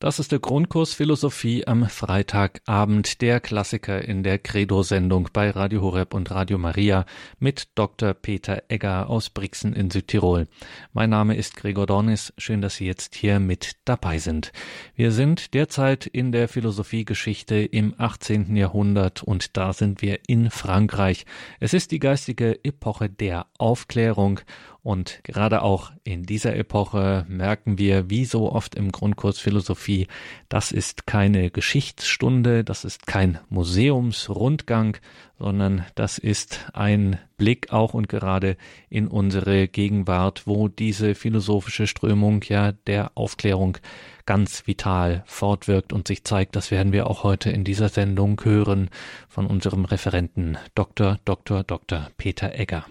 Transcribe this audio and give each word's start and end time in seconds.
Das 0.00 0.20
ist 0.20 0.30
der 0.30 0.38
Grundkurs 0.38 0.94
Philosophie 0.94 1.66
am 1.66 1.88
Freitagabend, 1.88 3.20
der 3.20 3.40
Klassiker 3.40 4.00
in 4.04 4.22
der 4.22 4.38
Credo-Sendung 4.38 5.30
bei 5.32 5.50
Radio 5.50 5.80
Horeb 5.80 6.14
und 6.14 6.30
Radio 6.30 6.56
Maria 6.56 7.04
mit 7.40 7.70
Dr. 7.74 8.14
Peter 8.14 8.62
Egger 8.68 9.10
aus 9.10 9.28
Brixen 9.28 9.72
in 9.72 9.90
Südtirol. 9.90 10.46
Mein 10.92 11.10
Name 11.10 11.34
ist 11.34 11.56
Gregor 11.56 11.86
Dornis. 11.86 12.32
Schön, 12.38 12.60
dass 12.60 12.76
Sie 12.76 12.86
jetzt 12.86 13.16
hier 13.16 13.40
mit 13.40 13.72
dabei 13.86 14.18
sind. 14.18 14.52
Wir 14.94 15.10
sind 15.10 15.52
derzeit 15.52 16.06
in 16.06 16.30
der 16.30 16.46
Philosophiegeschichte 16.46 17.56
im 17.56 17.96
18. 17.98 18.54
Jahrhundert 18.54 19.24
und 19.24 19.56
da 19.56 19.72
sind 19.72 20.00
wir 20.00 20.20
in 20.28 20.52
Frankreich. 20.52 21.26
Es 21.58 21.74
ist 21.74 21.90
die 21.90 21.98
geistige 21.98 22.64
Epoche 22.64 23.10
der 23.10 23.46
Aufklärung 23.58 24.42
und 24.82 25.20
gerade 25.24 25.62
auch 25.62 25.90
in 26.04 26.22
dieser 26.22 26.54
Epoche 26.56 27.26
merken 27.28 27.78
wir, 27.78 28.10
wie 28.10 28.24
so 28.24 28.52
oft 28.52 28.74
im 28.76 28.92
Grundkurs 28.92 29.38
Philosophie, 29.38 30.06
das 30.48 30.72
ist 30.72 31.06
keine 31.06 31.50
Geschichtsstunde, 31.50 32.62
das 32.62 32.84
ist 32.84 33.06
kein 33.06 33.38
Museumsrundgang, 33.48 34.96
sondern 35.38 35.84
das 35.94 36.18
ist 36.18 36.70
ein 36.74 37.18
Blick 37.36 37.72
auch 37.72 37.92
und 37.94 38.08
gerade 38.08 38.56
in 38.88 39.08
unsere 39.08 39.68
Gegenwart, 39.68 40.46
wo 40.46 40.68
diese 40.68 41.14
philosophische 41.14 41.86
Strömung 41.86 42.42
ja 42.48 42.72
der 42.72 43.12
Aufklärung 43.16 43.78
ganz 44.26 44.66
vital 44.66 45.22
fortwirkt 45.26 45.92
und 45.92 46.06
sich 46.06 46.24
zeigt. 46.24 46.54
Das 46.54 46.70
werden 46.70 46.92
wir 46.92 47.08
auch 47.08 47.24
heute 47.24 47.50
in 47.50 47.64
dieser 47.64 47.88
Sendung 47.88 48.40
hören 48.44 48.90
von 49.28 49.46
unserem 49.46 49.84
Referenten 49.84 50.56
Dr. 50.74 51.18
Dr. 51.24 51.64
Dr. 51.64 52.10
Peter 52.16 52.54
Egger. 52.54 52.84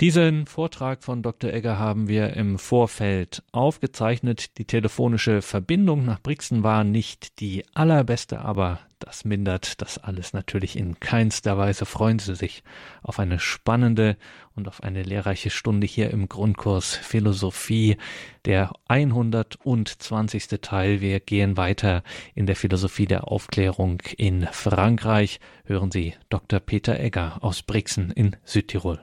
Diesen 0.00 0.46
Vortrag 0.46 1.04
von 1.04 1.22
Dr. 1.22 1.52
Egger 1.52 1.78
haben 1.78 2.08
wir 2.08 2.34
im 2.34 2.58
Vorfeld 2.58 3.42
aufgezeichnet. 3.52 4.56
Die 4.56 4.64
telefonische 4.64 5.42
Verbindung 5.42 6.06
nach 6.06 6.22
Brixen 6.22 6.62
war 6.62 6.84
nicht 6.84 7.38
die 7.38 7.66
allerbeste, 7.74 8.40
aber 8.40 8.80
das 8.98 9.26
mindert 9.26 9.82
das 9.82 9.98
alles 9.98 10.32
natürlich 10.32 10.76
in 10.76 11.00
keinster 11.00 11.58
Weise. 11.58 11.84
Freuen 11.84 12.18
Sie 12.18 12.34
sich 12.34 12.62
auf 13.02 13.18
eine 13.18 13.38
spannende 13.38 14.16
und 14.54 14.68
auf 14.68 14.82
eine 14.82 15.02
lehrreiche 15.02 15.50
Stunde 15.50 15.86
hier 15.86 16.10
im 16.10 16.30
Grundkurs 16.30 16.96
Philosophie, 16.96 17.98
der 18.46 18.72
120. 18.88 20.48
Teil. 20.62 21.02
Wir 21.02 21.20
gehen 21.20 21.58
weiter 21.58 22.02
in 22.34 22.46
der 22.46 22.56
Philosophie 22.56 23.06
der 23.06 23.28
Aufklärung 23.28 24.00
in 24.16 24.46
Frankreich. 24.50 25.40
Hören 25.64 25.90
Sie 25.90 26.14
Dr. 26.30 26.58
Peter 26.60 26.98
Egger 26.98 27.38
aus 27.42 27.62
Brixen 27.62 28.10
in 28.10 28.36
Südtirol. 28.44 29.02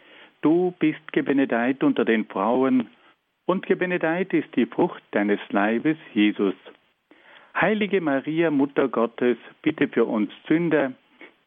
Du 0.41 0.73
bist 0.79 1.11
gebenedeit 1.13 1.83
unter 1.83 2.05
den 2.05 2.25
Frauen, 2.25 2.89
und 3.45 3.65
gebenedeit 3.65 4.33
ist 4.33 4.55
die 4.55 4.65
Frucht 4.65 5.03
deines 5.11 5.39
Leibes, 5.49 5.97
Jesus. 6.13 6.53
Heilige 7.53 7.99
Maria, 7.99 8.49
Mutter 8.49 8.87
Gottes, 8.87 9.37
bitte 9.61 9.87
für 9.87 10.05
uns 10.05 10.31
Sünder, 10.47 10.93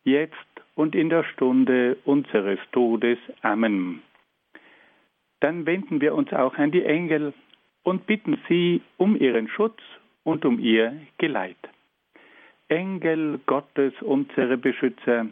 jetzt 0.04 0.34
und 0.74 0.94
in 0.94 1.08
der 1.08 1.24
Stunde 1.24 1.96
unseres 2.04 2.58
Todes. 2.72 3.18
Amen. 3.42 4.02
Dann 5.40 5.66
wenden 5.66 6.00
wir 6.00 6.14
uns 6.14 6.32
auch 6.32 6.54
an 6.56 6.72
die 6.72 6.84
Engel 6.84 7.32
und 7.84 8.06
bitten 8.06 8.38
sie 8.48 8.82
um 8.96 9.16
ihren 9.16 9.48
Schutz 9.48 9.80
und 10.24 10.44
um 10.44 10.58
ihr 10.58 11.00
Geleit. 11.18 11.56
Engel 12.68 13.40
Gottes, 13.46 13.94
unsere 14.00 14.56
Beschützer, 14.56 15.26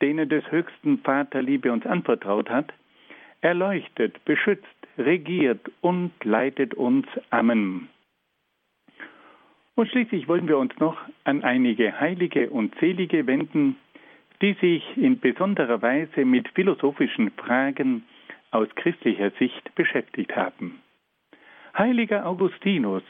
denen 0.00 0.28
des 0.28 0.50
höchsten 0.50 0.98
Vater 0.98 1.42
Liebe 1.42 1.72
uns 1.72 1.84
anvertraut 1.84 2.48
hat, 2.48 2.72
erleuchtet, 3.40 4.24
beschützt, 4.24 4.66
regiert 4.98 5.70
und 5.80 6.12
leitet 6.24 6.74
uns. 6.74 7.06
Amen. 7.30 7.88
Und 9.74 9.88
schließlich 9.88 10.28
wollen 10.28 10.46
wir 10.46 10.58
uns 10.58 10.76
noch 10.78 10.98
an 11.24 11.42
einige 11.42 11.98
Heilige 11.98 12.50
und 12.50 12.74
Selige 12.80 13.26
wenden, 13.26 13.76
die 14.42 14.54
sich 14.54 14.84
in 14.96 15.20
besonderer 15.20 15.80
Weise 15.82 16.24
mit 16.24 16.48
philosophischen 16.50 17.30
Fragen 17.32 18.04
aus 18.50 18.68
christlicher 18.74 19.30
Sicht 19.38 19.74
beschäftigt 19.74 20.34
haben. 20.34 20.80
Heiliger 21.76 22.26
Augustinus, 22.26 23.02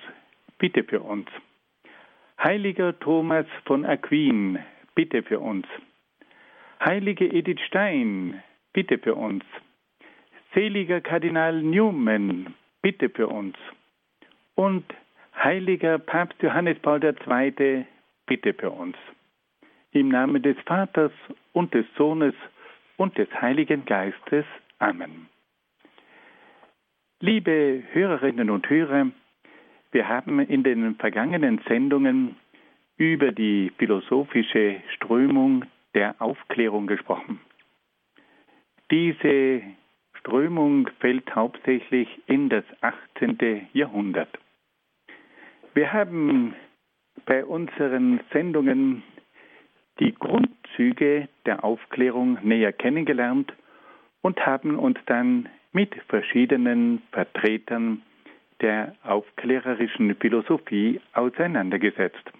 bitte 0.58 0.84
für 0.84 1.00
uns. 1.00 1.28
Heiliger 2.42 2.98
Thomas 2.98 3.46
von 3.64 3.84
Aquin, 3.84 4.58
bitte 4.94 5.22
für 5.22 5.40
uns. 5.40 5.66
Heilige 6.84 7.26
Edith 7.26 7.60
Stein, 7.66 8.42
bitte 8.72 8.98
für 8.98 9.14
uns. 9.14 9.44
Seliger 10.54 11.00
Kardinal 11.00 11.62
Newman, 11.62 12.54
bitte 12.82 13.08
für 13.08 13.28
uns. 13.28 13.56
Und 14.56 14.84
heiliger 15.36 15.98
Papst 15.98 16.42
Johannes 16.42 16.78
Paul 16.80 17.02
II, 17.04 17.86
bitte 18.26 18.54
für 18.54 18.70
uns. 18.70 18.96
Im 19.92 20.08
Namen 20.08 20.42
des 20.42 20.56
Vaters 20.66 21.12
und 21.52 21.72
des 21.72 21.86
Sohnes 21.96 22.34
und 22.96 23.16
des 23.16 23.28
Heiligen 23.40 23.84
Geistes. 23.84 24.44
Amen. 24.78 25.28
Liebe 27.20 27.82
Hörerinnen 27.92 28.50
und 28.50 28.68
Hörer, 28.68 29.06
wir 29.92 30.08
haben 30.08 30.40
in 30.40 30.62
den 30.62 30.96
vergangenen 30.96 31.60
Sendungen 31.68 32.36
über 32.96 33.30
die 33.30 33.70
philosophische 33.78 34.82
Strömung 34.94 35.64
der 35.94 36.14
Aufklärung 36.20 36.86
gesprochen. 36.86 37.40
Diese 38.90 39.62
Strömung 40.20 40.88
fällt 41.00 41.34
hauptsächlich 41.34 42.08
in 42.26 42.50
das 42.50 42.64
18. 42.82 43.68
Jahrhundert. 43.72 44.28
Wir 45.72 45.92
haben 45.92 46.54
bei 47.24 47.44
unseren 47.44 48.20
Sendungen 48.32 49.02
die 49.98 50.14
Grundzüge 50.14 51.28
der 51.46 51.64
Aufklärung 51.64 52.38
näher 52.42 52.72
kennengelernt 52.72 53.52
und 54.20 54.44
haben 54.44 54.78
uns 54.78 54.98
dann 55.06 55.48
mit 55.72 55.94
verschiedenen 56.08 57.02
Vertretern 57.12 58.02
der 58.60 58.94
aufklärerischen 59.02 60.14
Philosophie 60.16 61.00
auseinandergesetzt. 61.14 62.30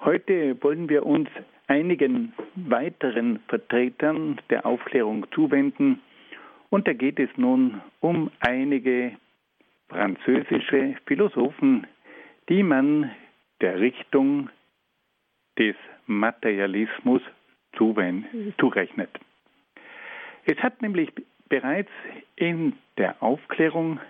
Heute 0.00 0.62
wollen 0.62 0.88
wir 0.88 1.04
uns 1.04 1.28
einigen 1.66 2.32
weiteren 2.54 3.40
Vertretern 3.48 4.40
der 4.50 4.66
Aufklärung 4.66 5.26
zuwenden. 5.32 6.00
Und 6.70 6.86
da 6.86 6.92
geht 6.92 7.18
es 7.18 7.30
nun 7.36 7.80
um 8.00 8.30
einige 8.40 9.12
französische 9.88 10.96
Philosophen, 11.06 11.86
die 12.48 12.62
man 12.62 13.10
der 13.60 13.80
Richtung 13.80 14.50
des 15.58 15.76
Materialismus 16.06 17.22
zurechnet. 17.76 19.10
Es 20.44 20.56
hat 20.58 20.80
nämlich 20.82 21.10
bereits 21.48 21.90
in 22.36 22.74
der 22.98 23.22
Aufklärung 23.22 24.00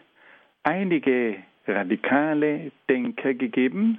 einige 0.62 1.37
radikale 1.67 2.70
Denker 2.88 3.35
gegeben, 3.35 3.99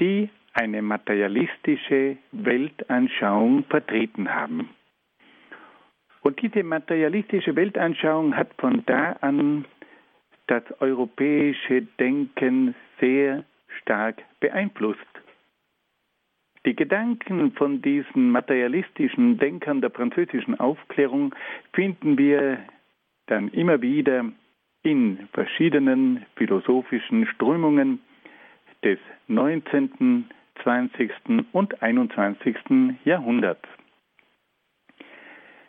die 0.00 0.28
eine 0.52 0.82
materialistische 0.82 2.16
Weltanschauung 2.32 3.64
vertreten 3.64 4.32
haben. 4.34 4.70
Und 6.22 6.40
diese 6.42 6.62
materialistische 6.62 7.56
Weltanschauung 7.56 8.36
hat 8.36 8.50
von 8.58 8.82
da 8.86 9.12
an 9.20 9.64
das 10.48 10.62
europäische 10.80 11.82
Denken 11.98 12.74
sehr 13.00 13.44
stark 13.80 14.22
beeinflusst. 14.40 15.00
Die 16.66 16.76
Gedanken 16.76 17.52
von 17.52 17.80
diesen 17.80 18.30
materialistischen 18.32 19.38
Denkern 19.38 19.80
der 19.80 19.90
französischen 19.90 20.60
Aufklärung 20.60 21.34
finden 21.72 22.18
wir 22.18 22.58
dann 23.26 23.48
immer 23.48 23.80
wieder 23.80 24.24
in 24.82 25.28
verschiedenen 25.32 26.26
philosophischen 26.36 27.26
Strömungen 27.26 28.00
des 28.84 28.98
19., 29.28 30.26
20. 30.62 31.10
und 31.52 31.82
21. 31.82 32.56
Jahrhunderts. 33.04 33.66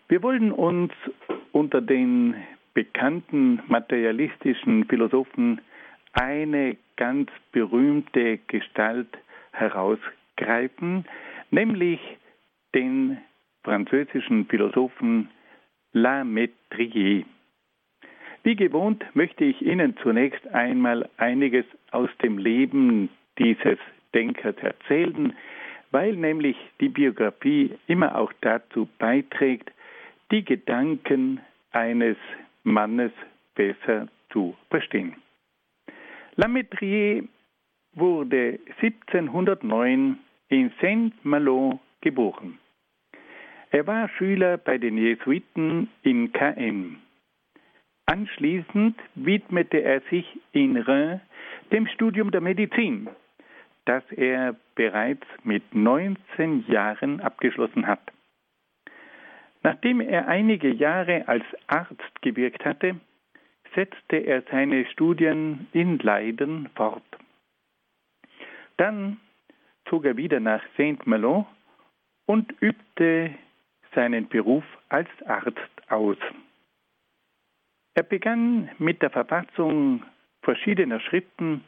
Wir 0.07 0.21
wollen 0.23 0.51
uns 0.51 0.91
unter 1.51 1.81
den 1.81 2.35
bekannten 2.73 3.61
materialistischen 3.67 4.85
Philosophen 4.85 5.61
eine 6.13 6.77
ganz 6.97 7.29
berühmte 7.51 8.39
Gestalt 8.47 9.07
herausgreifen, 9.53 11.05
nämlich 11.49 11.99
den 12.75 13.17
französischen 13.63 14.45
Philosophen 14.47 15.29
La 15.93 16.23
Métrier. 16.23 17.25
Wie 18.43 18.55
gewohnt 18.55 19.05
möchte 19.13 19.43
ich 19.45 19.61
Ihnen 19.61 19.95
zunächst 19.97 20.47
einmal 20.47 21.09
einiges 21.17 21.65
aus 21.91 22.09
dem 22.23 22.37
Leben 22.37 23.09
dieses 23.37 23.77
Denkers 24.13 24.55
erzählen, 24.61 25.33
weil 25.91 26.15
nämlich 26.15 26.57
die 26.79 26.89
Biografie 26.89 27.77
immer 27.87 28.17
auch 28.17 28.31
dazu 28.41 28.87
beiträgt, 28.97 29.71
die 30.31 30.43
Gedanken 30.43 31.41
eines 31.71 32.17
Mannes 32.63 33.11
besser 33.55 34.07
zu 34.31 34.55
verstehen. 34.69 35.15
Lametrier 36.35 37.23
wurde 37.93 38.59
1709 38.81 40.17
in 40.49 40.71
Saint-Malo 40.81 41.79
geboren. 41.99 42.57
Er 43.71 43.87
war 43.87 44.09
Schüler 44.09 44.57
bei 44.57 44.77
den 44.77 44.97
Jesuiten 44.97 45.89
in 46.03 46.31
KM. 46.31 46.97
Anschließend 48.05 48.97
widmete 49.15 49.81
er 49.81 50.01
sich 50.09 50.25
in 50.51 50.77
Reims 50.77 51.21
dem 51.71 51.87
Studium 51.87 52.31
der 52.31 52.41
Medizin, 52.41 53.07
das 53.85 54.03
er 54.11 54.55
bereits 54.75 55.25
mit 55.43 55.73
19 55.73 56.65
Jahren 56.67 57.21
abgeschlossen 57.21 57.87
hat. 57.87 58.01
Nachdem 59.63 60.01
er 60.01 60.27
einige 60.27 60.69
Jahre 60.69 61.27
als 61.27 61.45
Arzt 61.67 62.21
gewirkt 62.21 62.65
hatte, 62.65 62.99
setzte 63.75 64.17
er 64.17 64.43
seine 64.51 64.85
Studien 64.85 65.67
in 65.71 65.99
Leiden 65.99 66.69
fort. 66.75 67.03
Dann 68.77 69.19
zog 69.89 70.05
er 70.05 70.17
wieder 70.17 70.39
nach 70.39 70.63
Saint-Malo 70.77 71.45
und 72.25 72.53
übte 72.61 73.31
seinen 73.93 74.27
Beruf 74.27 74.63
als 74.89 75.09
Arzt 75.25 75.91
aus. 75.91 76.17
Er 77.93 78.03
begann 78.03 78.69
mit 78.77 79.01
der 79.01 79.09
Verfassung 79.09 80.03
verschiedener 80.43 80.99
Schriften, 81.01 81.63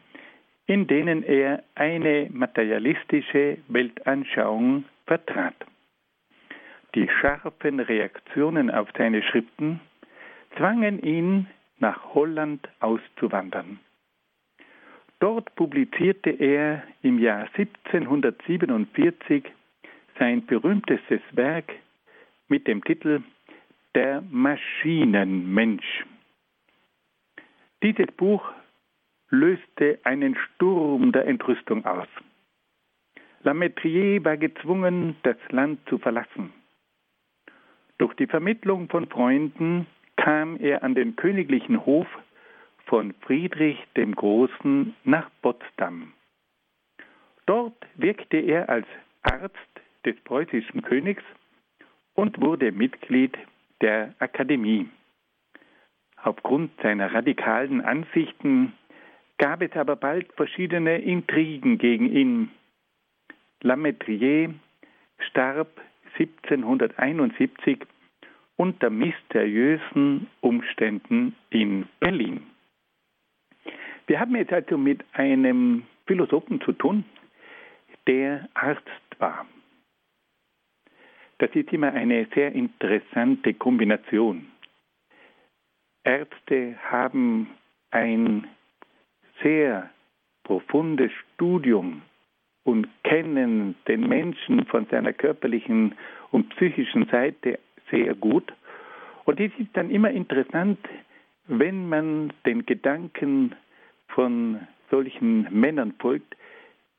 in 0.65 0.87
denen 0.87 1.23
er 1.23 1.63
eine 1.75 2.29
materialistische 2.31 3.57
Weltanschauung 3.67 4.85
vertrat. 5.05 5.55
Die 6.95 7.09
scharfen 7.09 7.79
Reaktionen 7.79 8.69
auf 8.71 8.87
seine 8.97 9.23
Schriften 9.23 9.81
zwangen 10.57 11.01
ihn, 11.01 11.47
nach 11.79 12.13
Holland 12.13 12.69
auszuwandern. 12.79 13.79
Dort 15.19 15.53
publizierte 15.55 16.29
er 16.29 16.83
im 17.01 17.19
Jahr 17.19 17.47
1747 17.55 19.43
sein 20.19 20.45
berühmtestes 20.45 21.21
Werk 21.31 21.73
mit 22.47 22.67
dem 22.67 22.83
Titel 22.83 23.21
Der 23.95 24.21
Maschinenmensch. 24.29 26.05
Dieses 27.81 28.07
Buch 28.15 28.43
löste 29.33 29.99
einen 30.03 30.35
Sturm 30.35 31.11
der 31.11 31.25
Entrüstung 31.25 31.83
aus. 31.85 32.07
Lametrier 33.41 34.23
war 34.23 34.37
gezwungen, 34.37 35.15
das 35.23 35.37
Land 35.49 35.79
zu 35.89 35.97
verlassen. 35.97 36.53
Durch 37.97 38.13
die 38.13 38.27
Vermittlung 38.27 38.87
von 38.89 39.07
Freunden 39.07 39.87
kam 40.17 40.57
er 40.57 40.83
an 40.83 40.93
den 40.93 41.15
königlichen 41.15 41.83
Hof 41.85 42.07
von 42.85 43.13
Friedrich 43.21 43.77
dem 43.97 44.15
Großen 44.15 44.95
nach 45.03 45.29
Potsdam. 45.41 46.13
Dort 47.47 47.87
wirkte 47.95 48.37
er 48.37 48.69
als 48.69 48.87
Arzt 49.23 49.57
des 50.05 50.15
preußischen 50.21 50.83
Königs 50.83 51.23
und 52.13 52.39
wurde 52.39 52.71
Mitglied 52.71 53.35
der 53.81 54.13
Akademie. 54.19 54.89
Aufgrund 56.21 56.71
seiner 56.81 57.13
radikalen 57.13 57.81
Ansichten 57.81 58.73
gab 59.37 59.61
es 59.61 59.71
aber 59.73 59.95
bald 59.95 60.31
verschiedene 60.33 60.99
Intrigen 60.99 61.77
gegen 61.77 62.11
ihn. 62.11 62.51
Lametrier 63.61 64.53
starb 65.19 65.81
1771 66.17 67.79
unter 68.55 68.89
mysteriösen 68.89 70.27
Umständen 70.41 71.35
in 71.49 71.87
Berlin. 71.99 72.43
Wir 74.07 74.19
haben 74.19 74.35
jetzt 74.35 74.53
also 74.53 74.77
mit 74.77 75.03
einem 75.13 75.83
Philosophen 76.05 76.61
zu 76.61 76.73
tun, 76.73 77.05
der 78.05 78.49
Arzt 78.53 78.89
war. 79.17 79.45
Das 81.39 81.49
ist 81.55 81.71
immer 81.73 81.93
eine 81.93 82.27
sehr 82.33 82.51
interessante 82.51 83.53
Kombination. 83.53 84.47
Ärzte 86.03 86.77
haben 86.89 87.49
ein 87.91 88.47
sehr 89.43 89.89
profundes 90.43 91.11
Studium 91.35 92.01
und 92.63 92.87
kennen 93.03 93.75
den 93.87 94.07
Menschen 94.07 94.65
von 94.65 94.87
seiner 94.87 95.13
körperlichen 95.13 95.95
und 96.31 96.49
psychischen 96.55 97.05
Seite 97.07 97.59
sehr 97.91 98.15
gut. 98.15 98.51
Und 99.25 99.39
es 99.39 99.51
ist 99.57 99.69
dann 99.73 99.89
immer 99.89 100.09
interessant, 100.09 100.79
wenn 101.47 101.87
man 101.89 102.33
den 102.45 102.65
Gedanken 102.65 103.55
von 104.07 104.59
solchen 104.89 105.47
Männern 105.51 105.93
folgt, 105.99 106.35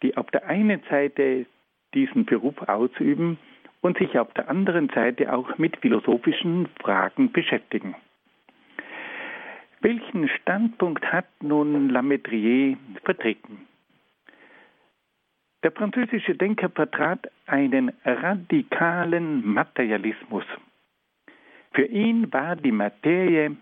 die 0.02 0.17
auf 0.17 0.31
der 0.31 0.47
einen 0.47 0.83
Seite 0.90 1.47
diesen 1.95 2.25
Beruf 2.25 2.61
ausüben 2.62 3.38
und 3.80 3.99
sich 3.99 4.19
auf 4.19 4.33
der 4.35 4.49
anderen 4.49 4.88
Seite 4.90 5.33
auch 5.33 5.59
mit 5.59 5.76
philosophischen 5.78 6.69
Fragen 6.80 7.33
beschäftigen. 7.33 7.95
Welchen 9.85 10.31
Standpunkt 10.31 11.05
hat 11.12 11.26
nun 11.43 11.91
Lametrier 11.91 12.79
vertreten? 13.05 13.67
Der 15.62 15.73
französische 15.73 16.35
Denker 16.35 16.71
vertrat 16.71 17.31
einen 17.45 17.93
radikalen 18.03 19.47
Materialismus. 19.47 20.47
Für 21.75 21.85
ihn 21.85 22.33
war 22.33 22.57
die 22.57 22.73
Materie 22.73 23.55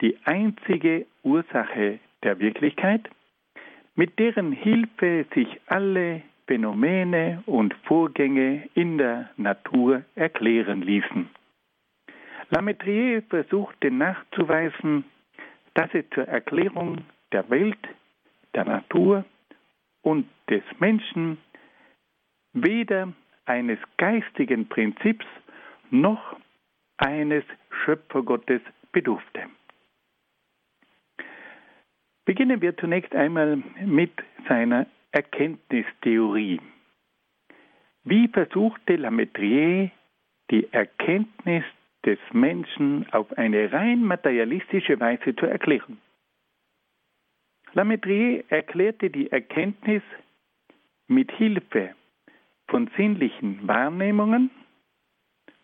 die 0.00 0.18
einzige 0.24 1.06
Ursache 1.22 2.00
der 2.24 2.40
Wirklichkeit, 2.40 3.08
mit 3.94 4.18
deren 4.18 4.50
Hilfe 4.50 5.24
sich 5.36 5.60
alle 5.66 6.22
Phänomene 6.48 7.44
und 7.46 7.74
Vorgänge 7.84 8.68
in 8.74 8.98
der 8.98 9.30
Natur 9.36 10.02
erklären 10.16 10.82
ließen. 10.82 11.30
Lametrier 12.50 13.22
versuchte 13.22 13.92
nachzuweisen, 13.92 15.04
dass 15.74 15.92
es 15.92 16.04
zur 16.10 16.26
Erklärung 16.28 17.04
der 17.32 17.48
Welt, 17.50 17.78
der 18.54 18.64
Natur 18.64 19.24
und 20.02 20.28
des 20.48 20.62
Menschen 20.78 21.38
weder 22.52 23.12
eines 23.46 23.78
geistigen 23.96 24.68
Prinzips 24.68 25.26
noch 25.90 26.36
eines 26.96 27.44
Schöpfergottes 27.84 28.60
bedurfte. 28.92 29.42
Beginnen 32.24 32.62
wir 32.62 32.76
zunächst 32.76 33.14
einmal 33.14 33.56
mit 33.84 34.12
seiner 34.48 34.86
Erkenntnistheorie. 35.12 36.60
Wie 38.04 38.28
versuchte 38.28 38.96
Lametrier 38.96 39.90
die 40.50 40.72
Erkenntnis 40.72 41.64
des 42.04 42.18
Menschen 42.32 43.06
auf 43.12 43.32
eine 43.38 43.72
rein 43.72 44.04
materialistische 44.04 44.98
Weise 45.00 45.34
zu 45.36 45.46
erklären? 45.46 45.98
Lametrier 47.72 48.44
erklärte 48.48 49.10
die 49.10 49.30
Erkenntnis 49.32 50.02
mit 51.08 51.32
Hilfe 51.32 51.94
von 52.68 52.88
sinnlichen 52.96 53.66
Wahrnehmungen, 53.66 54.50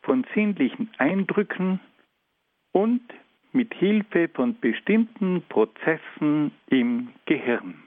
von 0.02 0.26
sinnlichen 0.34 0.90
Eindrücken 0.98 1.80
und 2.72 3.02
mit 3.52 3.72
Hilfe 3.74 4.28
von 4.28 4.58
bestimmten 4.60 5.42
Prozessen 5.48 6.52
im 6.68 7.12
Gehirn. 7.26 7.82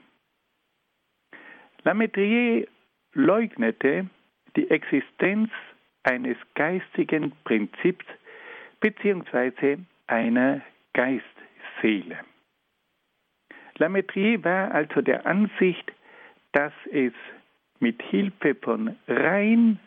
Lametrier 1.84 2.66
leugnete 3.12 4.08
die 4.56 4.70
Existenz 4.70 5.50
eines 6.02 6.36
geistigen 6.54 7.32
Prinzips 7.44 8.06
bzw. 8.84 9.78
einer 10.08 10.60
Geistseele. 10.92 12.18
Lametrier 13.78 14.44
war 14.44 14.72
also 14.72 15.00
der 15.00 15.24
Ansicht, 15.24 15.90
dass 16.52 16.72
es 16.92 17.14
mit 17.80 18.02
Hilfe 18.02 18.54
von 18.54 18.94
rein 19.08 19.80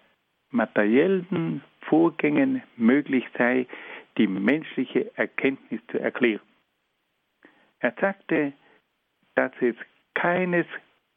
materiellen 0.50 1.62
Vorgängen 1.82 2.63
möglich 2.75 3.24
sei, 3.38 3.68
die 4.18 4.25
menschliche 4.27 5.16
Erkenntnis 5.16 5.80
zu 5.92 6.00
erklären. 6.00 6.42
Er 7.80 7.94
sagte, 8.01 8.51
dass 9.36 9.51
es 9.62 9.75
keines 10.16 10.66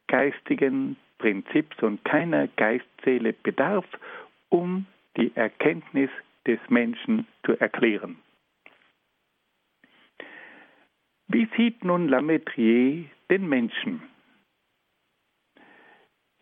geistigen 0.06 0.96
Prinzips 1.16 1.82
und 1.82 2.04
keiner 2.04 2.46
Geistseele 2.48 3.32
bedarf, 3.32 3.86
um 4.50 4.84
die 5.16 5.34
Erkenntnis 5.34 6.10
des 6.46 6.58
Menschen 6.68 7.26
zu 7.44 7.58
erklären. 7.58 8.18
Wie 11.28 11.48
sieht 11.56 11.84
nun 11.84 12.08
Lametrier 12.08 13.04
den 13.30 13.48
Menschen? 13.48 14.02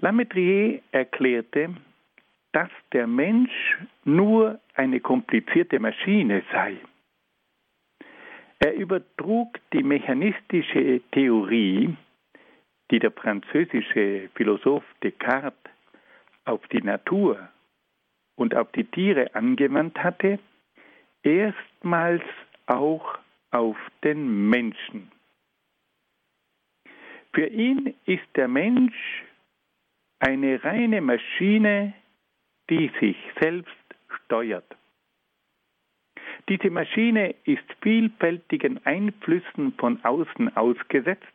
Lametrier 0.00 0.80
erklärte, 0.92 1.74
dass 2.52 2.70
der 2.92 3.06
Mensch 3.06 3.78
nur 4.04 4.60
eine 4.74 5.00
komplizierte 5.00 5.78
Maschine 5.78 6.42
sei. 6.52 6.76
Er 8.60 8.74
übertrug 8.74 9.58
die 9.72 9.82
mechanistische 9.82 11.00
Theorie, 11.12 11.94
die 12.90 12.98
der 12.98 13.12
französische 13.12 14.30
Philosoph 14.34 14.84
Descartes 15.02 15.70
auf 16.44 16.66
die 16.68 16.82
Natur 16.82 17.48
und 18.38 18.54
auf 18.54 18.70
die 18.72 18.84
Tiere 18.84 19.34
angewandt 19.34 19.98
hatte, 20.02 20.38
erstmals 21.22 22.22
auch 22.66 23.18
auf 23.50 23.76
den 24.04 24.48
Menschen. 24.48 25.10
Für 27.32 27.46
ihn 27.46 27.94
ist 28.06 28.26
der 28.36 28.48
Mensch 28.48 29.24
eine 30.20 30.62
reine 30.64 31.00
Maschine, 31.00 31.94
die 32.70 32.90
sich 33.00 33.16
selbst 33.40 33.74
steuert. 34.24 34.76
Diese 36.48 36.70
Maschine 36.70 37.34
ist 37.44 37.64
vielfältigen 37.82 38.84
Einflüssen 38.86 39.74
von 39.74 40.02
außen 40.04 40.56
ausgesetzt, 40.56 41.26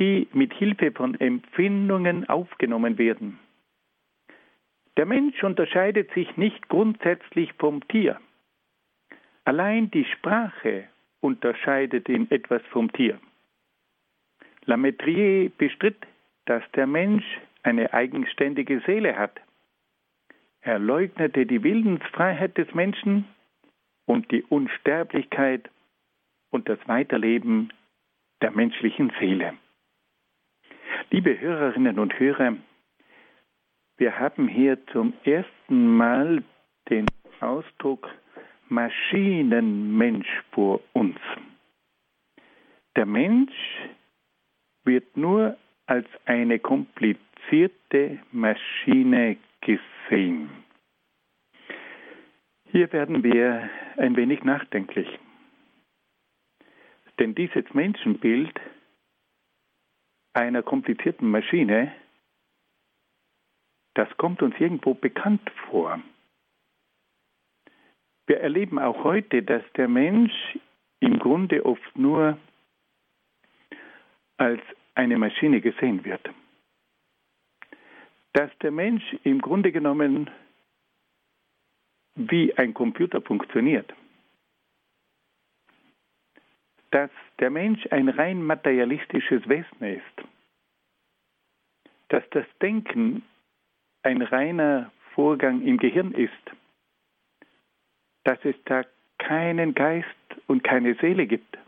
die 0.00 0.26
mit 0.32 0.52
Hilfe 0.54 0.90
von 0.90 1.18
Empfindungen 1.20 2.28
aufgenommen 2.28 2.98
werden. 2.98 3.38
Der 4.96 5.06
Mensch 5.06 5.42
unterscheidet 5.42 6.10
sich 6.12 6.36
nicht 6.36 6.68
grundsätzlich 6.68 7.52
vom 7.54 7.86
Tier. 7.88 8.18
Allein 9.44 9.90
die 9.90 10.04
Sprache 10.04 10.88
unterscheidet 11.20 12.08
ihn 12.08 12.30
etwas 12.30 12.62
vom 12.70 12.90
Tier. 12.92 13.20
Lametrier 14.64 15.50
bestritt, 15.50 16.06
dass 16.46 16.62
der 16.72 16.86
Mensch 16.86 17.24
eine 17.62 17.92
eigenständige 17.92 18.80
Seele 18.86 19.16
hat. 19.16 19.40
Er 20.60 20.78
leugnete 20.78 21.46
die 21.46 21.62
Willensfreiheit 21.62 22.56
des 22.58 22.72
Menschen 22.74 23.24
und 24.06 24.30
die 24.30 24.42
Unsterblichkeit 24.44 25.70
und 26.50 26.68
das 26.68 26.78
Weiterleben 26.86 27.72
der 28.40 28.50
menschlichen 28.50 29.12
Seele. 29.20 29.54
Liebe 31.10 31.38
Hörerinnen 31.38 31.98
und 31.98 32.18
Hörer, 32.18 32.56
wir 33.96 34.18
haben 34.18 34.48
hier 34.48 34.84
zum 34.88 35.14
ersten 35.24 35.96
Mal 35.96 36.42
den 36.90 37.06
Ausdruck 37.40 38.08
Maschinenmensch 38.68 40.28
vor 40.52 40.80
uns. 40.92 41.16
Der 42.96 43.06
Mensch 43.06 43.54
wird 44.84 45.16
nur 45.16 45.56
als 45.86 46.06
eine 46.24 46.58
komplizierte 46.58 48.18
Maschine 48.32 49.36
gesehen. 49.60 50.50
Hier 52.70 52.92
werden 52.92 53.22
wir 53.22 53.70
ein 53.96 54.16
wenig 54.16 54.42
nachdenklich. 54.42 55.08
Denn 57.18 57.34
dieses 57.34 57.72
Menschenbild 57.72 58.60
einer 60.34 60.62
komplizierten 60.62 61.30
Maschine, 61.30 61.92
das 63.96 64.14
kommt 64.18 64.42
uns 64.42 64.54
irgendwo 64.60 64.92
bekannt 64.92 65.50
vor. 65.70 66.00
Wir 68.26 68.40
erleben 68.40 68.78
auch 68.78 69.04
heute, 69.04 69.42
dass 69.42 69.62
der 69.76 69.88
Mensch 69.88 70.58
im 71.00 71.18
Grunde 71.18 71.64
oft 71.64 71.96
nur 71.96 72.38
als 74.36 74.60
eine 74.94 75.16
Maschine 75.16 75.62
gesehen 75.62 76.04
wird. 76.04 76.28
Dass 78.34 78.50
der 78.58 78.70
Mensch 78.70 79.16
im 79.24 79.40
Grunde 79.40 79.72
genommen 79.72 80.28
wie 82.16 82.52
ein 82.58 82.74
Computer 82.74 83.22
funktioniert. 83.22 83.94
Dass 86.90 87.10
der 87.38 87.48
Mensch 87.48 87.86
ein 87.90 88.10
rein 88.10 88.42
materialistisches 88.42 89.48
Wesen 89.48 89.82
ist. 89.82 90.28
Dass 92.08 92.24
das 92.30 92.46
Denken 92.60 93.22
ein 94.06 94.22
reiner 94.22 94.92
Vorgang 95.14 95.62
im 95.62 95.78
Gehirn 95.78 96.12
ist. 96.12 96.32
Dass 98.22 98.38
es 98.44 98.54
da 98.64 98.82
keinen 99.18 99.74
Geist 99.74 100.06
und 100.46 100.62
keine 100.62 100.94
Seele 100.94 101.26
gibt. 101.26 101.58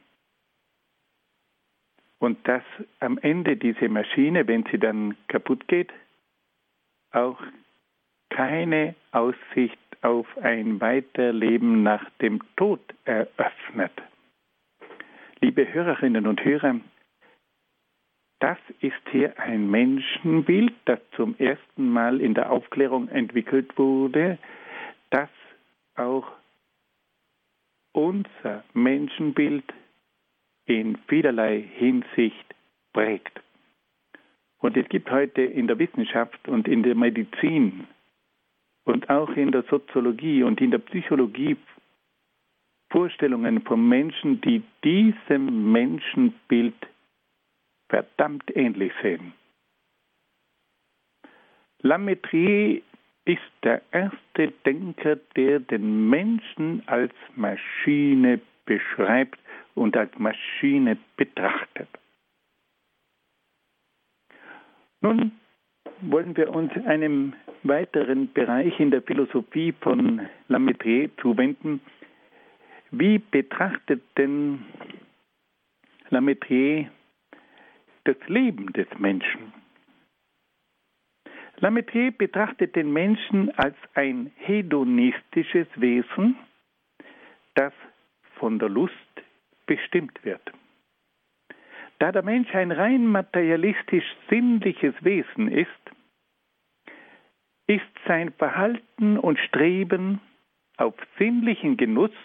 Und 2.21 2.47
dass 2.47 2.63
am 3.01 3.19
Ende 3.19 3.57
diese 3.57 3.89
Maschine, 3.89 4.47
wenn 4.47 4.65
sie 4.71 4.79
dann 4.79 5.17
kaputt 5.27 5.67
geht, 5.67 5.93
auch 7.11 7.41
keine 8.31 8.95
Aussicht 9.11 9.79
auf 10.03 10.27
ein 10.39 10.81
Weiterleben 10.81 11.83
nach 11.83 12.09
dem 12.21 12.41
Tod 12.57 12.81
eröffnet. 13.05 13.93
Liebe 15.41 15.73
Hörerinnen 15.73 16.27
und 16.27 16.45
Hörer, 16.45 16.77
das 18.41 18.59
ist 18.81 19.09
hier 19.11 19.39
ein 19.39 19.71
Menschenbild, 19.71 20.73
das 20.85 21.01
zum 21.17 21.35
ersten 21.39 21.91
Mal 21.91 22.21
in 22.21 22.35
der 22.35 22.51
Aufklärung 22.51 23.09
entwickelt 23.09 23.77
wurde, 23.77 24.39
das 25.11 25.29
auch 25.97 26.31
unser 27.93 28.65
Menschenbild 28.75 29.65
in 30.67 30.99
vielerlei 31.09 31.61
Hinsicht 31.61 32.55
prägt. 32.93 33.41
Und 34.59 34.77
es 34.77 34.89
gibt 34.89 35.11
heute 35.11 35.43
in 35.43 35.67
der 35.67 35.79
Wissenschaft 35.79 36.47
und 36.49 36.69
in 36.69 36.83
der 36.83 36.95
Medizin 36.95 37.87
und 38.85 39.09
auch 39.11 39.31
in 39.31 39.51
der 39.51 39.63
Soziologie 39.65 40.43
und 40.43 40.61
in 40.61 40.71
der 40.71 40.79
Psychologie 40.79 41.57
Vorstellungen 42.91 43.63
von 43.63 43.87
Menschen, 43.87 44.41
die 44.41 44.63
diesem 44.83 45.73
Menschenbild 45.73 46.75
verdammt 47.89 48.45
ähnlich 48.57 48.93
sehen. 49.03 49.33
Lametrier 51.81 52.83
ist 53.25 53.53
der 53.63 53.83
erste 53.93 54.53
Denker, 54.65 55.17
der 55.37 55.61
den 55.61 56.09
Menschen 56.09 56.83
als 56.87 57.13
Maschine 57.37 58.41
beschreibt 58.65 59.39
und 59.75 59.97
als 59.97 60.17
Maschine 60.19 60.97
betrachtet. 61.17 61.89
Nun 65.01 65.33
wollen 66.01 66.37
wir 66.37 66.51
uns 66.51 66.73
einem 66.87 67.35
weiteren 67.63 68.33
Bereich 68.33 68.79
in 68.81 68.91
der 68.91 69.03
Philosophie 69.03 69.73
von 69.81 70.27
Lametrier 70.49 71.11
zuwenden. 71.21 71.81
Wie 72.91 73.19
betrachtet 73.19 74.03
denn 74.17 74.65
Lametrier 76.11 76.91
das 78.09 78.17
Leben 78.27 78.73
des 78.73 78.87
Menschen? 78.99 79.53
Lametrier 81.59 82.11
betrachtet 82.11 82.75
den 82.75 82.91
Menschen 82.91 83.51
als 83.59 83.77
ein 83.95 84.33
hedonistisches 84.37 85.67
Wesen, 85.77 86.37
das 87.55 87.73
von 88.37 88.59
der 88.59 88.71
Lust 88.71 88.95
bestimmt 89.67 90.25
wird. 90.25 90.41
Da 91.99 92.11
der 92.13 92.23
Mensch 92.23 92.55
ein 92.55 92.73
rein 92.73 93.07
materialistisch 93.07 94.07
sinnliches 94.31 94.95
Wesen 95.01 95.49
ist, 95.49 95.69
ist 97.67 97.83
sein 98.07 98.33
Verhalten 98.33 99.19
und 99.19 99.39
Streben 99.41 100.21
auf 100.79 100.95
sinnlichen 101.19 101.77
Genuss 101.77 102.17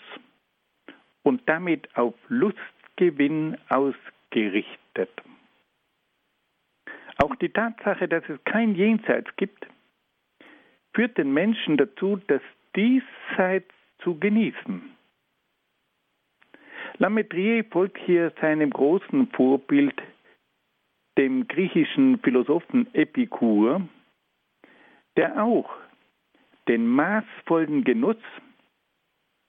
und 1.24 1.42
damit 1.50 1.94
auf 1.98 2.14
Lustgewinn 2.30 3.58
ausgerichtet. 3.68 5.10
Auch 7.18 7.36
die 7.36 7.50
Tatsache, 7.50 8.08
dass 8.08 8.28
es 8.30 8.44
kein 8.44 8.76
Jenseits 8.76 9.36
gibt, 9.36 9.68
führt 10.94 11.18
den 11.18 11.34
Menschen 11.34 11.78
dazu, 11.78 12.20
das 12.28 12.42
Diesseits 12.76 13.70
zu 14.00 14.20
genießen. 14.20 14.82
Lametrier 16.98 17.66
folgt 17.66 17.98
hier 18.00 18.32
seinem 18.42 18.70
großen 18.70 19.28
Vorbild, 19.28 19.96
dem 21.18 21.48
griechischen 21.48 22.20
Philosophen 22.20 22.88
Epikur, 22.94 23.82
der 25.16 25.44
auch 25.44 25.70
den 26.68 26.88
maßvollen 26.88 27.84
Genuss 27.84 28.18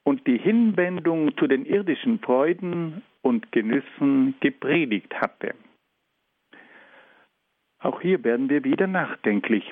und 0.05 0.27
die 0.27 0.39
Hinwendung 0.39 1.37
zu 1.37 1.47
den 1.47 1.65
irdischen 1.65 2.19
Freuden 2.21 3.03
und 3.23 3.51
Genüssen 3.53 4.35
gepredigt 4.41 5.15
hatte. 5.21 5.55
Auch 7.85 8.01
hier 8.01 8.25
werden 8.25 8.49
wir 8.49 8.65
wieder 8.65 8.87
nachdenklich. 8.87 9.71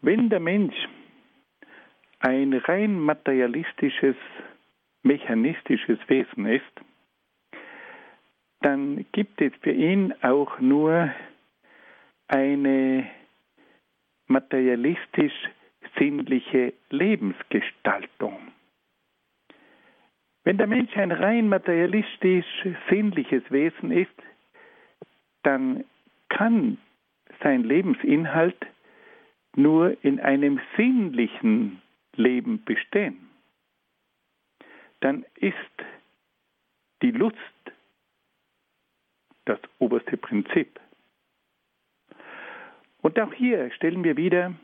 Wenn 0.00 0.28
der 0.28 0.38
Mensch 0.38 0.76
ein 2.20 2.52
rein 2.52 3.00
materialistisches, 3.00 4.14
mechanistisches 5.02 5.98
Wesen 6.06 6.46
ist, 6.46 6.62
dann 8.60 9.06
gibt 9.10 9.40
es 9.40 9.52
für 9.60 9.72
ihn 9.72 10.14
auch 10.22 10.60
nur 10.60 11.12
eine 12.28 13.10
materialistisch 14.28 15.50
sinnliche 15.98 16.74
Lebensgestaltung. 16.90 18.52
Wenn 20.44 20.58
der 20.58 20.68
Mensch 20.68 20.96
ein 20.96 21.10
rein 21.10 21.48
materialistisch 21.48 22.46
sinnliches 22.88 23.42
Wesen 23.50 23.90
ist, 23.90 24.14
dann 25.42 25.82
kann 26.30 26.78
sein 27.42 27.64
Lebensinhalt 27.64 28.56
nur 29.54 30.02
in 30.02 30.18
einem 30.20 30.60
sinnlichen 30.76 31.82
Leben 32.14 32.64
bestehen. 32.64 33.28
Dann 35.00 35.24
ist 35.36 35.54
die 37.02 37.10
Lust 37.10 37.36
das 39.44 39.58
oberste 39.78 40.16
Prinzip. 40.16 40.78
Und 43.02 43.18
auch 43.18 43.32
hier 43.32 43.70
stellen 43.72 44.04
wir 44.04 44.16
wieder 44.16 44.54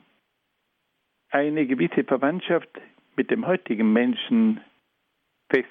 eine 1.31 1.67
gewisse 1.67 2.05
Verwandtschaft 2.05 2.69
mit 3.17 3.31
dem 3.31 3.47
heutigen 3.47 3.93
Menschen 3.93 4.61
fest. 5.51 5.69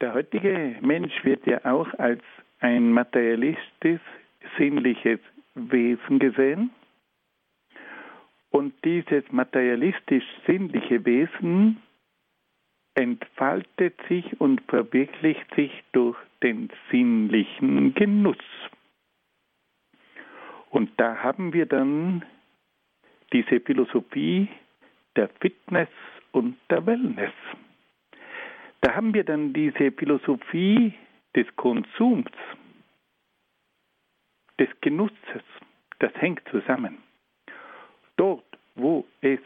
Der 0.00 0.14
heutige 0.14 0.76
Mensch 0.80 1.24
wird 1.24 1.46
ja 1.46 1.64
auch 1.64 1.92
als 1.94 2.22
ein 2.60 2.92
materialistisch 2.92 4.00
sinnliches 4.56 5.20
Wesen 5.54 6.18
gesehen. 6.18 6.70
Und 8.50 8.72
dieses 8.84 9.24
materialistisch 9.30 10.24
sinnliche 10.46 11.04
Wesen 11.04 11.82
entfaltet 12.94 13.94
sich 14.08 14.40
und 14.40 14.60
verwirklicht 14.62 15.54
sich 15.54 15.70
durch 15.92 16.16
den 16.42 16.68
sinnlichen 16.90 17.94
Genuss. 17.94 18.36
Und 20.70 20.90
da 20.96 21.22
haben 21.22 21.52
wir 21.52 21.66
dann 21.66 22.24
diese 23.32 23.60
Philosophie 23.60 24.48
der 25.16 25.28
Fitness 25.40 25.88
und 26.32 26.56
der 26.70 26.84
Wellness. 26.86 27.32
Da 28.80 28.94
haben 28.94 29.14
wir 29.14 29.24
dann 29.24 29.52
diese 29.52 29.92
Philosophie 29.92 30.94
des 31.38 31.46
Konsums, 31.54 32.32
des 34.58 34.68
Genusses. 34.80 35.46
Das 36.00 36.12
hängt 36.16 36.42
zusammen. 36.50 36.98
Dort, 38.16 38.44
wo 38.74 39.06
es 39.20 39.38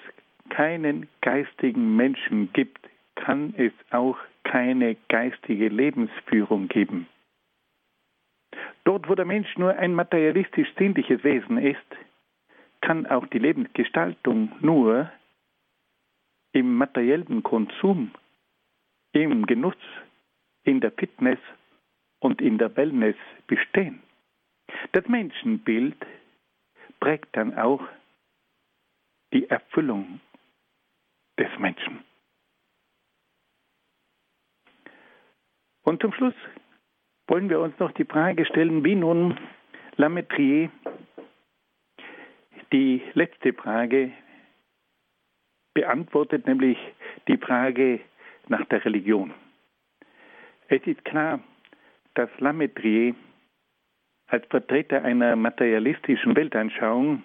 keinen 0.49 1.07
geistigen 1.21 1.95
Menschen 1.95 2.51
gibt, 2.55 2.89
kann 3.15 3.53
es 3.59 3.73
auch 3.91 4.17
keine 4.43 4.97
geistige 5.09 5.69
Lebensführung 5.69 6.69
geben. 6.69 7.07
Dort, 8.85 9.07
wo 9.11 9.15
der 9.15 9.27
Mensch 9.27 9.59
nur 9.59 9.77
ein 9.77 9.95
materialistisch-sinnliches 9.95 11.23
Wesen 11.23 11.59
ist, 11.59 11.79
kann 12.81 13.07
auch 13.07 13.27
die 13.27 13.39
Lebensgestaltung 13.39 14.51
nur 14.61 15.13
im 16.53 16.75
materiellen 16.75 17.43
Konsum, 17.43 18.13
im 19.13 19.45
Genuss, 19.45 19.77
in 20.65 20.81
der 20.81 20.93
Fitness 20.93 21.39
und 22.23 22.41
in 22.41 22.57
der 22.57 22.75
Wellness 22.77 23.17
bestehen. 23.49 24.01
Das 24.93 25.07
Menschenbild 25.09 25.97
prägt 27.01 27.37
dann 27.37 27.59
auch 27.59 27.83
die 29.33 29.49
Erfüllung 29.51 30.21
des 31.37 31.49
Menschen. 31.59 32.05
Und 35.83 36.01
zum 36.01 36.13
Schluss 36.13 36.35
wollen 37.27 37.51
wir 37.51 37.59
uns 37.59 37.77
noch 37.81 37.91
die 37.93 38.05
Frage 38.05 38.47
stellen, 38.47 38.85
wie 38.85 38.95
nun 38.95 39.39
Lametrier 39.97 40.71
die 42.73 43.03
letzte 43.15 43.53
Frage 43.53 44.13
beantwortet, 45.75 46.47
nämlich 46.47 46.79
die 47.27 47.37
Frage 47.37 48.01
nach 48.47 48.65
der 48.67 48.85
Religion. 48.85 49.35
Es 50.69 50.87
ist 50.87 51.05
klar, 51.05 51.41
dass 52.15 52.31
Lametrier 52.39 53.15
als 54.27 54.47
Vertreter 54.47 55.03
einer 55.05 55.37
materialistischen 55.37 56.35
Weltanschauung 56.37 57.23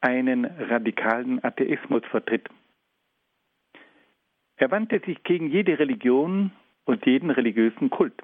einen 0.00 0.44
radikalen 0.44 1.42
Atheismus 1.42 2.02
vertritt. 2.10 2.48
Er 4.56 4.70
wandte 4.70 5.00
sich 5.00 5.22
gegen 5.24 5.48
jede 5.50 5.78
Religion 5.78 6.52
und 6.84 7.04
jeden 7.06 7.30
religiösen 7.30 7.90
Kult. 7.90 8.22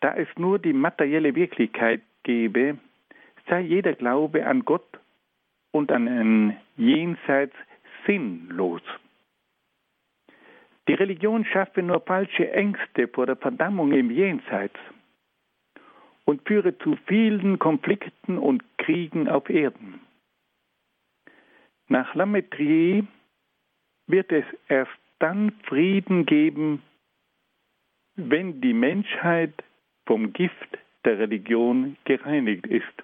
Da 0.00 0.14
es 0.14 0.28
nur 0.36 0.58
die 0.58 0.72
materielle 0.72 1.34
Wirklichkeit 1.34 2.02
gäbe, 2.24 2.78
sei 3.48 3.60
jeder 3.60 3.94
Glaube 3.94 4.46
an 4.46 4.64
Gott 4.64 5.00
und 5.70 5.90
an 5.90 6.08
ein 6.08 6.56
Jenseits 6.76 7.54
sinnlos. 8.06 8.82
Die 10.88 10.94
Religion 10.94 11.44
schaffe 11.46 11.82
nur 11.82 12.00
falsche 12.00 12.50
Ängste 12.52 13.08
vor 13.08 13.26
der 13.26 13.36
Verdammung 13.36 13.92
im 13.92 14.10
Jenseits 14.10 14.78
und 16.24 16.46
führe 16.46 16.76
zu 16.78 16.96
vielen 17.06 17.58
Konflikten 17.58 18.38
und 18.38 18.62
Kriegen 18.78 19.28
auf 19.28 19.48
Erden. 19.48 20.00
Nach 21.88 22.14
Lametrier 22.14 23.06
wird 24.06 24.32
es 24.32 24.44
erst 24.68 24.90
dann 25.18 25.52
Frieden 25.64 26.26
geben, 26.26 26.82
wenn 28.16 28.60
die 28.60 28.74
Menschheit 28.74 29.52
vom 30.06 30.32
Gift 30.32 30.78
der 31.04 31.18
Religion 31.18 31.96
gereinigt 32.04 32.66
ist. 32.66 33.02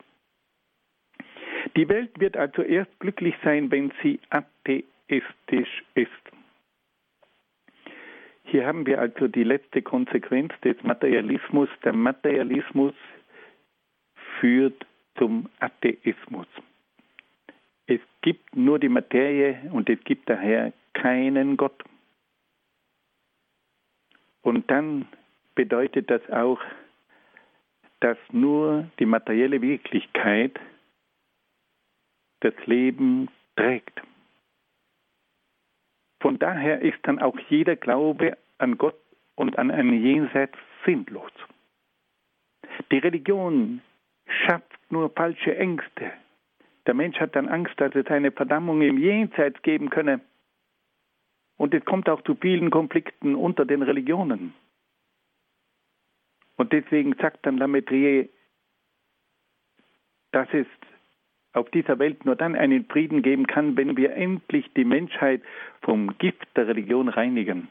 Die 1.76 1.88
Welt 1.88 2.18
wird 2.18 2.36
also 2.36 2.62
erst 2.62 2.98
glücklich 3.00 3.34
sein, 3.44 3.70
wenn 3.70 3.92
sie 4.02 4.18
atheistisch 4.30 5.84
ist. 5.94 6.39
Hier 8.50 8.66
haben 8.66 8.84
wir 8.84 8.98
also 8.98 9.28
die 9.28 9.44
letzte 9.44 9.80
Konsequenz 9.80 10.52
des 10.64 10.82
Materialismus. 10.82 11.68
Der 11.84 11.92
Materialismus 11.92 12.94
führt 14.40 14.84
zum 15.16 15.48
Atheismus. 15.60 16.48
Es 17.86 18.00
gibt 18.22 18.56
nur 18.56 18.80
die 18.80 18.88
Materie 18.88 19.70
und 19.70 19.88
es 19.88 20.02
gibt 20.02 20.28
daher 20.28 20.72
keinen 20.94 21.56
Gott. 21.56 21.80
Und 24.42 24.68
dann 24.68 25.06
bedeutet 25.54 26.10
das 26.10 26.28
auch, 26.30 26.60
dass 28.00 28.18
nur 28.32 28.90
die 28.98 29.06
materielle 29.06 29.62
Wirklichkeit 29.62 30.58
das 32.40 32.54
Leben 32.66 33.28
trägt. 33.54 34.02
Von 36.20 36.38
daher 36.38 36.80
ist 36.82 36.98
dann 37.02 37.18
auch 37.18 37.38
jeder 37.48 37.76
Glaube 37.76 38.36
an 38.58 38.76
Gott 38.78 39.00
und 39.36 39.58
an 39.58 39.70
ein 39.70 39.92
Jenseits 39.92 40.56
sinnlos. 40.84 41.32
Die 42.92 42.98
Religion 42.98 43.80
schafft 44.26 44.78
nur 44.90 45.10
falsche 45.10 45.56
Ängste. 45.56 46.12
Der 46.86 46.94
Mensch 46.94 47.18
hat 47.18 47.36
dann 47.36 47.48
Angst, 47.48 47.74
dass 47.80 47.94
es 47.94 48.06
eine 48.06 48.32
Verdammung 48.32 48.82
im 48.82 48.98
Jenseits 48.98 49.60
geben 49.62 49.90
könne. 49.90 50.20
Und 51.56 51.74
es 51.74 51.84
kommt 51.84 52.08
auch 52.08 52.22
zu 52.22 52.34
vielen 52.34 52.70
Konflikten 52.70 53.34
unter 53.34 53.64
den 53.64 53.82
Religionen. 53.82 54.54
Und 56.56 56.72
deswegen 56.72 57.14
sagt 57.14 57.46
dann 57.46 57.58
Lametrier, 57.58 58.28
das 60.32 60.48
ist 60.52 60.68
auf 61.52 61.70
dieser 61.70 61.98
Welt 61.98 62.24
nur 62.24 62.36
dann 62.36 62.54
einen 62.54 62.84
Frieden 62.86 63.22
geben 63.22 63.46
kann, 63.46 63.76
wenn 63.76 63.96
wir 63.96 64.14
endlich 64.14 64.70
die 64.76 64.84
Menschheit 64.84 65.42
vom 65.82 66.16
Gift 66.18 66.46
der 66.56 66.68
Religion 66.68 67.08
reinigen. 67.08 67.68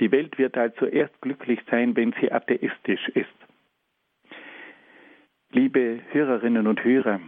Die 0.00 0.10
Welt 0.12 0.38
wird 0.38 0.56
also 0.56 0.86
erst 0.86 1.20
glücklich 1.20 1.60
sein, 1.70 1.96
wenn 1.96 2.14
sie 2.20 2.32
atheistisch 2.32 3.08
ist. 3.08 3.28
Liebe 5.52 6.00
Hörerinnen 6.12 6.66
und 6.66 6.84
Hörer, 6.84 7.20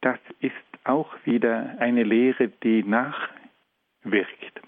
das 0.00 0.18
ist 0.40 0.54
auch 0.84 1.14
wieder 1.24 1.76
eine 1.78 2.04
Lehre, 2.04 2.48
die 2.48 2.82
nachwirkt. 2.82 4.60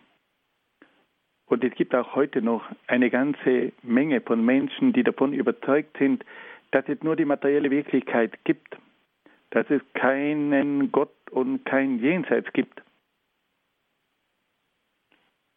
Und 1.47 1.65
es 1.65 1.75
gibt 1.75 1.95
auch 1.95 2.15
heute 2.15 2.43
noch 2.43 2.65
eine 2.87 3.11
ganze 3.11 3.73
Menge 3.83 4.21
von 4.21 4.45
Menschen, 4.45 4.93
die 4.93 5.03
davon 5.03 5.33
überzeugt 5.33 5.97
sind, 5.99 6.25
dass 6.71 6.89
es 6.89 7.03
nur 7.03 7.17
die 7.17 7.25
materielle 7.25 7.71
Wirklichkeit 7.71 8.45
gibt, 8.45 8.77
dass 9.53 9.69
es 9.69 9.83
keinen 9.93 10.91
Gott 10.93 11.15
und 11.31 11.65
kein 11.65 11.99
Jenseits 11.99 12.51
gibt 12.55 12.83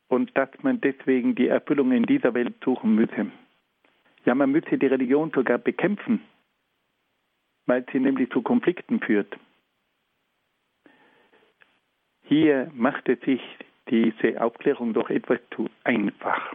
und 0.10 0.38
dass 0.38 0.50
man 0.62 0.82
deswegen 0.82 1.34
die 1.36 1.48
Erfüllung 1.48 1.92
in 1.94 2.04
dieser 2.04 2.34
Welt 2.34 2.56
suchen 2.64 2.94
müsse. 2.94 3.32
Ja, 4.26 4.36
man 4.36 4.52
müsse 4.52 4.78
die 4.78 4.88
Religion 4.88 5.32
sogar 5.34 5.58
bekämpfen, 5.58 6.22
weil 7.68 7.86
sie 7.92 8.00
nämlich 8.00 8.30
zu 8.32 8.42
Konflikten 8.42 9.00
führt. 9.00 9.34
Hier 12.24 12.70
machte 12.74 13.18
sich 13.26 13.42
diese 13.90 14.42
Aufklärung 14.42 14.94
doch 14.94 15.10
etwas 15.10 15.40
zu 15.56 15.70
einfach. 15.84 16.54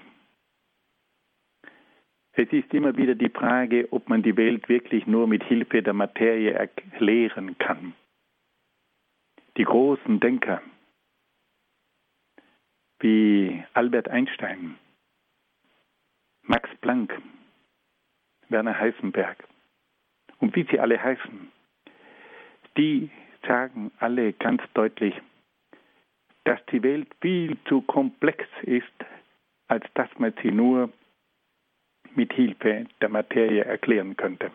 Es 2.32 2.52
ist 2.52 2.72
immer 2.72 2.96
wieder 2.96 3.14
die 3.14 3.28
Frage, 3.28 3.88
ob 3.92 4.08
man 4.08 4.22
die 4.22 4.36
Welt 4.36 4.68
wirklich 4.68 5.06
nur 5.06 5.26
mit 5.26 5.42
Hilfe 5.44 5.82
der 5.82 5.92
Materie 5.92 6.52
erklären 6.52 7.58
kann. 7.58 7.94
Die 9.56 9.64
großen 9.64 10.20
Denker 10.20 10.62
wie 13.00 13.64
Albert 13.72 14.08
Einstein, 14.08 14.76
Max 16.42 16.68
Planck, 16.82 17.18
Werner 18.48 18.78
Heisenberg 18.78 19.42
und 20.38 20.54
wie 20.54 20.66
sie 20.70 20.78
alle 20.78 21.02
heißen, 21.02 21.50
die 22.76 23.10
sagen 23.46 23.90
alle 23.98 24.32
ganz 24.34 24.62
deutlich, 24.74 25.14
dass 26.44 26.64
die 26.66 26.82
Welt 26.82 27.08
viel 27.20 27.56
zu 27.66 27.80
komplex 27.82 28.44
ist, 28.62 28.86
als 29.68 29.84
dass 29.94 30.10
man 30.18 30.34
sie 30.42 30.50
nur 30.50 30.90
mit 32.14 32.32
Hilfe 32.32 32.86
der 33.00 33.08
Materie 33.08 33.64
erklären 33.64 34.16
könnte. 34.16 34.50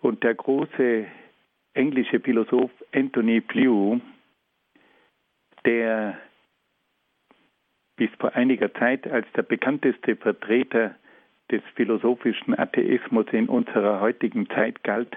Und 0.00 0.22
der 0.22 0.34
große 0.34 1.06
englische 1.74 2.20
Philosoph 2.20 2.70
Anthony 2.92 3.42
Flew, 3.42 4.00
der 5.64 6.18
bis 7.96 8.10
vor 8.18 8.34
einiger 8.34 8.72
Zeit 8.74 9.06
als 9.06 9.26
der 9.36 9.42
bekannteste 9.42 10.16
Vertreter 10.16 10.94
des 11.50 11.62
philosophischen 11.74 12.58
Atheismus 12.58 13.26
in 13.32 13.48
unserer 13.48 14.00
heutigen 14.00 14.48
Zeit 14.48 14.82
galt, 14.84 15.14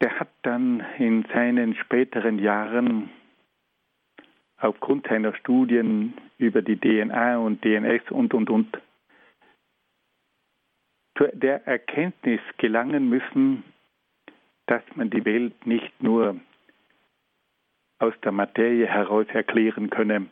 der 0.00 0.18
hat 0.18 0.30
dann 0.42 0.84
in 0.98 1.26
seinen 1.34 1.74
späteren 1.74 2.38
Jahren 2.38 3.10
aufgrund 4.58 5.06
seiner 5.06 5.34
Studien 5.34 6.14
über 6.38 6.62
die 6.62 6.76
DNA 6.76 7.38
und 7.38 7.64
DNS 7.64 8.10
und, 8.10 8.34
und, 8.34 8.50
und, 8.50 8.78
zu 11.16 11.28
der 11.32 11.66
Erkenntnis 11.66 12.40
gelangen 12.58 13.08
müssen, 13.08 13.64
dass 14.66 14.82
man 14.94 15.10
die 15.10 15.24
Welt 15.24 15.66
nicht 15.66 16.02
nur 16.02 16.36
aus 17.98 18.14
der 18.22 18.32
Materie 18.32 18.86
heraus 18.86 19.26
erklären 19.32 19.90
könne, 19.90 20.26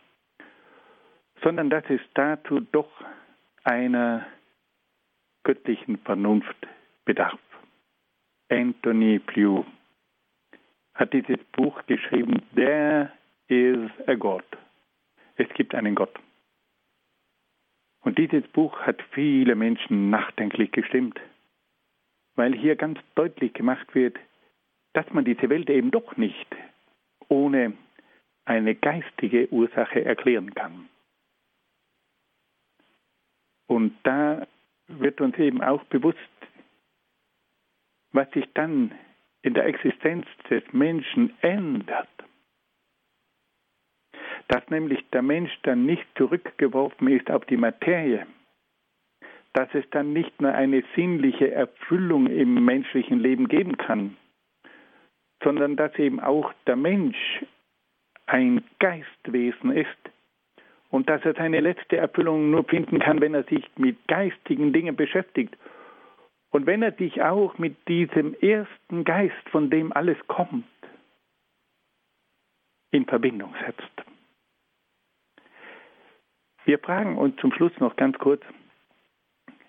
sondern 1.43 1.71
dass 1.71 1.85
es 1.89 2.01
dazu 2.15 2.61
doch 2.61 2.91
einer 3.65 4.27
göttlichen 5.43 5.99
Vernunft 5.99 6.57
bedarf. 7.05 7.41
Anthony 8.49 9.19
Plew 9.19 9.65
hat 10.95 11.13
dieses 11.13 11.39
Buch 11.53 11.85
geschrieben, 11.87 12.43
There 12.55 13.11
is 13.49 13.91
a 14.07 14.15
God. 14.15 14.45
Es 15.37 15.49
gibt 15.55 15.75
einen 15.75 15.95
Gott. 15.95 16.15
Und 18.01 18.19
dieses 18.19 18.47
Buch 18.49 18.79
hat 18.81 19.03
viele 19.13 19.55
Menschen 19.55 20.11
nachdenklich 20.11 20.71
gestimmt, 20.73 21.21
weil 22.37 22.55
hier 22.55 22.77
ganz 22.77 22.99
deutlich 23.15 23.53
gemacht 23.53 23.95
wird, 23.95 24.17
dass 24.93 25.11
man 25.13 25.25
diese 25.25 25.49
Welt 25.51 25.69
eben 25.69 25.91
doch 25.91 26.17
nicht 26.17 26.47
ohne 27.29 27.73
eine 28.45 28.75
geistige 28.75 29.49
Ursache 29.53 30.05
erklären 30.05 30.55
kann. 30.55 30.89
Und 33.67 33.97
da 34.05 34.47
wird 34.87 35.21
uns 35.21 35.37
eben 35.39 35.63
auch 35.63 35.83
bewusst, 35.85 36.19
was 38.13 38.31
sich 38.31 38.47
dann 38.55 38.95
in 39.43 39.55
der 39.55 39.67
Existenz 39.67 40.27
des 40.49 40.63
Menschen 40.73 41.35
ändert. 41.43 42.09
Dass 44.49 44.69
nämlich 44.71 45.05
der 45.11 45.23
Mensch 45.23 45.53
dann 45.63 45.87
nicht 45.87 46.07
zurückgeworfen 46.17 47.09
ist 47.09 47.31
auf 47.31 47.45
die 47.47 47.57
Materie, 47.57 48.27
dass 49.53 49.69
es 49.75 49.89
dann 49.91 50.13
nicht 50.13 50.41
nur 50.41 50.53
eine 50.53 50.85
sinnliche 50.95 51.51
Erfüllung 51.51 52.27
im 52.27 52.65
menschlichen 52.65 53.19
Leben 53.19 53.49
geben 53.49 53.77
kann, 53.77 54.17
sondern 55.43 55.77
dass 55.77 55.99
eben 55.99 56.21
auch 56.21 56.53
der 56.67 56.77
Mensch 56.77 57.45
ein 58.27 58.63
Geistwesen 58.79 59.71
ist 59.71 59.89
und 60.91 61.09
dass 61.09 61.25
er 61.25 61.35
seine 61.35 61.61
letzte 61.61 61.97
Erfüllung 61.97 62.51
nur 62.51 62.65
finden 62.65 62.99
kann, 62.99 63.21
wenn 63.21 63.35
er 63.35 63.45
sich 63.45 63.65
mit 63.77 63.97
geistigen 64.09 64.73
Dingen 64.73 64.95
beschäftigt 64.95 65.57
und 66.51 66.67
wenn 66.67 66.83
er 66.83 66.91
dich 66.91 67.23
auch 67.23 67.59
mit 67.59 67.77
diesem 67.89 68.35
ersten 68.41 69.05
Geist, 69.05 69.49
von 69.51 69.71
dem 69.71 69.93
alles 69.93 70.19
kommt, 70.27 70.65
in 72.91 73.05
Verbindung 73.05 73.55
setzt. 73.65 74.16
Wir 76.67 76.81
fragen 76.81 77.17
uns 77.17 77.37
zum 77.37 77.53
Schluss 77.53 77.71
noch 77.79 77.95
ganz 77.95 78.19
kurz, 78.19 78.43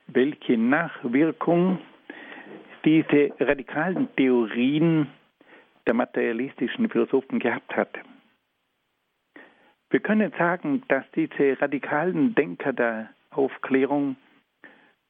welche 0.08 0.58
Nachwirkung 0.58 1.78
diese 2.84 3.32
radikalen 3.40 4.08
Theorien 4.16 5.08
der 5.86 5.94
materialistischen 5.94 6.90
Philosophen 6.90 7.38
gehabt 7.38 7.76
hat. 7.76 7.90
Wir 9.92 10.00
können 10.00 10.34
sagen, 10.40 10.82
dass 10.88 11.06
diese 11.16 11.62
radikalen 11.62 12.34
Denker 12.34 12.74
der 12.74 13.10
Aufklärung 13.30 14.16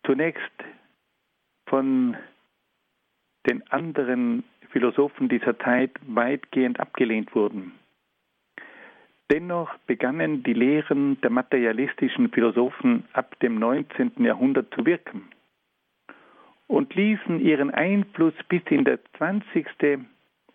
zunächst 0.06 0.42
von 1.68 2.18
den 3.50 3.66
anderen 3.72 4.44
Philosophen 4.72 5.30
dieser 5.30 5.58
Zeit 5.60 5.92
weitgehend 6.06 6.82
abgelehnt 6.82 7.34
wurden. 7.34 7.72
Dennoch 9.30 9.78
begannen 9.88 10.44
die 10.44 10.54
Lehren 10.54 11.20
der 11.22 11.30
materialistischen 11.30 12.30
Philosophen 12.30 13.06
ab 13.12 13.38
dem 13.40 13.60
19. 13.60 14.24
Jahrhundert 14.24 14.74
zu 14.74 14.86
wirken 14.86 15.30
und 16.68 16.96
ließen 16.96 17.40
ihren 17.42 17.72
Einfluss 17.72 18.34
bis 18.48 18.62
in 18.70 18.86
das 18.86 19.00
20. 19.18 19.68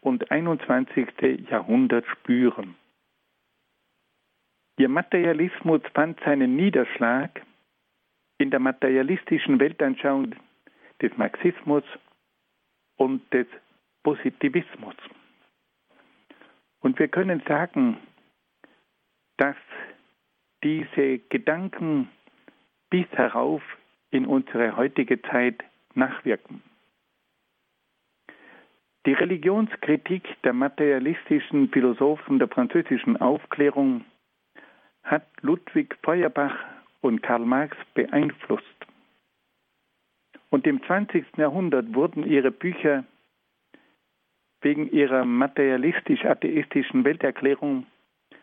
und 0.00 0.30
21. 0.30 1.06
Jahrhundert 1.50 2.06
spüren. 2.06 2.74
Ihr 4.78 4.88
Materialismus 4.88 5.82
fand 5.92 6.18
seinen 6.20 6.56
Niederschlag 6.56 7.42
in 8.38 8.50
der 8.50 8.60
materialistischen 8.60 9.60
Weltanschauung 9.60 10.34
des 11.00 11.16
Marxismus 11.18 11.84
und 12.96 13.20
des 13.32 13.46
Positivismus. 14.02 14.96
Und 16.80 16.98
wir 16.98 17.08
können 17.08 17.42
sagen, 17.46 17.98
dass 19.42 19.56
diese 20.62 21.18
Gedanken 21.18 22.08
bis 22.90 23.06
herauf 23.10 23.60
in 24.12 24.24
unsere 24.24 24.76
heutige 24.76 25.20
Zeit 25.20 25.64
nachwirken. 25.94 26.62
Die 29.04 29.14
Religionskritik 29.14 30.22
der 30.44 30.52
materialistischen 30.52 31.70
Philosophen 31.70 32.38
der 32.38 32.46
französischen 32.46 33.16
Aufklärung 33.16 34.04
hat 35.02 35.26
Ludwig 35.40 35.96
Feuerbach 36.04 36.56
und 37.00 37.20
Karl 37.20 37.44
Marx 37.44 37.76
beeinflusst. 37.94 38.64
Und 40.50 40.68
im 40.68 40.80
20. 40.84 41.36
Jahrhundert 41.36 41.92
wurden 41.96 42.24
ihre 42.24 42.52
Bücher 42.52 43.02
wegen 44.60 44.88
ihrer 44.92 45.24
materialistisch-atheistischen 45.24 47.02
Welterklärung 47.02 47.86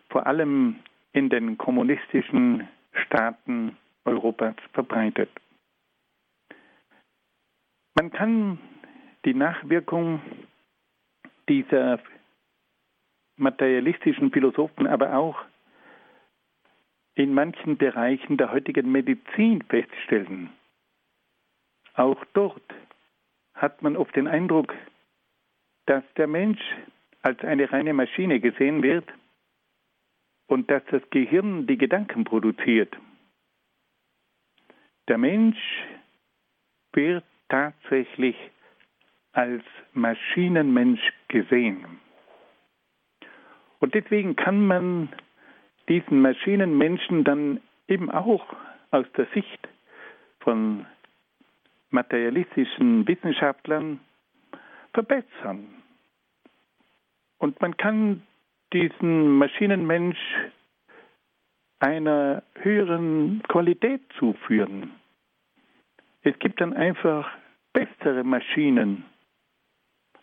vor 0.09 0.27
allem 0.27 0.79
in 1.13 1.29
den 1.29 1.57
kommunistischen 1.57 2.67
Staaten 3.05 3.77
Europas 4.05 4.55
verbreitet. 4.73 5.29
Man 7.95 8.11
kann 8.11 8.59
die 9.25 9.33
Nachwirkung 9.33 10.21
dieser 11.47 11.99
materialistischen 13.35 14.31
Philosophen, 14.31 14.87
aber 14.87 15.15
auch 15.15 15.37
in 17.15 17.33
manchen 17.33 17.77
Bereichen 17.77 18.37
der 18.37 18.51
heutigen 18.51 18.91
Medizin 18.91 19.61
feststellen. 19.63 20.49
Auch 21.95 22.23
dort 22.33 22.63
hat 23.53 23.81
man 23.81 23.97
oft 23.97 24.15
den 24.15 24.27
Eindruck, 24.27 24.73
dass 25.85 26.03
der 26.15 26.27
Mensch 26.27 26.61
als 27.21 27.39
eine 27.41 27.69
reine 27.71 27.93
Maschine 27.93 28.39
gesehen 28.39 28.81
wird 28.83 29.05
und 30.49 30.69
dass 30.69 30.83
das 30.91 31.03
Gehirn 31.11 31.67
die 31.67 31.77
Gedanken 31.77 32.25
produziert. 32.25 32.97
Der 35.07 35.17
Mensch 35.17 35.57
wird 36.91 37.23
tatsächlich 37.49 38.35
als 39.31 39.63
Maschinenmensch 39.93 41.01
gesehen. 41.27 41.99
Und 43.79 43.93
deswegen 43.93 44.35
kann 44.35 44.65
man 44.65 45.09
diesen 45.87 46.21
Maschinenmenschen 46.21 47.23
dann 47.23 47.61
eben 47.87 48.11
auch 48.11 48.45
aus 48.91 49.05
der 49.17 49.27
Sicht 49.33 49.67
von 50.39 50.85
materialistischen 51.91 53.07
Wissenschaftlern 53.07 53.99
verbessern. 54.93 55.67
Und 57.37 57.61
man 57.61 57.77
kann 57.77 58.23
diesen 58.73 59.37
Maschinenmensch 59.37 60.19
einer 61.79 62.43
höheren 62.55 63.41
Qualität 63.47 64.01
zuführen. 64.17 64.91
Es 66.21 66.37
gibt 66.39 66.59
dann 66.61 66.73
einfach 66.73 67.31
bessere 67.73 68.23
Maschinen. 68.23 69.05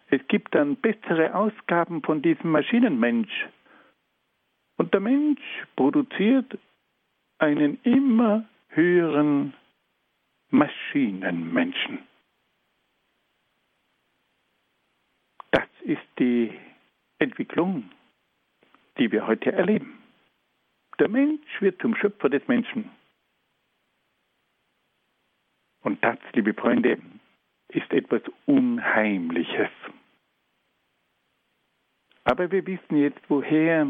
Es 0.08 0.20
gibt 0.28 0.54
dann 0.54 0.76
bessere 0.76 1.34
Ausgaben 1.34 2.02
von 2.02 2.22
diesem 2.22 2.50
Maschinenmensch. 2.50 3.46
Und 4.76 4.92
der 4.92 5.00
Mensch 5.00 5.40
produziert 5.74 6.58
einen 7.38 7.80
immer 7.82 8.44
höheren 8.68 9.54
Maschinenmenschen. 10.50 12.00
Das 15.50 15.68
ist 15.82 16.06
die 16.18 16.52
Entwicklung, 17.18 17.90
die 18.98 19.12
wir 19.12 19.26
heute 19.26 19.52
erleben. 19.52 20.02
Der 20.98 21.08
Mensch 21.08 21.60
wird 21.60 21.80
zum 21.80 21.94
Schöpfer 21.94 22.28
des 22.28 22.46
Menschen. 22.48 22.90
Und 25.82 26.02
das, 26.02 26.18
liebe 26.32 26.54
Freunde, 26.54 26.98
ist 27.68 27.92
etwas 27.92 28.22
Unheimliches. 28.46 29.70
Aber 32.24 32.50
wir 32.50 32.66
wissen 32.66 32.96
jetzt, 32.96 33.20
woher 33.28 33.86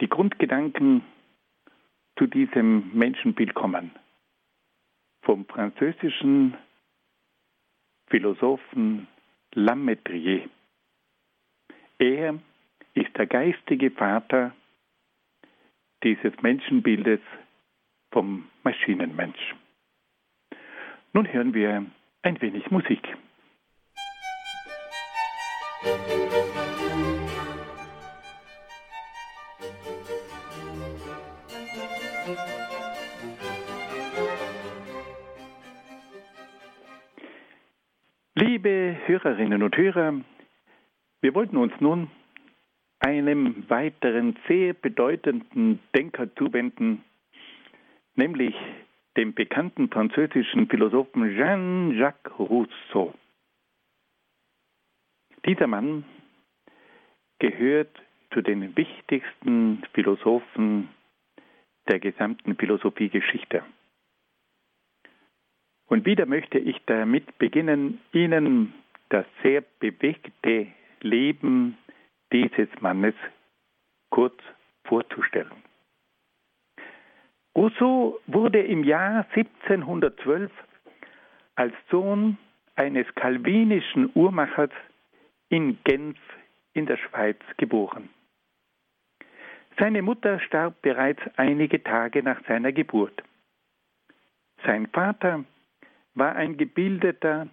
die 0.00 0.08
Grundgedanken 0.08 1.02
zu 2.18 2.26
diesem 2.26 2.90
Menschenbild 2.92 3.54
kommen. 3.54 3.90
Vom 5.22 5.46
französischen 5.46 6.56
Philosophen 8.08 9.06
Lametrier. 9.54 10.48
Er 11.98 12.38
ist 12.98 13.16
der 13.16 13.26
geistige 13.26 13.92
Vater 13.92 14.52
dieses 16.02 16.32
Menschenbildes 16.42 17.20
vom 18.10 18.48
Maschinenmensch. 18.64 19.54
Nun 21.12 21.32
hören 21.32 21.54
wir 21.54 21.86
ein 22.22 22.40
wenig 22.40 22.70
Musik. 22.70 23.16
Liebe 38.34 38.96
Hörerinnen 39.06 39.62
und 39.62 39.76
Hörer, 39.76 40.14
wir 41.20 41.34
wollten 41.34 41.56
uns 41.56 41.72
nun 41.80 42.10
einem 43.00 43.68
weiteren 43.68 44.36
sehr 44.48 44.74
bedeutenden 44.74 45.80
Denker 45.94 46.34
zuwenden, 46.36 47.04
nämlich 48.14 48.54
dem 49.16 49.34
bekannten 49.34 49.88
französischen 49.88 50.68
Philosophen 50.68 51.36
Jean-Jacques 51.36 52.38
Rousseau. 52.38 53.14
Dieser 55.46 55.66
Mann 55.66 56.04
gehört 57.38 58.00
zu 58.32 58.42
den 58.42 58.76
wichtigsten 58.76 59.82
Philosophen 59.92 60.88
der 61.88 62.00
gesamten 62.00 62.56
Philosophiegeschichte. 62.56 63.62
Und 65.86 66.04
wieder 66.04 66.26
möchte 66.26 66.58
ich 66.58 66.76
damit 66.86 67.38
beginnen, 67.38 68.00
Ihnen 68.12 68.74
das 69.08 69.24
sehr 69.42 69.62
bewegte 69.80 70.66
Leben 71.00 71.78
dieses 72.32 72.68
Mannes 72.80 73.14
kurz 74.10 74.38
vorzustellen. 74.84 75.62
Rousseau 77.56 78.20
wurde 78.26 78.62
im 78.62 78.84
Jahr 78.84 79.26
1712 79.34 80.50
als 81.56 81.74
Sohn 81.90 82.38
eines 82.76 83.06
kalvinischen 83.16 84.10
Uhrmachers 84.14 84.70
in 85.48 85.78
Genf 85.82 86.18
in 86.72 86.86
der 86.86 86.96
Schweiz 86.96 87.38
geboren. 87.56 88.08
Seine 89.78 90.02
Mutter 90.02 90.40
starb 90.40 90.80
bereits 90.82 91.20
einige 91.36 91.82
Tage 91.82 92.22
nach 92.22 92.40
seiner 92.46 92.72
Geburt. 92.72 93.22
Sein 94.64 94.86
Vater 94.88 95.44
war 96.14 96.34
ein 96.36 96.56
gebildeter, 96.56 97.48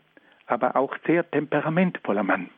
aber 0.48 0.76
auch 0.76 0.96
sehr 1.06 1.30
temperamentvoller 1.30 2.24
Mann. 2.24 2.50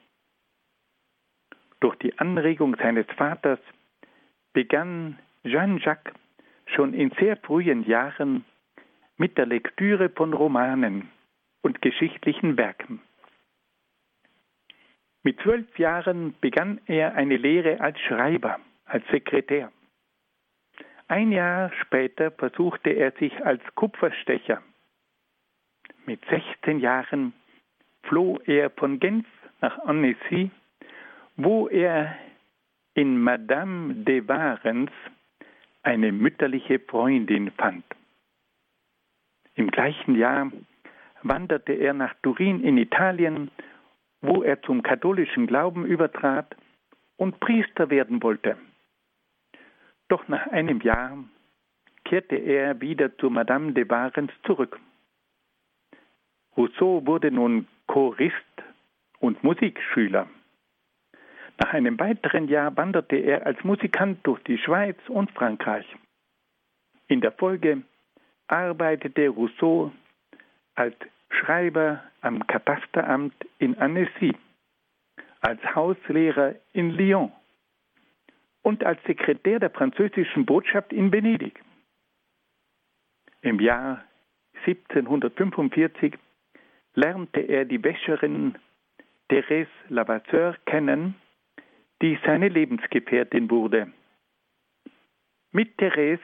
Durch 1.80 1.96
die 1.98 2.18
Anregung 2.18 2.76
seines 2.76 3.06
Vaters 3.18 3.60
begann 4.54 5.20
Jean-Jacques 5.44 6.14
schon 6.66 6.94
in 6.94 7.12
sehr 7.20 7.38
frühen 7.38 7.84
Jahren 7.86 8.46
mit 9.18 9.38
der 9.38 9.46
Lektüre 9.46 10.10
von 10.10 10.34
Romanen 10.34 11.10
und 11.62 11.82
geschichtlichen 11.82 12.58
Werken. 12.58 13.02
Mit 15.24 15.40
zwölf 15.42 15.78
Jahren 15.78 16.36
begann 16.40 16.80
er 16.86 17.16
eine 17.16 17.38
Lehre 17.38 17.82
als 17.82 18.00
Schreiber, 18.02 18.60
als 18.86 19.06
Sekretär. 19.12 19.72
Ein 21.08 21.32
Jahr 21.32 21.72
später 21.82 22.32
versuchte 22.32 22.92
er 22.92 23.12
sich 23.12 23.34
als 23.46 23.62
Kupferstecher 23.76 24.62
mit 26.08 26.24
16 26.30 26.80
Jahren 26.80 27.34
floh 28.04 28.40
er 28.46 28.70
von 28.72 29.00
Genf 29.00 29.28
nach 29.62 29.78
Annecy, 29.80 30.50
wo 31.38 31.68
er 31.68 32.18
in 32.96 33.22
Madame 33.22 33.94
de 33.94 34.28
Warens 34.28 34.92
eine 35.84 36.12
mütterliche 36.12 36.80
Freundin 36.80 37.52
fand. 37.52 37.86
Im 39.54 39.70
gleichen 39.70 40.16
Jahr 40.16 40.52
wanderte 41.22 41.74
er 41.74 41.94
nach 41.94 42.16
Turin 42.24 42.64
in 42.64 42.78
Italien, 42.78 43.52
wo 44.22 44.42
er 44.44 44.62
zum 44.64 44.82
katholischen 44.82 45.46
Glauben 45.46 45.86
übertrat 45.86 46.56
und 47.18 47.40
Priester 47.40 47.90
werden 47.92 48.22
wollte. 48.24 48.58
Doch 50.08 50.28
nach 50.28 50.48
einem 50.48 50.82
Jahr 50.82 51.24
kehrte 52.04 52.36
er 52.36 52.82
wieder 52.82 53.16
zu 53.18 53.30
Madame 53.30 53.74
de 53.74 53.88
Warens 53.88 54.32
zurück. 54.44 54.80
Rousseau 56.56 57.06
wurde 57.06 57.30
nun 57.30 57.68
Chorist 57.86 58.36
und 59.20 59.44
Musikschüler. 59.44 60.28
Nach 61.60 61.74
einem 61.74 62.00
weiteren 62.00 62.48
Jahr 62.48 62.76
wanderte 62.78 63.16
er 63.16 63.46
als 63.46 63.64
Musikant 63.64 64.26
durch 64.26 64.42
die 64.44 64.58
Schweiz 64.58 64.98
und 65.08 65.32
Frankreich. 65.32 65.86
In 67.08 67.22
der 67.22 67.32
Folge 67.32 67.84
arbeitete 68.48 69.30
Rousseau 69.30 69.92
als 70.76 70.96
Schreiber 71.30 72.04
am 72.22 72.46
Katasteramt 72.48 73.34
in 73.60 73.78
Annecy, 73.78 74.36
als 75.42 75.60
Hauslehrer 75.76 76.56
in 76.74 76.92
Lyon 76.92 77.32
und 78.62 78.84
als 78.84 79.02
Sekretär 79.04 79.60
der 79.60 79.70
französischen 79.70 80.46
Botschaft 80.46 80.94
in 80.94 81.12
Venedig. 81.12 81.62
Im 83.42 83.60
Jahr 83.60 84.04
1745 84.66 86.18
lernte 86.94 87.42
er 87.42 87.66
die 87.66 87.84
Wäscherin 87.84 88.56
Therese 89.30 89.70
Lavasseur 89.90 90.56
kennen, 90.66 91.16
die 92.02 92.20
seine 92.26 92.50
Lebensgefährtin 92.50 93.50
wurde. 93.50 93.92
Mit 95.52 95.78
Therese 95.78 96.22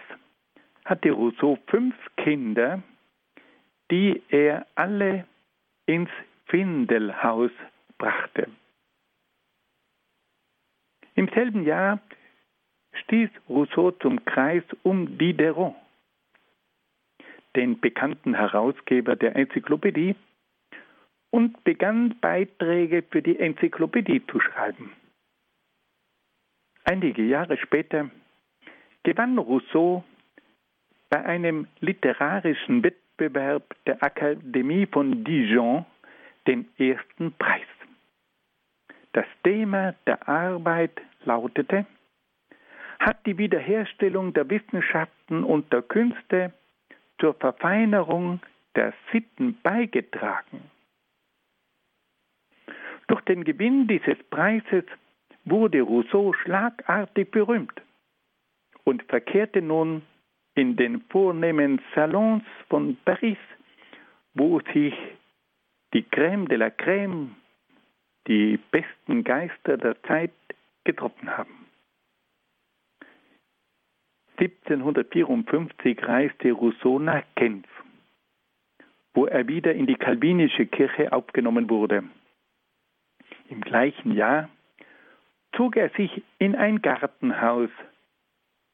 hatte 0.86 1.12
Rousseau 1.12 1.58
fünf 1.68 1.96
Kinder, 2.18 2.84
die 3.90 4.22
er 4.30 4.68
alle 4.76 5.26
ins 5.86 6.10
Findelhaus 6.46 7.52
brachte. 7.98 8.50
Im 11.16 11.28
selben 11.30 11.64
Jahr 11.64 12.00
stieß 12.94 13.30
Rousseau 13.50 13.92
zum 13.92 14.24
Kreis 14.26 14.64
um 14.84 15.18
Diderot, 15.18 15.76
den 17.56 17.80
bekannten 17.80 18.34
Herausgeber 18.34 19.16
der 19.16 19.36
Enzyklopädie, 19.36 20.16
und 21.30 21.64
begann 21.64 22.20
Beiträge 22.22 23.04
für 23.10 23.24
die 23.24 23.40
Enzyklopädie 23.40 24.22
zu 24.28 24.40
schreiben. 24.40 24.92
Einige 26.86 27.24
Jahre 27.24 27.58
später 27.58 28.10
gewann 29.04 29.38
Rousseau 29.38 30.04
bei 31.10 31.24
einem 31.24 31.68
literarischen 31.80 32.84
Wettbewerb 32.84 33.76
der 33.86 34.04
Akademie 34.04 34.86
von 34.86 35.24
Dijon 35.24 35.86
den 36.48 36.68
ersten 36.78 37.32
Preis. 37.34 37.68
Das 39.14 39.26
Thema 39.44 39.94
der 40.08 40.28
Arbeit 40.28 41.00
lautete, 41.24 41.86
hat 43.00 43.26
die 43.26 43.38
Wiederherstellung 43.38 44.34
der 44.34 44.50
Wissenschaften 44.50 45.44
und 45.44 45.72
der 45.72 45.84
Künste 45.84 46.54
zur 47.20 47.34
Verfeinerung 47.36 48.42
der 48.76 48.94
Sitten 49.12 49.58
beigetragen. 49.62 50.72
Durch 53.08 53.22
den 53.22 53.44
Gewinn 53.44 53.88
dieses 53.88 54.18
Preises 54.30 54.86
wurde 55.46 55.82
Rousseau 55.82 56.34
schlagartig 56.34 57.32
berühmt 57.32 57.82
und 58.84 59.04
verkehrte 59.04 59.62
nun 59.62 60.02
in 60.56 60.76
den 60.76 61.02
vornehmen 61.10 61.82
Salons 61.96 62.44
von 62.70 62.98
Paris, 63.06 63.38
wo 64.34 64.60
sich 64.74 64.94
die 65.94 66.04
Crème 66.04 66.48
de 66.48 66.58
la 66.58 66.68
Crème, 66.68 67.30
die 68.28 68.58
besten 68.72 69.24
Geister 69.24 69.78
der 69.78 70.02
Zeit 70.04 70.32
getroffen 70.84 71.38
haben. 71.38 71.66
1754 74.38 76.04
reiste 76.04 76.52
Rousseau 76.52 77.00
nach 77.00 77.24
Genf, 77.36 77.68
wo 79.14 79.28
er 79.28 79.48
wieder 79.48 79.74
in 79.74 79.86
die 79.86 79.96
kalvinische 79.96 80.66
Kirche 80.66 81.14
aufgenommen 81.14 81.70
wurde. 81.70 82.04
Im 83.50 83.62
gleichen 83.62 84.12
Jahr 84.14 84.50
zog 85.56 85.76
er 85.78 85.90
sich 85.90 86.24
in 86.40 86.56
ein 86.56 86.82
Gartenhaus 86.82 87.70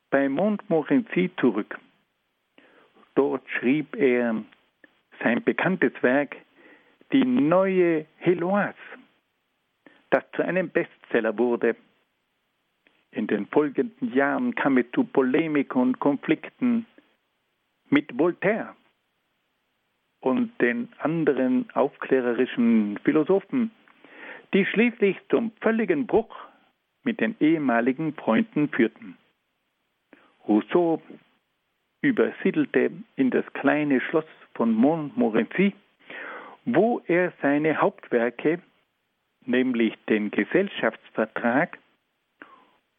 bei 0.09 0.29
Montmorency 0.29 1.31
zurück. 1.39 1.77
Dort 3.15 3.47
schrieb 3.49 3.95
er 3.95 4.43
sein 5.21 5.43
bekanntes 5.43 5.93
Werk 6.01 6.35
Die 7.11 7.25
neue 7.25 8.05
Heloise, 8.17 8.75
das 10.09 10.23
zu 10.35 10.43
einem 10.43 10.69
Bestseller 10.69 11.37
wurde. 11.37 11.75
In 13.11 13.27
den 13.27 13.47
folgenden 13.47 14.13
Jahren 14.13 14.53
kam 14.53 14.77
es 14.77 14.85
zu 14.93 15.03
Polemik 15.03 15.75
und 15.75 15.99
Konflikten 15.99 16.85
mit 17.89 18.17
Voltaire 18.17 18.75
und 20.21 20.51
den 20.61 20.89
anderen 20.99 21.69
aufklärerischen 21.71 22.99
Philosophen, 23.03 23.71
die 24.53 24.65
schließlich 24.65 25.17
zum 25.29 25.51
völligen 25.61 26.05
Bruch 26.05 26.35
mit 27.03 27.19
den 27.19 27.35
ehemaligen 27.39 28.13
Freunden 28.13 28.69
führten. 28.69 29.17
Rousseau 30.47 31.01
übersiedelte 32.01 32.91
in 33.15 33.29
das 33.29 33.45
kleine 33.53 34.01
Schloss 34.01 34.25
von 34.55 34.73
Montmorency, 34.73 35.73
wo 36.65 37.01
er 37.07 37.33
seine 37.41 37.77
Hauptwerke, 37.81 38.61
nämlich 39.45 39.95
den 40.07 40.31
Gesellschaftsvertrag 40.31 41.77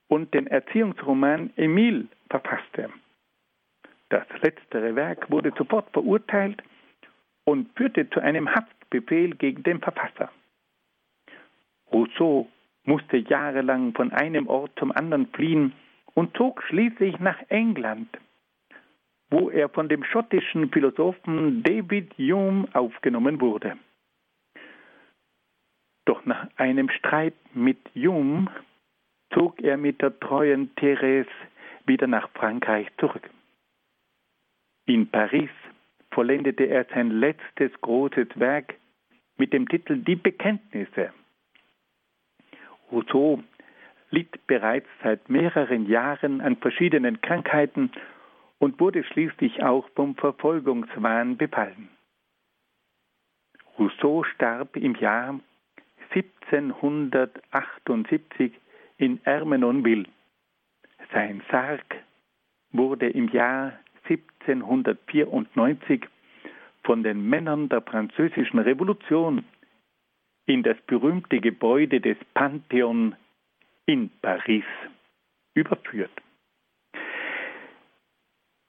und 0.09 0.35
den 0.35 0.47
Erziehungsroman 0.47 1.53
Emile, 1.57 2.07
verfasste. 2.29 2.91
Das 4.09 4.27
letztere 4.43 4.97
Werk 4.97 5.31
wurde 5.31 5.53
sofort 5.57 5.91
verurteilt 5.93 6.63
und 7.45 7.71
führte 7.77 8.09
zu 8.11 8.21
einem 8.21 8.53
Haftbefehl 8.53 9.35
gegen 9.37 9.63
den 9.63 9.81
Verfasser. 9.81 10.31
Rousseau 11.93 12.49
musste 12.85 13.19
jahrelang 13.19 13.95
von 13.95 14.13
einem 14.13 14.49
Ort 14.49 14.73
zum 14.79 14.93
anderen 14.93 15.27
fliehen 15.29 15.73
und 16.15 16.37
zog 16.37 16.63
schließlich 16.63 17.19
nach 17.19 17.39
England, 17.49 18.09
wo 19.31 19.51
er 19.51 19.69
von 19.69 19.89
dem 19.89 20.05
schottischen 20.05 20.71
Philosophen 20.71 21.63
David 21.63 22.13
Hume 22.19 22.69
aufgenommen 22.73 23.41
wurde. 23.41 23.77
Doch 26.07 26.25
nach 26.25 26.49
einem 26.57 26.91
Streit 26.91 27.35
mit 27.55 27.79
Hume 27.95 28.51
zog 29.33 29.61
er 29.63 29.77
mit 29.77 30.03
der 30.03 30.19
treuen 30.19 30.75
Therese 30.75 31.31
wieder 31.87 32.07
nach 32.07 32.29
Frankreich 32.31 32.89
zurück. 32.99 33.31
In 34.87 35.09
Paris 35.09 35.51
vollendete 36.11 36.65
er 36.65 36.85
sein 36.93 37.11
letztes 37.11 37.73
großes 37.81 38.29
Werk 38.35 38.75
mit 39.39 39.53
dem 39.53 39.69
Titel 39.69 39.99
Die 39.99 40.17
Bekenntnisse. 40.17 41.13
Rousseau 42.91 43.43
litt 44.11 44.47
bereits 44.47 44.89
seit 45.03 45.29
mehreren 45.29 45.87
Jahren 45.87 46.41
an 46.41 46.57
verschiedenen 46.57 47.21
Krankheiten 47.21 47.91
und 48.59 48.81
wurde 48.81 49.05
schließlich 49.05 49.63
auch 49.63 49.87
vom 49.95 50.17
Verfolgungswahn 50.17 51.37
befallen. 51.37 51.91
Rousseau 53.79 54.25
starb 54.25 54.77
im 54.77 54.95
Jahr 54.97 55.39
1778 56.11 58.53
in 58.99 59.21
Ermenonville. 59.25 60.07
Sein 61.13 61.43
Sarg 61.51 61.97
wurde 62.73 63.09
im 63.09 63.29
Jahr 63.29 63.73
1794 64.09 66.07
von 66.83 67.03
den 67.03 67.29
Männern 67.29 67.69
der 67.69 67.83
französischen 67.83 68.59
Revolution 68.59 69.45
in 70.47 70.63
das 70.63 70.77
berühmte 70.87 71.41
Gebäude 71.41 72.01
des 72.01 72.17
Pantheon 72.35 73.15
in 73.87 74.11
Paris 74.23 74.65
überführt. 75.55 76.11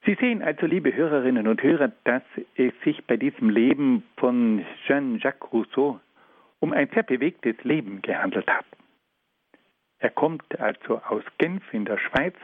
Sie 0.03 0.15
sehen 0.15 0.41
also, 0.41 0.65
liebe 0.65 0.93
Hörerinnen 0.93 1.47
und 1.47 1.61
Hörer, 1.61 1.91
dass 2.05 2.23
es 2.55 2.73
sich 2.83 3.05
bei 3.05 3.17
diesem 3.17 3.49
Leben 3.49 4.03
von 4.17 4.65
Jean-Jacques 4.87 5.53
Rousseau 5.53 5.99
um 6.59 6.73
ein 6.73 6.89
sehr 6.93 7.03
bewegtes 7.03 7.55
Leben 7.63 8.01
gehandelt 8.01 8.47
hat. 8.47 8.65
Er 9.99 10.09
kommt 10.09 10.59
also 10.59 10.99
aus 11.03 11.23
Genf 11.37 11.63
in 11.73 11.85
der 11.85 11.99
Schweiz. 11.99 12.35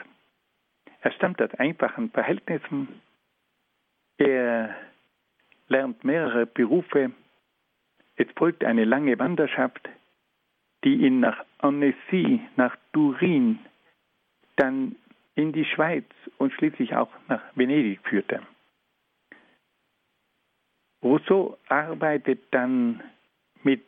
Er 1.01 1.11
stammt 1.11 1.41
aus 1.41 1.53
einfachen 1.55 2.11
Verhältnissen. 2.11 3.01
Er 4.19 4.75
lernt 5.67 6.03
mehrere 6.03 6.45
Berufe 6.45 7.11
es 8.17 8.27
folgt 8.35 8.63
eine 8.63 8.83
lange 8.83 9.17
Wanderschaft, 9.19 9.87
die 10.83 10.95
ihn 10.95 11.19
nach 11.19 11.43
Annecy, 11.59 12.41
nach 12.55 12.75
Turin, 12.91 13.59
dann 14.55 14.95
in 15.35 15.53
die 15.53 15.65
Schweiz 15.65 16.05
und 16.37 16.51
schließlich 16.53 16.95
auch 16.95 17.09
nach 17.27 17.41
Venedig 17.55 17.99
führte. 18.07 18.41
Rousseau 21.03 21.57
arbeitet 21.67 22.41
dann 22.51 23.03
mit 23.63 23.85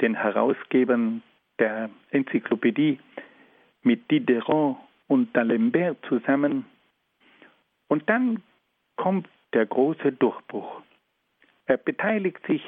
den 0.00 0.14
Herausgebern 0.14 1.22
der 1.58 1.90
Enzyklopädie, 2.10 3.00
mit 3.82 4.08
Diderot 4.10 4.76
und 5.08 5.34
d'Alembert 5.36 5.96
zusammen. 6.08 6.64
Und 7.88 8.08
dann 8.08 8.42
kommt 8.96 9.28
der 9.52 9.66
große 9.66 10.12
Durchbruch. 10.12 10.82
Er 11.66 11.76
beteiligt 11.76 12.44
sich 12.46 12.62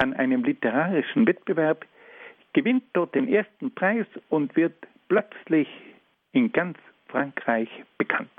an 0.00 0.14
einem 0.14 0.42
literarischen 0.44 1.26
Wettbewerb, 1.26 1.86
gewinnt 2.54 2.84
dort 2.94 3.14
den 3.14 3.28
ersten 3.28 3.74
Preis 3.74 4.06
und 4.30 4.56
wird 4.56 4.74
plötzlich 5.08 5.68
in 6.32 6.50
ganz 6.52 6.78
Frankreich 7.08 7.68
bekannt. 7.98 8.30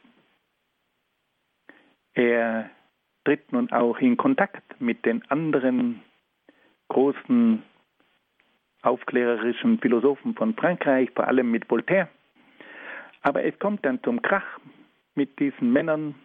Er 2.13 2.69
tritt 3.23 3.51
nun 3.51 3.71
auch 3.71 3.99
in 3.99 4.17
Kontakt 4.17 4.81
mit 4.81 5.05
den 5.05 5.23
anderen 5.29 6.01
großen 6.87 7.61
aufklärerischen 8.81 9.79
Philosophen 9.79 10.33
von 10.33 10.55
Frankreich, 10.55 11.11
vor 11.11 11.27
allem 11.27 11.51
mit 11.51 11.69
Voltaire. 11.69 12.09
Aber 13.21 13.43
es 13.43 13.57
kommt 13.59 13.85
dann 13.85 14.01
zum 14.03 14.21
Krach 14.21 14.59
mit 15.13 15.39
diesen 15.39 15.71
Männern 15.71 16.15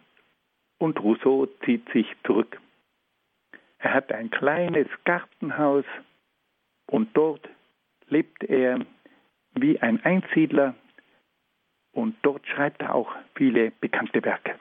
und 0.79 0.99
Rousseau 0.99 1.45
zieht 1.63 1.87
sich 1.91 2.07
zurück. 2.25 2.59
Er 3.79 3.93
hat 3.93 4.11
ein 4.11 4.29
kleines 4.31 4.87
Gartenhaus 5.03 5.85
und 6.87 7.15
dort 7.15 7.47
lebt 8.07 8.43
er 8.43 8.85
wie 9.53 9.79
ein 9.79 10.03
Einsiedler 10.03 10.75
und 11.91 12.15
dort 12.21 12.45
schreibt 12.47 12.81
er 12.81 12.95
auch 12.95 13.13
viele 13.35 13.71
bekannte 13.71 14.23
Werke. 14.23 14.55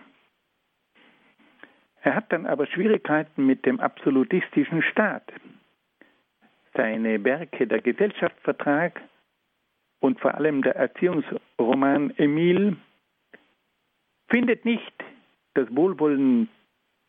Er 2.02 2.14
hat 2.14 2.32
dann 2.32 2.46
aber 2.46 2.66
Schwierigkeiten 2.66 3.46
mit 3.46 3.66
dem 3.66 3.80
absolutistischen 3.80 4.82
Staat. 4.82 5.32
seine 6.76 7.24
Werke 7.24 7.66
Der 7.66 7.80
Gesellschaftsvertrag 7.80 9.00
und 10.00 10.20
vor 10.20 10.34
allem 10.34 10.62
der 10.62 10.76
Erziehungsroman 10.76 12.12
Emil 12.18 12.76
findet 14.28 14.64
nicht 14.64 14.92
das 15.54 15.74
Wohlwollen 15.74 16.48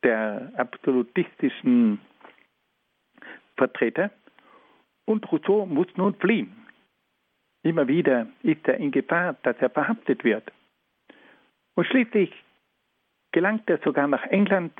der 0.03 0.51
absolutistischen 0.55 1.99
Vertreter 3.55 4.11
und 5.05 5.29
Rousseau 5.31 5.65
muss 5.65 5.87
nun 5.95 6.15
fliehen. 6.15 6.55
Immer 7.63 7.87
wieder 7.87 8.27
ist 8.43 8.67
er 8.67 8.77
in 8.77 8.91
Gefahr, 8.91 9.35
dass 9.43 9.57
er 9.59 9.69
verhaftet 9.69 10.23
wird. 10.23 10.51
Und 11.75 11.85
schließlich 11.87 12.31
gelangt 13.31 13.69
er 13.69 13.79
sogar 13.83 14.07
nach 14.07 14.23
England, 14.27 14.73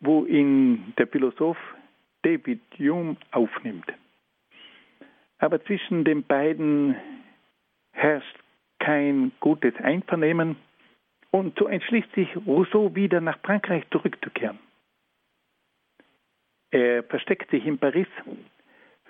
wo 0.00 0.24
ihn 0.24 0.94
der 0.98 1.06
Philosoph 1.06 1.58
David 2.22 2.60
Hume 2.78 3.16
aufnimmt. 3.32 3.92
Aber 5.38 5.62
zwischen 5.64 6.04
den 6.04 6.22
beiden 6.22 6.96
herrscht 7.92 8.38
kein 8.78 9.32
gutes 9.40 9.74
Einvernehmen 9.76 10.56
und 11.34 11.58
so 11.58 11.66
entschließt 11.66 12.12
sich 12.14 12.28
Rousseau 12.46 12.94
wieder 12.94 13.20
nach 13.20 13.40
Frankreich 13.40 13.82
zurückzukehren. 13.90 14.56
Er 16.70 17.02
versteckt 17.02 17.50
sich 17.50 17.66
in 17.66 17.76
Paris, 17.76 18.06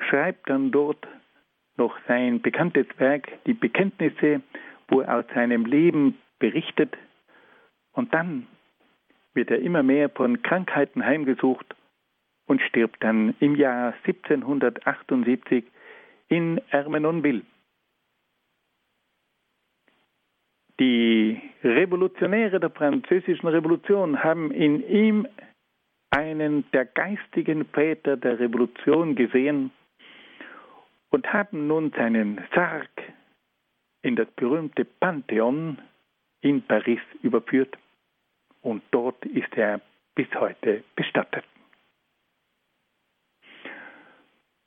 schreibt 0.08 0.48
dann 0.48 0.70
dort 0.70 1.06
noch 1.76 1.94
sein 2.08 2.40
bekanntes 2.40 2.86
Werk 2.96 3.28
Die 3.44 3.52
Bekenntnisse, 3.52 4.40
wo 4.88 5.02
er 5.02 5.18
aus 5.18 5.26
seinem 5.34 5.66
Leben 5.66 6.16
berichtet. 6.38 6.96
Und 7.92 8.14
dann 8.14 8.46
wird 9.34 9.50
er 9.50 9.58
immer 9.58 9.82
mehr 9.82 10.08
von 10.08 10.40
Krankheiten 10.40 11.04
heimgesucht 11.04 11.76
und 12.46 12.62
stirbt 12.62 13.04
dann 13.04 13.34
im 13.40 13.54
Jahr 13.54 13.92
1778 14.02 15.62
in 16.28 16.58
Ermenonville. 16.70 17.42
Die 20.80 21.40
Revolutionäre 21.62 22.58
der 22.58 22.70
französischen 22.70 23.46
Revolution 23.46 24.24
haben 24.24 24.50
in 24.50 24.86
ihm 24.88 25.28
einen 26.10 26.68
der 26.72 26.84
geistigen 26.84 27.64
Väter 27.66 28.16
der 28.16 28.40
Revolution 28.40 29.14
gesehen 29.14 29.70
und 31.10 31.32
haben 31.32 31.68
nun 31.68 31.92
seinen 31.92 32.40
Sarg 32.54 32.90
in 34.02 34.16
das 34.16 34.28
berühmte 34.32 34.84
Pantheon 34.84 35.78
in 36.40 36.62
Paris 36.62 37.00
überführt 37.22 37.78
und 38.62 38.82
dort 38.90 39.24
ist 39.26 39.56
er 39.56 39.80
bis 40.16 40.26
heute 40.34 40.82
bestattet. 40.96 41.44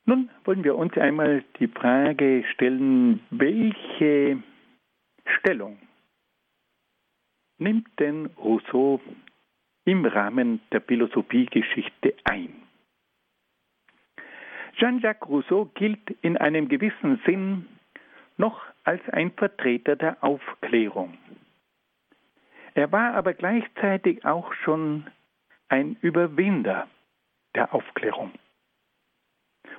Nun 0.05 0.29
wollen 0.45 0.63
wir 0.63 0.75
uns 0.75 0.97
einmal 0.97 1.43
die 1.59 1.67
Frage 1.67 2.45
stellen, 2.53 3.19
welche 3.29 4.41
Stellung 5.25 5.77
nimmt 7.57 7.87
denn 7.99 8.27
Rousseau 8.37 9.01
im 9.85 10.05
Rahmen 10.05 10.61
der 10.71 10.81
Philosophiegeschichte 10.81 12.15
ein? 12.23 12.53
Jean-Jacques 14.77 15.27
Rousseau 15.27 15.65
gilt 15.73 16.11
in 16.21 16.37
einem 16.37 16.67
gewissen 16.67 17.19
Sinn 17.25 17.67
noch 18.37 18.61
als 18.83 19.01
ein 19.09 19.31
Vertreter 19.31 19.95
der 19.95 20.23
Aufklärung. 20.23 21.17
Er 22.75 22.91
war 22.91 23.15
aber 23.15 23.33
gleichzeitig 23.33 24.23
auch 24.23 24.53
schon 24.53 25.07
ein 25.67 25.97
Überwinder 26.01 26.87
der 27.55 27.73
Aufklärung. 27.73 28.31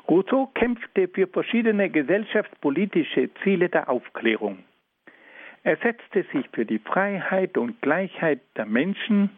Rousseau 0.09 0.47
kämpfte 0.47 1.07
für 1.07 1.29
verschiedene 1.29 1.91
gesellschaftspolitische 1.91 3.31
Ziele 3.43 3.69
der 3.69 3.89
Aufklärung. 3.89 4.65
Er 5.69 5.77
setzte 5.83 6.25
sich 6.33 6.49
für 6.55 6.65
die 6.65 6.79
Freiheit 6.79 7.59
und 7.59 7.83
Gleichheit 7.83 8.41
der 8.57 8.65
Menschen 8.65 9.29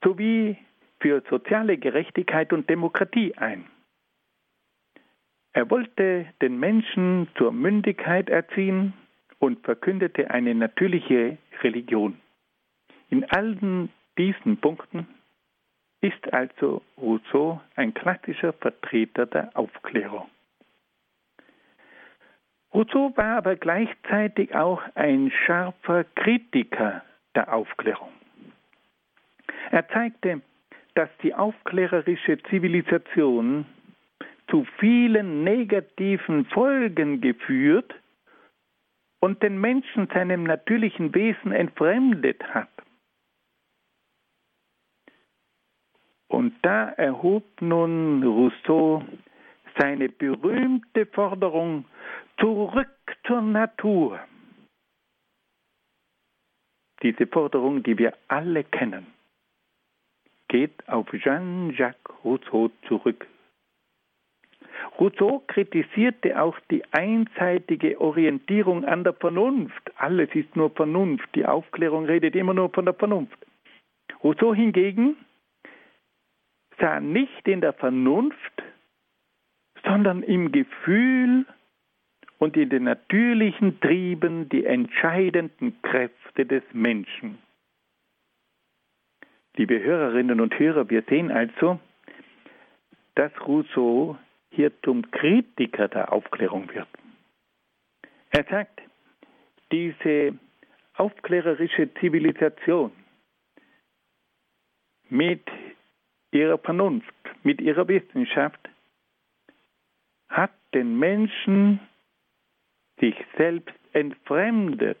sowie 0.00 0.56
für 1.00 1.24
soziale 1.28 1.76
Gerechtigkeit 1.76 2.52
und 2.52 2.70
Demokratie 2.70 3.36
ein. 3.36 3.64
Er 5.52 5.68
wollte 5.68 6.26
den 6.40 6.60
Menschen 6.60 7.26
zur 7.36 7.50
Mündigkeit 7.50 8.28
erziehen 8.28 8.92
und 9.40 9.58
verkündete 9.64 10.30
eine 10.30 10.54
natürliche 10.54 11.36
Religion. 11.64 12.20
In 13.08 13.24
allen 13.24 13.90
diesen 14.18 14.56
Punkten 14.56 15.08
ist 16.00 16.32
also 16.32 16.80
Rousseau 16.96 17.60
ein 17.74 17.92
klassischer 17.92 18.52
Vertreter 18.52 19.26
der 19.26 19.50
Aufklärung. 19.56 20.30
Rousseau 22.72 23.12
war 23.16 23.38
aber 23.38 23.56
gleichzeitig 23.56 24.54
auch 24.54 24.80
ein 24.94 25.32
scharfer 25.44 26.04
Kritiker 26.14 27.02
der 27.34 27.52
Aufklärung. 27.52 28.12
Er 29.70 29.88
zeigte, 29.88 30.40
dass 30.94 31.08
die 31.22 31.34
aufklärerische 31.34 32.42
Zivilisation 32.44 33.66
zu 34.48 34.66
vielen 34.78 35.44
negativen 35.44 36.44
Folgen 36.46 37.20
geführt 37.20 37.94
und 39.20 39.42
den 39.42 39.60
Menschen 39.60 40.08
seinem 40.08 40.44
natürlichen 40.44 41.14
Wesen 41.14 41.52
entfremdet 41.52 42.42
hat. 42.54 42.68
Und 46.28 46.54
da 46.62 46.90
erhob 46.90 47.44
nun 47.60 48.22
Rousseau 48.22 49.04
seine 49.78 50.08
berühmte 50.08 51.06
Forderung 51.06 51.84
zurück 52.40 52.88
zur 53.26 53.42
Natur. 53.42 54.18
Diese 57.02 57.26
Forderung, 57.26 57.82
die 57.82 57.96
wir 57.96 58.14
alle 58.28 58.64
kennen, 58.64 59.06
geht 60.48 60.88
auf 60.88 61.06
Jean-Jacques 61.12 62.12
Rousseau 62.24 62.70
zurück. 62.88 63.26
Rousseau 64.98 65.42
kritisierte 65.46 66.40
auch 66.40 66.58
die 66.70 66.82
einseitige 66.92 68.00
Orientierung 68.00 68.84
an 68.84 69.04
der 69.04 69.14
Vernunft. 69.14 69.90
Alles 69.96 70.30
ist 70.34 70.56
nur 70.56 70.70
Vernunft. 70.70 71.28
Die 71.34 71.46
Aufklärung 71.46 72.06
redet 72.06 72.34
immer 72.34 72.54
nur 72.54 72.70
von 72.70 72.84
der 72.84 72.94
Vernunft. 72.94 73.38
Rousseau 74.22 74.54
hingegen 74.54 75.16
sah 76.78 77.00
nicht 77.00 77.46
in 77.46 77.60
der 77.60 77.72
Vernunft, 77.72 78.62
sondern 79.84 80.22
im 80.22 80.52
Gefühl 80.52 81.46
und 82.40 82.56
in 82.56 82.70
den 82.70 82.84
natürlichen 82.84 83.80
Trieben 83.80 84.48
die 84.48 84.64
entscheidenden 84.64 85.80
Kräfte 85.82 86.46
des 86.46 86.62
Menschen. 86.72 87.38
Liebe 89.56 89.80
Hörerinnen 89.82 90.40
und 90.40 90.58
Hörer, 90.58 90.88
wir 90.88 91.02
sehen 91.02 91.30
also, 91.30 91.78
dass 93.14 93.30
Rousseau 93.46 94.16
hier 94.50 94.72
zum 94.82 95.10
Kritiker 95.10 95.88
der 95.88 96.12
Aufklärung 96.12 96.72
wird. 96.72 96.88
Er 98.30 98.44
sagt, 98.44 98.80
diese 99.70 100.32
aufklärerische 100.94 101.92
Zivilisation 102.00 102.90
mit 105.10 105.42
ihrer 106.30 106.56
Vernunft, 106.56 107.12
mit 107.42 107.60
ihrer 107.60 107.86
Wissenschaft, 107.86 108.60
hat 110.30 110.52
den 110.72 110.98
Menschen 110.98 111.80
sich 113.00 113.16
selbst 113.36 113.74
entfremdet. 113.92 114.98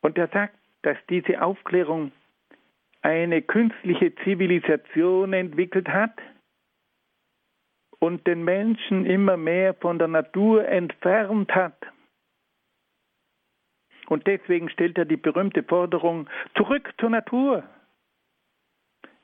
Und 0.00 0.18
er 0.18 0.28
sagt, 0.28 0.58
dass 0.82 0.96
diese 1.08 1.42
Aufklärung 1.42 2.12
eine 3.02 3.42
künstliche 3.42 4.14
Zivilisation 4.16 5.32
entwickelt 5.32 5.88
hat 5.88 6.16
und 7.98 8.26
den 8.26 8.44
Menschen 8.44 9.06
immer 9.06 9.36
mehr 9.36 9.74
von 9.74 9.98
der 9.98 10.08
Natur 10.08 10.66
entfernt 10.66 11.54
hat. 11.54 11.76
Und 14.08 14.26
deswegen 14.26 14.68
stellt 14.70 14.98
er 14.98 15.04
die 15.04 15.16
berühmte 15.16 15.62
Forderung 15.62 16.28
zurück 16.56 16.92
zur 16.98 17.10
Natur. 17.10 17.62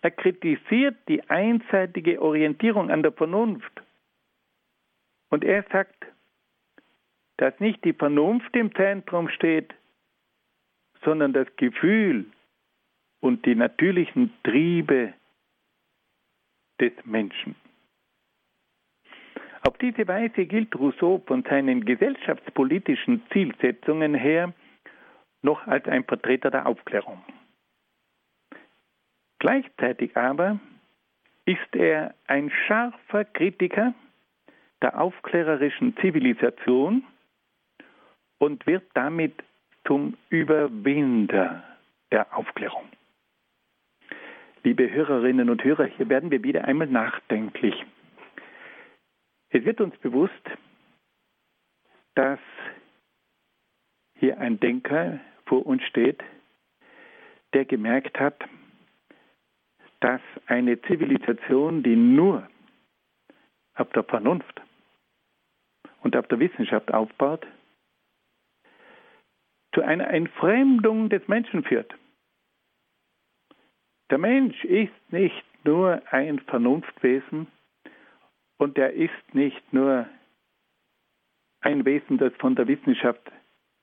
Er 0.00 0.10
kritisiert 0.12 0.96
die 1.08 1.28
einseitige 1.28 2.22
Orientierung 2.22 2.90
an 2.90 3.02
der 3.02 3.12
Vernunft. 3.12 3.82
Und 5.30 5.44
er 5.44 5.64
sagt, 5.70 6.06
dass 7.36 7.58
nicht 7.60 7.84
die 7.84 7.92
Vernunft 7.92 8.54
im 8.56 8.74
Zentrum 8.74 9.28
steht, 9.28 9.74
sondern 11.04 11.32
das 11.32 11.46
Gefühl 11.56 12.26
und 13.20 13.44
die 13.46 13.54
natürlichen 13.54 14.32
Triebe 14.42 15.14
des 16.80 16.92
Menschen. 17.04 17.54
Auf 19.66 19.76
diese 19.78 20.06
Weise 20.06 20.46
gilt 20.46 20.74
Rousseau 20.76 21.22
von 21.26 21.42
seinen 21.42 21.84
gesellschaftspolitischen 21.84 23.22
Zielsetzungen 23.32 24.14
her 24.14 24.54
noch 25.42 25.66
als 25.66 25.86
ein 25.86 26.04
Vertreter 26.04 26.50
der 26.50 26.66
Aufklärung. 26.66 27.22
Gleichzeitig 29.38 30.16
aber 30.16 30.58
ist 31.44 31.74
er 31.74 32.14
ein 32.26 32.50
scharfer 32.66 33.24
Kritiker 33.24 33.94
der 34.82 35.00
aufklärerischen 35.00 35.96
Zivilisation 35.96 37.04
und 38.38 38.66
wird 38.66 38.84
damit 38.94 39.34
zum 39.86 40.16
Überwinder 40.28 41.64
der 42.12 42.36
Aufklärung. 42.36 42.88
Liebe 44.62 44.90
Hörerinnen 44.90 45.50
und 45.50 45.64
Hörer, 45.64 45.86
hier 45.86 46.08
werden 46.08 46.30
wir 46.30 46.42
wieder 46.42 46.64
einmal 46.64 46.88
nachdenklich. 46.88 47.74
Es 49.50 49.64
wird 49.64 49.80
uns 49.80 49.96
bewusst, 49.98 50.32
dass 52.14 52.40
hier 54.18 54.38
ein 54.38 54.60
Denker 54.60 55.20
vor 55.46 55.64
uns 55.64 55.82
steht, 55.84 56.22
der 57.54 57.64
gemerkt 57.64 58.18
hat, 58.20 58.36
dass 60.00 60.20
eine 60.46 60.80
Zivilisation, 60.82 61.82
die 61.82 61.96
nur 61.96 62.48
auf 63.74 63.88
der 63.90 64.04
Vernunft 64.04 64.60
und 66.02 66.16
auf 66.16 66.26
der 66.28 66.38
Wissenschaft 66.38 66.92
aufbaut, 66.92 67.46
zu 69.74 69.82
einer 69.82 70.08
Entfremdung 70.08 71.08
des 71.08 71.26
Menschen 71.28 71.64
führt. 71.64 71.94
Der 74.10 74.18
Mensch 74.18 74.64
ist 74.64 74.92
nicht 75.10 75.44
nur 75.64 76.02
ein 76.10 76.38
Vernunftwesen 76.40 77.46
und 78.56 78.78
er 78.78 78.92
ist 78.92 79.34
nicht 79.34 79.72
nur 79.72 80.08
ein 81.60 81.84
Wesen, 81.84 82.18
das 82.18 82.32
von 82.36 82.54
der 82.54 82.68
Wissenschaft 82.68 83.20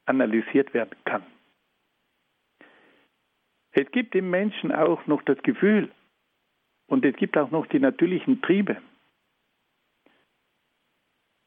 analysiert 0.06 0.74
werden 0.74 0.96
kann. 1.06 1.24
Es 3.72 3.90
gibt 3.92 4.16
im 4.16 4.30
Menschen 4.30 4.72
auch 4.72 5.06
noch 5.06 5.22
das 5.24 5.38
Gefühl 5.44 5.92
und 6.88 7.04
es 7.04 7.16
gibt 7.18 7.38
auch 7.38 7.52
noch 7.52 7.68
die 7.68 7.80
natürlichen 7.80 8.42
Triebe. 8.42 8.78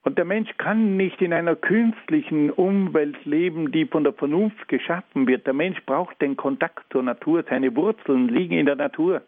Und 0.08 0.16
der 0.16 0.24
Mensch 0.24 0.56
kann 0.56 0.96
nicht 0.96 1.20
in 1.20 1.34
einer 1.34 1.54
künstlichen 1.54 2.50
Umwelt 2.50 3.26
leben, 3.26 3.72
die 3.72 3.84
von 3.84 4.04
der 4.04 4.14
Vernunft 4.14 4.66
geschaffen 4.66 5.26
wird. 5.26 5.46
Der 5.46 5.52
Mensch 5.52 5.84
braucht 5.84 6.22
den 6.22 6.34
Kontakt 6.34 6.90
zur 6.90 7.02
Natur. 7.02 7.44
Seine 7.46 7.76
Wurzeln 7.76 8.28
liegen 8.28 8.54
in 8.54 8.64
der 8.64 8.76
Natur. 8.76 9.20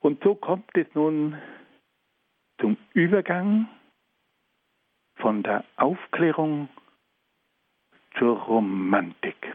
Und 0.00 0.24
so 0.24 0.34
kommt 0.34 0.76
es 0.76 0.88
nun 0.94 1.36
zum 2.60 2.76
Übergang 2.94 3.68
von 5.18 5.44
der 5.44 5.62
Aufklärung 5.76 6.68
zur 8.18 8.36
Romantik. 8.36 9.54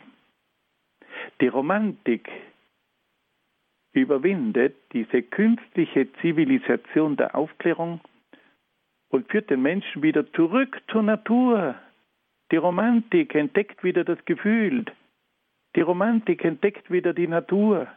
Die 1.41 1.49
Romantik 1.49 2.31
überwindet 3.91 4.77
diese 4.93 5.21
künstliche 5.21 6.07
Zivilisation 6.21 7.17
der 7.17 7.35
Aufklärung 7.35 7.99
und 9.11 9.29
führt 9.29 9.49
den 9.49 9.61
Menschen 9.61 10.01
wieder 10.01 10.31
zurück 10.33 10.81
zur 10.89 11.03
Natur. 11.03 11.75
Die 12.51 12.57
Romantik 12.57 13.35
entdeckt 13.35 13.83
wieder 13.83 14.03
das 14.03 14.23
Gefühl. 14.25 14.85
Die 15.75 15.81
Romantik 15.81 16.43
entdeckt 16.43 16.89
wieder 16.89 17.13
die 17.13 17.27
Natur 17.27 17.87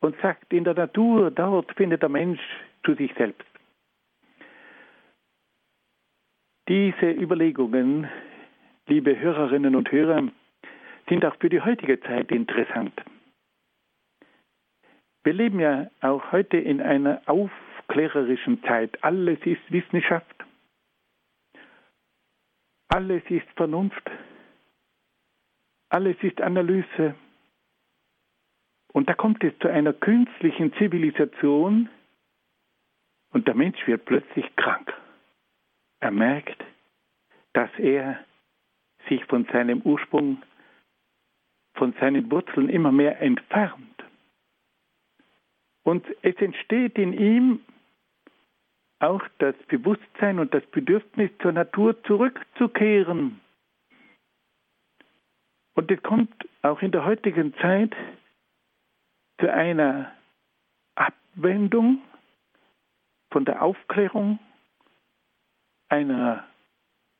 und 0.00 0.16
sagt, 0.22 0.52
in 0.52 0.64
der 0.64 0.74
Natur, 0.74 1.30
dort 1.30 1.72
findet 1.76 2.02
der 2.02 2.08
Mensch 2.08 2.40
zu 2.84 2.94
sich 2.94 3.12
selbst. 3.14 3.46
Diese 6.68 7.10
Überlegungen, 7.10 8.08
liebe 8.86 9.18
Hörerinnen 9.18 9.74
und 9.74 9.90
Hörer, 9.90 10.28
sind 11.08 11.24
auch 11.24 11.36
für 11.36 11.48
die 11.48 11.60
heutige 11.60 12.00
Zeit 12.00 12.30
interessant. 12.30 12.92
Wir 15.24 15.32
leben 15.32 15.60
ja 15.60 15.90
auch 16.00 16.32
heute 16.32 16.56
in 16.56 16.80
einer 16.80 17.20
Auf 17.26 17.50
aufklärerischen 17.90 18.62
Zeit. 18.62 19.02
Alles 19.02 19.38
ist 19.44 19.60
Wissenschaft. 19.68 20.34
Alles 22.88 23.22
ist 23.28 23.48
Vernunft. 23.56 24.10
Alles 25.88 26.16
ist 26.22 26.40
Analyse. 26.40 27.14
Und 28.92 29.08
da 29.08 29.14
kommt 29.14 29.42
es 29.44 29.52
zu 29.60 29.68
einer 29.68 29.92
künstlichen 29.92 30.72
Zivilisation 30.74 31.88
und 33.32 33.46
der 33.46 33.54
Mensch 33.54 33.84
wird 33.86 34.04
plötzlich 34.04 34.44
krank. 34.56 34.92
Er 36.00 36.10
merkt, 36.10 36.64
dass 37.52 37.70
er 37.78 38.24
sich 39.08 39.24
von 39.26 39.46
seinem 39.52 39.82
Ursprung, 39.82 40.42
von 41.74 41.92
seinen 42.00 42.30
Wurzeln 42.30 42.68
immer 42.68 42.92
mehr 42.92 43.20
entfernt. 43.20 43.86
Und 45.82 46.04
es 46.22 46.36
entsteht 46.36 46.98
in 46.98 47.12
ihm 47.12 47.60
auch 49.00 49.22
das 49.38 49.54
Bewusstsein 49.68 50.38
und 50.38 50.54
das 50.54 50.64
Bedürfnis 50.66 51.30
zur 51.40 51.52
Natur 51.52 52.00
zurückzukehren. 52.04 53.40
Und 55.74 55.90
es 55.90 56.02
kommt 56.02 56.32
auch 56.62 56.82
in 56.82 56.92
der 56.92 57.04
heutigen 57.04 57.54
Zeit 57.54 57.96
zu 59.40 59.52
einer 59.52 60.12
Abwendung 60.94 62.02
von 63.30 63.44
der 63.46 63.62
Aufklärung 63.62 64.38
einer 65.88 66.44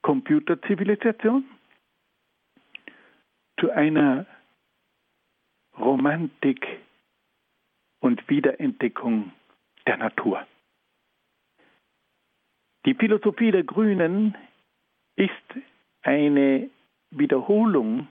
Computerzivilisation 0.03 1.45
zu 3.59 3.71
einer 3.71 4.27
Romantik 5.79 6.67
und 8.01 8.29
Wiederentdeckung 8.29 9.33
der 9.87 9.97
Natur. 9.97 10.47
Die 12.87 12.95
Philosophie 12.95 13.51
der 13.51 13.65
Grünen 13.65 14.37
ist 15.17 15.33
eine 16.03 16.71
Wiederholung 17.11 18.09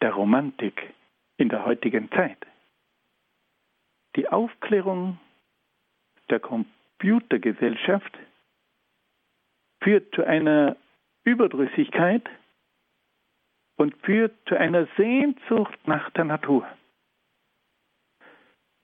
der 0.00 0.12
Romantik 0.12 0.94
in 1.36 1.48
der 1.48 1.64
heutigen 1.64 2.10
Zeit. 2.12 2.38
Die 4.14 4.28
Aufklärung 4.28 5.18
der 6.28 6.38
Computergesellschaft 6.38 8.18
führt 9.82 10.14
zu 10.14 10.24
einer 10.24 10.76
Überdrüssigkeit 11.24 12.28
und 13.76 13.96
führt 14.04 14.36
zu 14.46 14.56
einer 14.56 14.86
Sehnsucht 14.96 15.78
nach 15.86 16.10
der 16.10 16.24
Natur. 16.24 16.68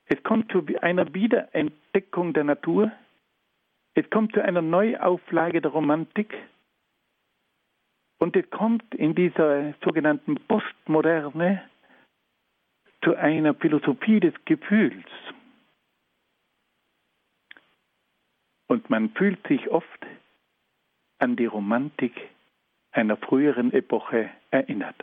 Es 0.07 0.23
kommt 0.23 0.51
zu 0.51 0.65
einer 0.81 1.13
Wiederentdeckung 1.15 2.33
der 2.33 2.45
Natur, 2.45 2.93
es 3.97 4.09
kommt 4.11 4.35
zu 4.35 4.45
einer 4.45 4.61
Neuauflage 4.61 5.63
der 5.63 5.71
Romantik 5.71 6.37
und 8.19 8.37
es 8.37 8.49
kommt 8.51 8.95
in 8.95 9.15
dieser 9.15 9.73
sogenannten 9.83 10.37
Postmoderne 10.47 11.63
zu 13.03 13.17
einer 13.17 13.55
Philosophie 13.55 14.21
des 14.21 14.35
Gefühls. 14.45 15.07
Und 18.67 18.91
man 18.91 19.11
fühlt 19.11 19.45
sich 19.47 19.67
oft 19.71 20.07
an 21.19 21.37
die 21.37 21.47
Romantik 21.47 22.13
einer 22.93 23.17
früheren 23.17 23.73
Epoche 23.73 24.29
erinnert. 24.51 25.03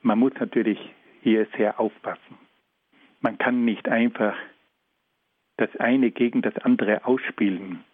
Man 0.00 0.18
muss 0.18 0.32
natürlich 0.40 0.78
hier 1.20 1.46
sehr 1.58 1.78
aufpassen. 1.78 2.38
Man 3.20 3.36
kann 3.36 3.66
nicht 3.66 3.88
einfach 3.88 4.36
das 5.62 5.76
eine 5.76 6.10
gegen 6.10 6.42
das 6.42 6.56
andere 6.58 7.06
ausspielen. 7.06 7.84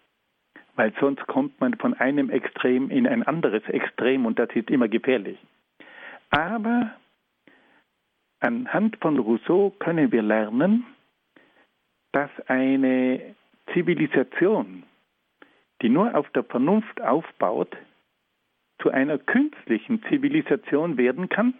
Weil 0.75 0.91
sonst 0.99 1.25
kommt 1.27 1.59
man 1.61 1.75
von 1.75 1.93
einem 1.93 2.31
Extrem 2.31 2.89
in 2.89 3.05
ein 3.05 3.21
anderes 3.21 3.63
Extrem 3.65 4.25
und 4.25 4.39
das 4.39 4.49
ist 4.55 4.71
immer 4.71 4.87
gefährlich. 4.87 5.37
Aber 6.31 6.91
anhand 8.39 8.97
von 8.97 9.19
Rousseau 9.19 9.69
können 9.77 10.11
wir 10.11 10.23
lernen, 10.23 10.85
dass 12.11 12.31
eine 12.47 13.35
Zivilisation, 13.73 14.83
die 15.83 15.89
nur 15.89 16.15
auf 16.15 16.27
der 16.31 16.43
Vernunft 16.43 16.99
aufbaut, 17.01 17.77
zu 18.81 18.89
einer 18.89 19.19
künstlichen 19.19 20.01
Zivilisation 20.09 20.97
werden 20.97 21.29
kann, 21.29 21.53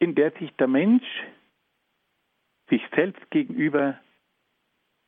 in 0.00 0.16
der 0.16 0.32
sich 0.32 0.50
der 0.56 0.66
Mensch 0.66 1.06
sich 2.68 2.82
selbst 2.96 3.30
gegenüber 3.30 4.00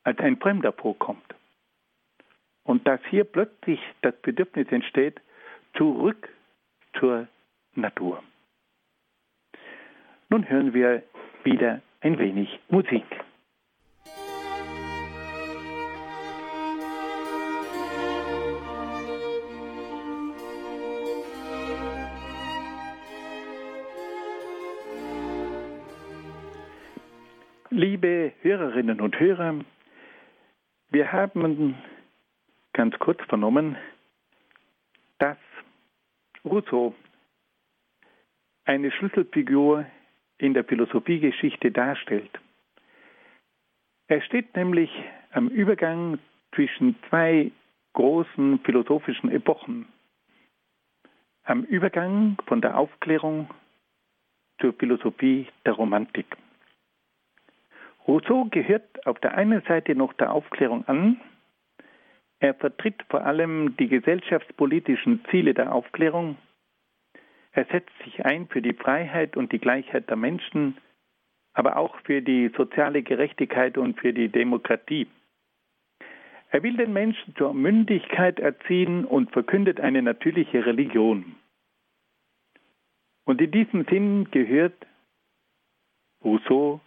als 0.04 0.18
ein 0.18 0.36
Fremder 0.38 0.72
vorkommt. 0.72 1.34
Und 2.64 2.86
dass 2.86 3.00
hier 3.10 3.24
plötzlich 3.24 3.80
das 4.02 4.14
Bedürfnis 4.22 4.68
entsteht, 4.70 5.20
zurück 5.76 6.28
zur 6.98 7.26
Natur. 7.74 8.22
Nun 10.28 10.48
hören 10.48 10.72
wir 10.72 11.02
wieder 11.44 11.82
ein 12.00 12.18
wenig 12.18 12.60
Musik. 12.68 13.04
Liebe 27.70 28.32
Hörerinnen 28.42 29.00
und 29.00 29.18
Hörer, 29.18 29.54
wir 30.92 31.10
haben 31.10 31.74
ganz 32.74 32.98
kurz 32.98 33.20
vernommen, 33.24 33.76
dass 35.18 35.38
Rousseau 36.44 36.94
eine 38.64 38.90
Schlüsselfigur 38.92 39.86
in 40.38 40.54
der 40.54 40.64
Philosophiegeschichte 40.64 41.70
darstellt. 41.70 42.30
Er 44.08 44.20
steht 44.22 44.54
nämlich 44.54 44.90
am 45.32 45.48
Übergang 45.48 46.18
zwischen 46.54 46.96
zwei 47.08 47.50
großen 47.94 48.58
philosophischen 48.60 49.30
Epochen. 49.30 49.86
Am 51.44 51.64
Übergang 51.64 52.36
von 52.46 52.60
der 52.60 52.76
Aufklärung 52.76 53.48
zur 54.60 54.74
Philosophie 54.74 55.46
der 55.64 55.72
Romantik. 55.72 56.26
Rousseau 58.06 58.46
gehört 58.50 59.06
auf 59.06 59.18
der 59.20 59.34
einen 59.34 59.62
Seite 59.62 59.94
noch 59.94 60.12
der 60.14 60.32
Aufklärung 60.32 60.86
an. 60.88 61.20
Er 62.40 62.54
vertritt 62.54 63.02
vor 63.08 63.24
allem 63.24 63.76
die 63.76 63.88
gesellschaftspolitischen 63.88 65.24
Ziele 65.30 65.54
der 65.54 65.72
Aufklärung. 65.72 66.36
Er 67.52 67.66
setzt 67.66 67.96
sich 68.04 68.24
ein 68.24 68.48
für 68.48 68.62
die 68.62 68.72
Freiheit 68.72 69.36
und 69.36 69.52
die 69.52 69.58
Gleichheit 69.58 70.08
der 70.08 70.16
Menschen, 70.16 70.76
aber 71.52 71.76
auch 71.76 71.96
für 72.00 72.22
die 72.22 72.50
soziale 72.56 73.02
Gerechtigkeit 73.02 73.78
und 73.78 74.00
für 74.00 74.12
die 74.12 74.28
Demokratie. 74.28 75.06
Er 76.50 76.62
will 76.62 76.76
den 76.76 76.92
Menschen 76.92 77.34
zur 77.36 77.54
Mündigkeit 77.54 78.40
erziehen 78.40 79.04
und 79.04 79.30
verkündet 79.30 79.80
eine 79.80 80.02
natürliche 80.02 80.66
Religion. 80.66 81.36
Und 83.24 83.40
in 83.40 83.50
diesem 83.52 83.84
Sinn 83.84 84.30
gehört 84.30 84.86
Rousseau 86.24 86.80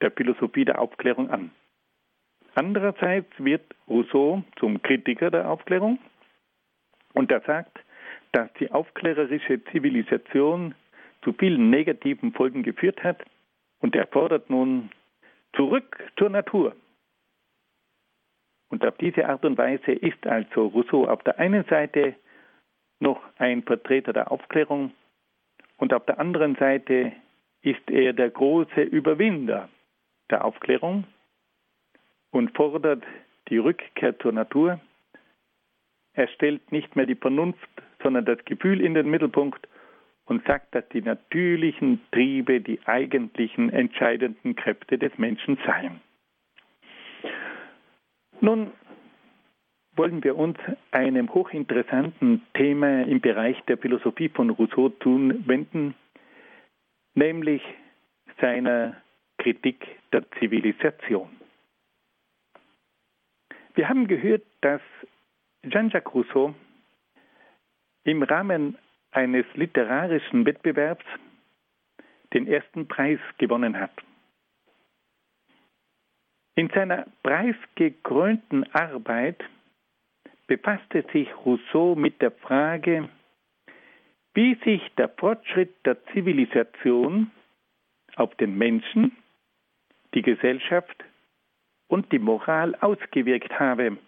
der 0.00 0.10
Philosophie 0.10 0.64
der 0.64 0.80
Aufklärung 0.80 1.30
an. 1.30 1.50
Andererseits 2.54 3.30
wird 3.38 3.62
Rousseau 3.88 4.42
zum 4.58 4.82
Kritiker 4.82 5.30
der 5.30 5.48
Aufklärung 5.48 5.98
und 7.12 7.30
er 7.30 7.40
sagt, 7.42 7.78
dass 8.32 8.52
die 8.54 8.70
aufklärerische 8.70 9.62
Zivilisation 9.64 10.74
zu 11.22 11.32
vielen 11.32 11.70
negativen 11.70 12.32
Folgen 12.32 12.62
geführt 12.62 13.02
hat 13.02 13.24
und 13.80 13.94
er 13.94 14.06
fordert 14.06 14.50
nun 14.50 14.90
zurück 15.54 15.98
zur 16.16 16.30
Natur. 16.30 16.74
Und 18.68 18.84
auf 18.84 18.96
diese 18.98 19.28
Art 19.28 19.44
und 19.44 19.58
Weise 19.58 19.92
ist 19.92 20.26
also 20.26 20.66
Rousseau 20.66 21.06
auf 21.06 21.22
der 21.24 21.38
einen 21.38 21.64
Seite 21.64 22.14
noch 23.00 23.20
ein 23.38 23.62
Vertreter 23.62 24.12
der 24.12 24.30
Aufklärung 24.30 24.92
und 25.76 25.92
auf 25.92 26.04
der 26.06 26.18
anderen 26.20 26.56
Seite 26.56 27.12
ist 27.62 27.90
er 27.90 28.12
der 28.12 28.30
große 28.30 28.82
Überwinder 28.82 29.68
der 30.30 30.44
Aufklärung 30.44 31.04
und 32.30 32.56
fordert 32.56 33.04
die 33.48 33.58
Rückkehr 33.58 34.18
zur 34.18 34.32
Natur. 34.32 34.80
Er 36.14 36.28
stellt 36.28 36.72
nicht 36.72 36.96
mehr 36.96 37.06
die 37.06 37.14
Vernunft, 37.14 37.68
sondern 38.02 38.24
das 38.24 38.44
Gefühl 38.44 38.80
in 38.80 38.94
den 38.94 39.10
Mittelpunkt 39.10 39.66
und 40.26 40.44
sagt, 40.46 40.74
dass 40.74 40.88
die 40.90 41.02
natürlichen 41.02 42.00
Triebe 42.12 42.60
die 42.60 42.80
eigentlichen 42.86 43.70
entscheidenden 43.70 44.54
Kräfte 44.54 44.96
des 44.96 45.16
Menschen 45.18 45.58
seien. 45.66 46.00
Nun 48.40 48.70
wollen 49.96 50.22
wir 50.24 50.36
uns 50.36 50.56
einem 50.92 51.34
hochinteressanten 51.34 52.42
Thema 52.54 53.02
im 53.02 53.20
Bereich 53.20 53.60
der 53.66 53.76
Philosophie 53.76 54.28
von 54.28 54.50
Rousseau 54.50 54.90
zuwenden, 55.02 55.94
nämlich 57.14 57.62
seiner 58.40 58.96
Kritik 59.40 59.86
der 60.12 60.30
Zivilisation. 60.38 61.28
Wir 63.74 63.88
haben 63.88 64.06
gehört, 64.06 64.42
dass 64.60 64.82
Jean-Jacques 65.66 66.14
Rousseau 66.14 66.54
im 68.04 68.22
Rahmen 68.22 68.76
eines 69.12 69.46
literarischen 69.54 70.44
Wettbewerbs 70.44 71.04
den 72.34 72.46
ersten 72.46 72.86
Preis 72.86 73.18
gewonnen 73.38 73.78
hat. 73.78 73.92
In 76.54 76.68
seiner 76.68 77.06
preisgekrönten 77.22 78.70
Arbeit 78.74 79.42
befasste 80.46 81.04
sich 81.12 81.28
Rousseau 81.46 81.94
mit 81.94 82.20
der 82.20 82.32
Frage, 82.32 83.08
wie 84.34 84.54
sich 84.56 84.82
der 84.96 85.08
Fortschritt 85.08 85.74
der 85.86 86.04
Zivilisation 86.06 87.30
auf 88.16 88.34
den 88.34 88.58
Menschen, 88.58 89.16
die 90.14 90.22
Gesellschaft 90.22 91.04
und 91.88 92.10
die 92.12 92.18
Moral 92.18 92.74
ausgewirkt 92.76 93.58
habe. 93.58 93.98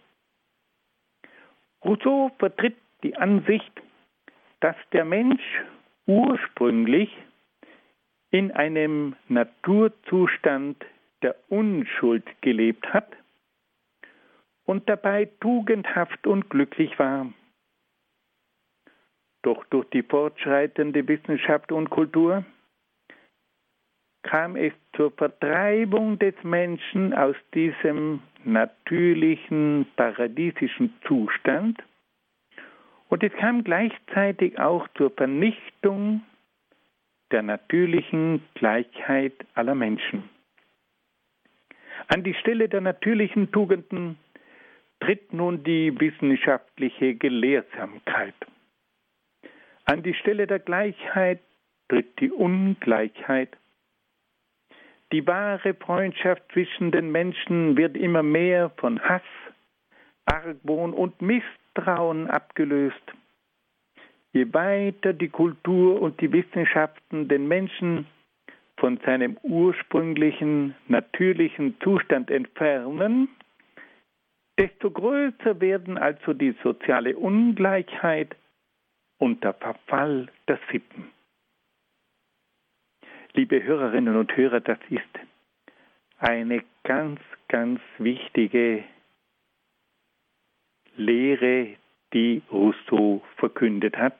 Rousseau 1.83 2.31
vertritt 2.39 2.77
die 3.03 3.15
Ansicht, 3.15 3.71
dass 4.61 4.75
der 4.93 5.05
Mensch 5.05 5.43
ursprünglich 6.05 7.09
in 8.31 8.51
einem 8.51 9.15
Naturzustand 9.27 10.83
der 11.21 11.35
Unschuld 11.49 12.25
gelebt 12.41 12.93
hat 12.93 13.11
und 14.65 14.87
dabei 14.89 15.25
tugendhaft 15.39 16.25
und 16.25 16.49
glücklich 16.49 16.97
war. 16.97 17.31
Doch 19.41 19.65
durch 19.65 19.89
die 19.89 20.03
fortschreitende 20.03 21.07
Wissenschaft 21.07 21.71
und 21.71 21.89
Kultur 21.89 22.45
kam 24.23 24.55
es 24.55 24.73
zur 24.95 25.11
Vertreibung 25.11 26.17
des 26.17 26.35
Menschen 26.43 27.13
aus 27.13 27.35
diesem 27.53 28.21
natürlichen 28.43 29.85
paradiesischen 29.95 30.93
Zustand 31.07 31.81
und 33.09 33.23
es 33.23 33.33
kam 33.33 33.63
gleichzeitig 33.63 34.59
auch 34.59 34.87
zur 34.97 35.11
Vernichtung 35.11 36.21
der 37.31 37.43
natürlichen 37.43 38.41
Gleichheit 38.55 39.33
aller 39.53 39.75
Menschen. 39.75 40.29
An 42.07 42.23
die 42.23 42.33
Stelle 42.33 42.69
der 42.69 42.81
natürlichen 42.81 43.51
Tugenden 43.51 44.17
tritt 44.99 45.33
nun 45.33 45.63
die 45.63 45.99
wissenschaftliche 45.99 47.15
Gelehrsamkeit. 47.15 48.35
An 49.85 50.03
die 50.03 50.13
Stelle 50.13 50.47
der 50.47 50.59
Gleichheit 50.59 51.39
tritt 51.89 52.19
die 52.19 52.31
Ungleichheit. 52.31 53.57
Die 55.13 55.27
wahre 55.27 55.75
Freundschaft 55.75 56.41
zwischen 56.53 56.89
den 56.89 57.11
Menschen 57.11 57.77
wird 57.77 57.95
immer 57.95 58.23
mehr 58.23 58.71
von 58.77 58.99
Hass, 58.99 59.21
Argwohn 60.25 60.91
und 60.91 61.21
Misstrauen 61.21 62.31
abgelöst. 62.31 63.13
Je 64.31 64.51
weiter 64.51 65.13
die 65.13 65.29
Kultur 65.29 66.01
und 66.01 66.19
die 66.19 66.33
Wissenschaften 66.33 67.27
den 67.27 67.47
Menschen 67.47 68.07
von 68.77 68.97
seinem 69.05 69.37
ursprünglichen 69.43 70.73
natürlichen 70.87 71.75
Zustand 71.83 72.31
entfernen, 72.31 73.29
desto 74.57 74.89
größer 74.89 75.61
werden 75.61 75.99
also 75.99 76.33
die 76.33 76.55
soziale 76.63 77.15
Ungleichheit 77.15 78.35
und 79.19 79.43
der 79.43 79.53
Verfall 79.53 80.29
der 80.47 80.57
Sitten. 80.71 81.11
Liebe 83.35 83.63
Hörerinnen 83.63 84.15
und 84.15 84.37
Hörer, 84.37 84.59
das 84.59 84.77
ist 84.91 85.01
eine 86.19 86.63
ganz, 86.83 87.19
ganz 87.47 87.81
wichtige 87.97 88.83
Lehre, 90.95 91.75
die 92.13 92.43
Rousseau 92.51 93.23
verkündet 93.37 93.97
hat. 93.97 94.13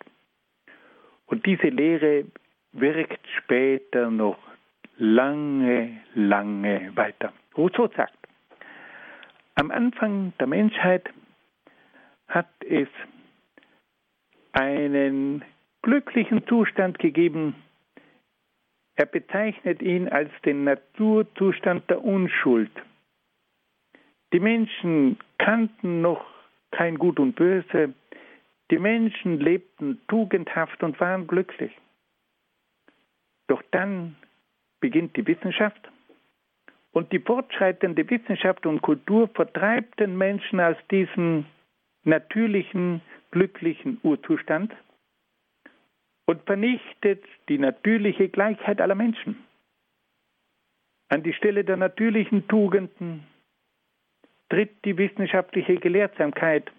Und 1.27 1.45
diese 1.45 1.67
Lehre 1.67 2.25
wirkt 2.71 3.19
später 3.37 4.09
noch 4.09 4.39
lange, 4.97 6.01
lange 6.15 6.91
weiter. 6.95 7.33
Rousseau 7.55 7.87
sagt, 7.95 8.17
am 9.53 9.69
Anfang 9.69 10.33
der 10.39 10.47
Menschheit 10.47 11.07
hat 12.27 12.49
es 12.67 12.87
einen 14.53 15.45
glücklichen 15.83 16.47
Zustand 16.47 16.97
gegeben. 16.97 17.55
Er 18.95 19.05
bezeichnet 19.05 19.81
ihn 19.81 20.07
als 20.07 20.29
den 20.45 20.63
Naturzustand 20.65 21.89
der 21.89 22.03
Unschuld. 22.03 22.71
Die 24.33 24.39
Menschen 24.39 25.17
kannten 25.37 26.01
noch 26.01 26.25
kein 26.71 26.97
Gut 26.97 27.19
und 27.19 27.35
Böse. 27.35 27.93
Die 28.71 28.79
Menschen 28.79 29.39
lebten 29.39 30.01
tugendhaft 30.07 30.83
und 30.83 30.99
waren 30.99 31.27
glücklich. 31.27 31.71
Doch 33.47 33.61
dann 33.71 34.15
beginnt 34.79 35.15
die 35.15 35.25
Wissenschaft 35.27 35.89
und 36.91 37.11
die 37.11 37.19
fortschreitende 37.19 38.09
Wissenschaft 38.09 38.65
und 38.65 38.81
Kultur 38.81 39.27
vertreibt 39.29 39.99
den 39.99 40.17
Menschen 40.17 40.59
aus 40.59 40.77
diesem 40.91 41.45
natürlichen, 42.03 43.01
glücklichen 43.31 43.99
Urzustand 44.03 44.73
und 46.33 46.43
vernichtet 46.47 47.23
die 47.47 47.59
natürliche 47.59 48.27
Gleichheit 48.27 48.81
aller 48.81 48.95
Menschen. 48.95 49.43
An 51.09 51.21
die 51.21 51.33
Stelle 51.33 51.63
der 51.63 51.77
natürlichen 51.77 52.47
Tugenden 52.47 53.27
tritt 54.49 54.83
die 54.83 54.97
wissenschaftliche 54.97 55.75
Gelehrsamkeit 55.75 56.71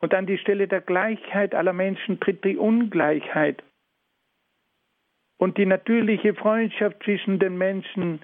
und 0.00 0.12
an 0.12 0.26
die 0.26 0.38
Stelle 0.38 0.66
der 0.66 0.80
Gleichheit 0.80 1.54
aller 1.54 1.72
Menschen 1.72 2.18
tritt 2.18 2.44
die 2.44 2.56
Ungleichheit. 2.56 3.62
Und 5.36 5.56
die 5.56 5.66
natürliche 5.66 6.34
Freundschaft 6.34 7.04
zwischen 7.04 7.38
den 7.38 7.58
Menschen 7.58 8.22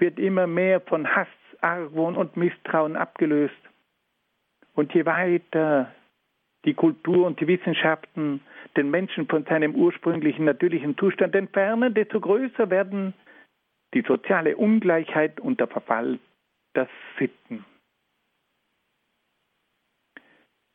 wird 0.00 0.18
immer 0.18 0.48
mehr 0.48 0.80
von 0.80 1.14
Hass, 1.14 1.28
Argwohn 1.60 2.16
und 2.16 2.36
Misstrauen 2.36 2.96
abgelöst. 2.96 3.62
Und 4.74 4.92
je 4.94 5.06
weiter 5.06 5.94
die 6.64 6.74
Kultur 6.74 7.24
und 7.24 7.38
die 7.38 7.46
Wissenschaften 7.46 8.40
den 8.76 8.90
Menschen 8.90 9.26
von 9.26 9.44
seinem 9.44 9.74
ursprünglichen 9.74 10.44
natürlichen 10.44 10.96
Zustand 10.96 11.34
entfernen, 11.34 11.94
desto 11.94 12.20
größer 12.20 12.70
werden 12.70 13.14
die 13.94 14.02
soziale 14.02 14.56
Ungleichheit 14.56 15.40
und 15.40 15.58
der 15.60 15.66
Verfall 15.66 16.18
der 16.74 16.88
Sitten. 17.18 17.64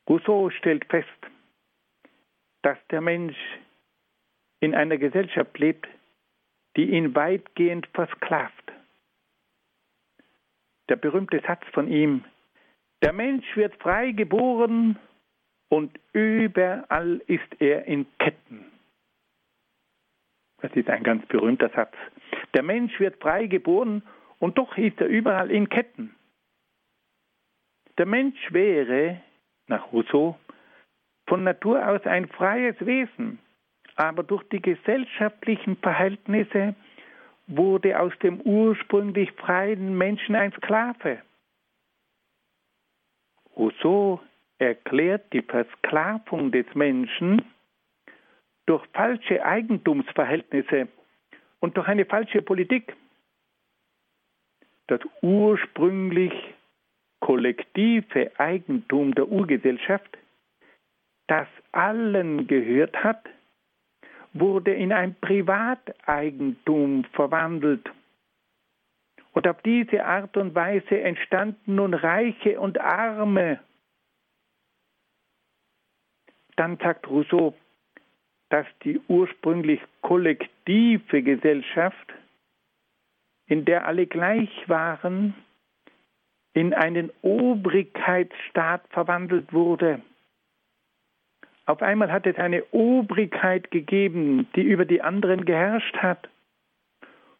Rousseau 0.09 0.49
stellt 0.49 0.85
fest, 0.85 1.07
dass 2.61 2.77
der 2.91 3.01
Mensch 3.01 3.37
in 4.59 4.75
einer 4.75 4.97
Gesellschaft 4.97 5.57
lebt, 5.57 5.87
die 6.75 6.91
ihn 6.91 7.15
weitgehend 7.15 7.87
versklavt. 7.93 8.71
Der 10.89 10.97
berühmte 10.97 11.41
Satz 11.47 11.63
von 11.73 11.87
ihm, 11.87 12.23
der 13.01 13.13
Mensch 13.13 13.45
wird 13.55 13.75
frei 13.81 14.11
geboren 14.11 14.99
und 15.75 15.99
überall 16.13 17.21
ist 17.27 17.59
er 17.59 17.83
in 17.83 18.05
Ketten. 18.17 18.65
Das 20.61 20.71
ist 20.73 20.89
ein 20.89 21.03
ganz 21.03 21.25
berühmter 21.25 21.69
Satz. 21.69 21.93
Der 22.53 22.63
Mensch 22.63 22.97
wird 22.97 23.21
frei 23.21 23.47
geboren 23.47 24.01
und 24.39 24.57
doch 24.57 24.77
ist 24.77 25.01
er 25.01 25.07
überall 25.07 25.51
in 25.51 25.67
Ketten. 25.67 26.15
Der 27.97 28.05
Mensch 28.05 28.39
wäre, 28.53 29.21
nach 29.67 29.91
Rousseau, 29.91 30.39
von 31.27 31.43
Natur 31.43 31.85
aus 31.85 32.05
ein 32.05 32.29
freies 32.29 32.77
Wesen, 32.79 33.39
aber 33.95 34.23
durch 34.23 34.43
die 34.53 34.61
gesellschaftlichen 34.61 35.75
Verhältnisse 35.77 36.75
wurde 37.47 37.99
aus 37.99 38.13
dem 38.19 38.39
ursprünglich 38.39 39.29
freien 39.33 39.97
Menschen 39.97 40.35
ein 40.35 40.53
Sklave. 40.53 41.21
Rousseau 43.57 44.21
erklärt 44.65 45.31
die 45.33 45.41
Versklavung 45.41 46.51
des 46.51 46.65
Menschen 46.73 47.41
durch 48.65 48.83
falsche 48.93 49.45
Eigentumsverhältnisse 49.45 50.87
und 51.59 51.77
durch 51.77 51.87
eine 51.87 52.05
falsche 52.05 52.41
Politik. 52.41 52.95
Das 54.87 54.99
ursprünglich 55.21 56.33
kollektive 57.19 58.31
Eigentum 58.37 59.15
der 59.15 59.27
Urgesellschaft, 59.29 60.17
das 61.27 61.47
allen 61.71 62.47
gehört 62.47 63.03
hat, 63.03 63.23
wurde 64.33 64.73
in 64.73 64.91
ein 64.91 65.15
Privateigentum 65.15 67.05
verwandelt. 67.13 67.89
Und 69.33 69.47
auf 69.47 69.61
diese 69.63 70.05
Art 70.05 70.37
und 70.37 70.55
Weise 70.55 71.01
entstanden 71.01 71.75
nun 71.75 71.93
Reiche 71.93 72.59
und 72.59 72.79
Arme. 72.79 73.59
Dann 76.55 76.77
sagt 76.77 77.07
Rousseau, 77.07 77.53
dass 78.49 78.65
die 78.83 79.01
ursprünglich 79.07 79.81
kollektive 80.01 81.21
Gesellschaft, 81.21 82.13
in 83.47 83.65
der 83.65 83.85
alle 83.85 84.07
gleich 84.07 84.49
waren, 84.67 85.33
in 86.53 86.73
einen 86.73 87.11
Obrigkeitsstaat 87.21 88.87
verwandelt 88.89 89.51
wurde. 89.51 90.01
Auf 91.65 91.81
einmal 91.81 92.11
hat 92.11 92.25
es 92.27 92.37
eine 92.37 92.63
Obrigkeit 92.71 93.71
gegeben, 93.71 94.47
die 94.55 94.61
über 94.61 94.85
die 94.85 95.01
anderen 95.01 95.45
geherrscht 95.45 95.97
hat. 95.97 96.29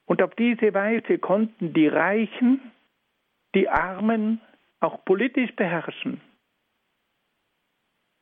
Und 0.06 0.22
auf 0.22 0.36
diese 0.36 0.74
Weise 0.74 1.18
konnten 1.18 1.74
die 1.74 1.88
Reichen 1.88 2.60
die 3.54 3.70
Armen 3.70 4.42
auch 4.80 5.04
politisch 5.06 5.56
beherrschen. 5.56 6.22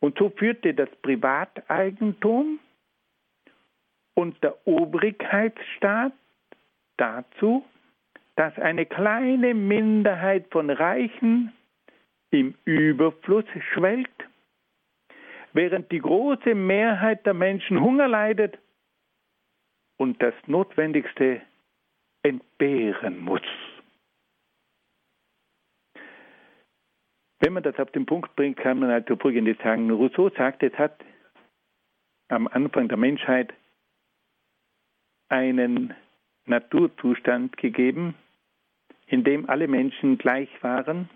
Und 0.03 0.17
so 0.17 0.29
führte 0.31 0.73
das 0.73 0.89
Privateigentum 1.01 2.59
und 4.15 4.43
der 4.43 4.67
Obrigkeitsstaat 4.67 6.11
dazu, 6.97 7.63
dass 8.35 8.53
eine 8.59 8.85
kleine 8.85 9.53
Minderheit 9.53 10.47
von 10.51 10.69
Reichen 10.69 11.53
im 12.31 12.53
Überfluss 12.65 13.45
schwelgt, 13.73 14.27
während 15.53 15.89
die 15.89 15.99
große 15.99 16.53
Mehrheit 16.53 17.25
der 17.25 17.33
Menschen 17.33 17.79
Hunger 17.79 18.09
leidet 18.09 18.57
und 19.95 20.21
das 20.21 20.33
Notwendigste 20.47 21.39
entbehren 22.23 23.19
muss. 23.19 23.41
Wenn 27.43 27.51
man 27.51 27.63
das 27.63 27.77
auf 27.77 27.91
den 27.91 28.05
Punkt 28.05 28.33
bringt, 28.37 28.55
kann 28.55 28.79
man 28.79 28.89
also 28.89 29.17
Folgendes 29.17 29.57
sagen. 29.57 29.91
Rousseau 29.91 30.29
sagt, 30.29 30.63
es 30.63 30.71
hat 30.75 31.03
am 32.29 32.47
Anfang 32.47 32.87
der 32.87 32.95
Menschheit 32.95 33.53
einen 35.27 35.93
Naturzustand 36.45 37.57
gegeben, 37.57 38.15
in 39.07 39.25
dem 39.25 39.49
alle 39.49 39.67
Menschen 39.67 40.17
gleich 40.17 40.47
waren 40.63 41.09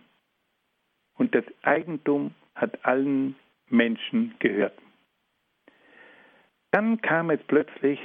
und 1.13 1.33
das 1.33 1.45
Eigentum 1.61 2.35
hat 2.55 2.83
allen 2.83 3.37
Menschen 3.69 4.35
gehört. 4.39 4.77
Dann 6.71 7.01
kam 7.01 7.29
es 7.29 7.39
plötzlich 7.47 8.01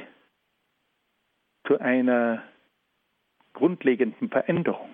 zu 1.66 1.80
einer 1.80 2.44
grundlegenden 3.52 4.28
Veränderung. 4.28 4.90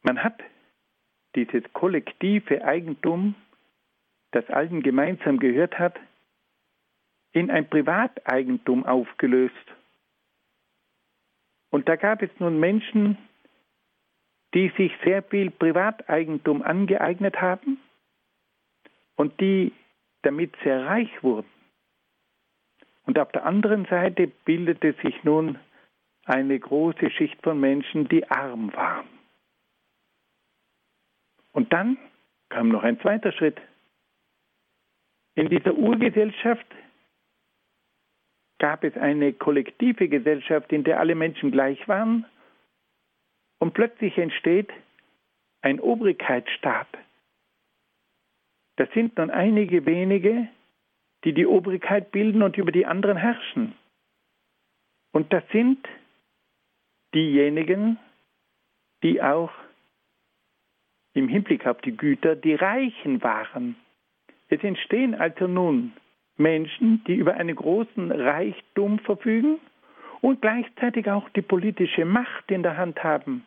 Man 0.00 0.24
hat 0.24 0.42
dieses 1.34 1.62
kollektive 1.72 2.64
Eigentum, 2.64 3.34
das 4.32 4.48
allen 4.48 4.82
gemeinsam 4.82 5.38
gehört 5.38 5.78
hat, 5.78 5.98
in 7.32 7.50
ein 7.50 7.68
Privateigentum 7.68 8.84
aufgelöst. 8.84 9.54
Und 11.70 11.88
da 11.88 11.96
gab 11.96 12.22
es 12.22 12.30
nun 12.38 12.60
Menschen, 12.60 13.16
die 14.54 14.70
sich 14.76 14.92
sehr 15.04 15.22
viel 15.22 15.50
Privateigentum 15.50 16.62
angeeignet 16.62 17.40
haben 17.40 17.78
und 19.16 19.40
die 19.40 19.72
damit 20.22 20.54
sehr 20.62 20.84
reich 20.84 21.22
wurden. 21.22 21.48
Und 23.04 23.18
auf 23.18 23.32
der 23.32 23.46
anderen 23.46 23.86
Seite 23.86 24.28
bildete 24.44 24.94
sich 25.02 25.24
nun 25.24 25.58
eine 26.24 26.58
große 26.58 27.10
Schicht 27.10 27.42
von 27.42 27.58
Menschen, 27.58 28.08
die 28.08 28.28
arm 28.30 28.72
waren. 28.74 29.11
Und 31.52 31.72
dann 31.72 31.98
kam 32.48 32.68
noch 32.68 32.82
ein 32.82 33.00
zweiter 33.00 33.32
Schritt. 33.32 33.60
In 35.34 35.48
dieser 35.48 35.74
Urgesellschaft 35.74 36.66
gab 38.58 38.84
es 38.84 38.96
eine 38.96 39.32
kollektive 39.32 40.08
Gesellschaft, 40.08 40.72
in 40.72 40.84
der 40.84 41.00
alle 41.00 41.14
Menschen 41.14 41.50
gleich 41.50 41.88
waren. 41.88 42.26
Und 43.58 43.74
plötzlich 43.74 44.18
entsteht 44.18 44.70
ein 45.62 45.80
Obrigkeitsstaat. 45.80 46.88
Das 48.76 48.90
sind 48.92 49.16
nun 49.16 49.30
einige 49.30 49.86
wenige, 49.86 50.48
die 51.24 51.32
die 51.32 51.46
Obrigkeit 51.46 52.10
bilden 52.10 52.42
und 52.42 52.56
über 52.56 52.72
die 52.72 52.86
anderen 52.86 53.16
herrschen. 53.16 53.74
Und 55.12 55.32
das 55.32 55.44
sind 55.52 55.86
diejenigen, 57.14 57.98
die 59.02 59.22
auch 59.22 59.52
im 61.14 61.28
Hinblick 61.28 61.66
auf 61.66 61.80
die 61.82 61.96
Güter 61.96 62.36
die 62.36 62.54
Reichen 62.54 63.22
waren. 63.22 63.76
Es 64.48 64.62
entstehen 64.62 65.14
also 65.14 65.46
nun 65.46 65.92
Menschen, 66.36 67.02
die 67.06 67.14
über 67.14 67.34
einen 67.34 67.56
großen 67.56 68.10
Reichtum 68.10 68.98
verfügen 69.00 69.58
und 70.20 70.40
gleichzeitig 70.40 71.10
auch 71.10 71.28
die 71.30 71.42
politische 71.42 72.04
Macht 72.04 72.50
in 72.50 72.62
der 72.62 72.76
Hand 72.76 73.02
haben. 73.02 73.44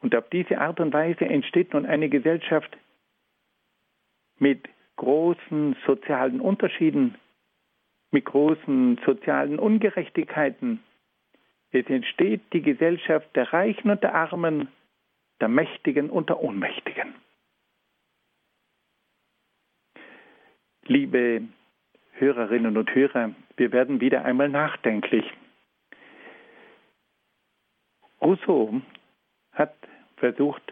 Und 0.00 0.14
auf 0.14 0.28
diese 0.30 0.58
Art 0.58 0.80
und 0.80 0.92
Weise 0.92 1.24
entsteht 1.24 1.72
nun 1.72 1.86
eine 1.86 2.08
Gesellschaft 2.08 2.76
mit 4.38 4.68
großen 4.96 5.76
sozialen 5.86 6.40
Unterschieden, 6.40 7.16
mit 8.10 8.24
großen 8.24 8.98
sozialen 9.04 9.58
Ungerechtigkeiten. 9.58 10.80
Es 11.70 11.86
entsteht 11.86 12.42
die 12.52 12.62
Gesellschaft 12.62 13.34
der 13.34 13.52
Reichen 13.52 13.90
und 13.90 14.02
der 14.02 14.14
Armen, 14.14 14.68
der 15.40 15.48
Mächtigen 15.48 16.10
und 16.10 16.28
der 16.28 16.40
Ohnmächtigen. 16.40 17.14
Liebe 20.86 21.42
Hörerinnen 22.12 22.76
und 22.76 22.94
Hörer, 22.94 23.34
wir 23.56 23.72
werden 23.72 24.00
wieder 24.00 24.24
einmal 24.24 24.48
nachdenklich. 24.48 25.24
Rousseau 28.20 28.80
hat 29.52 29.74
versucht, 30.16 30.62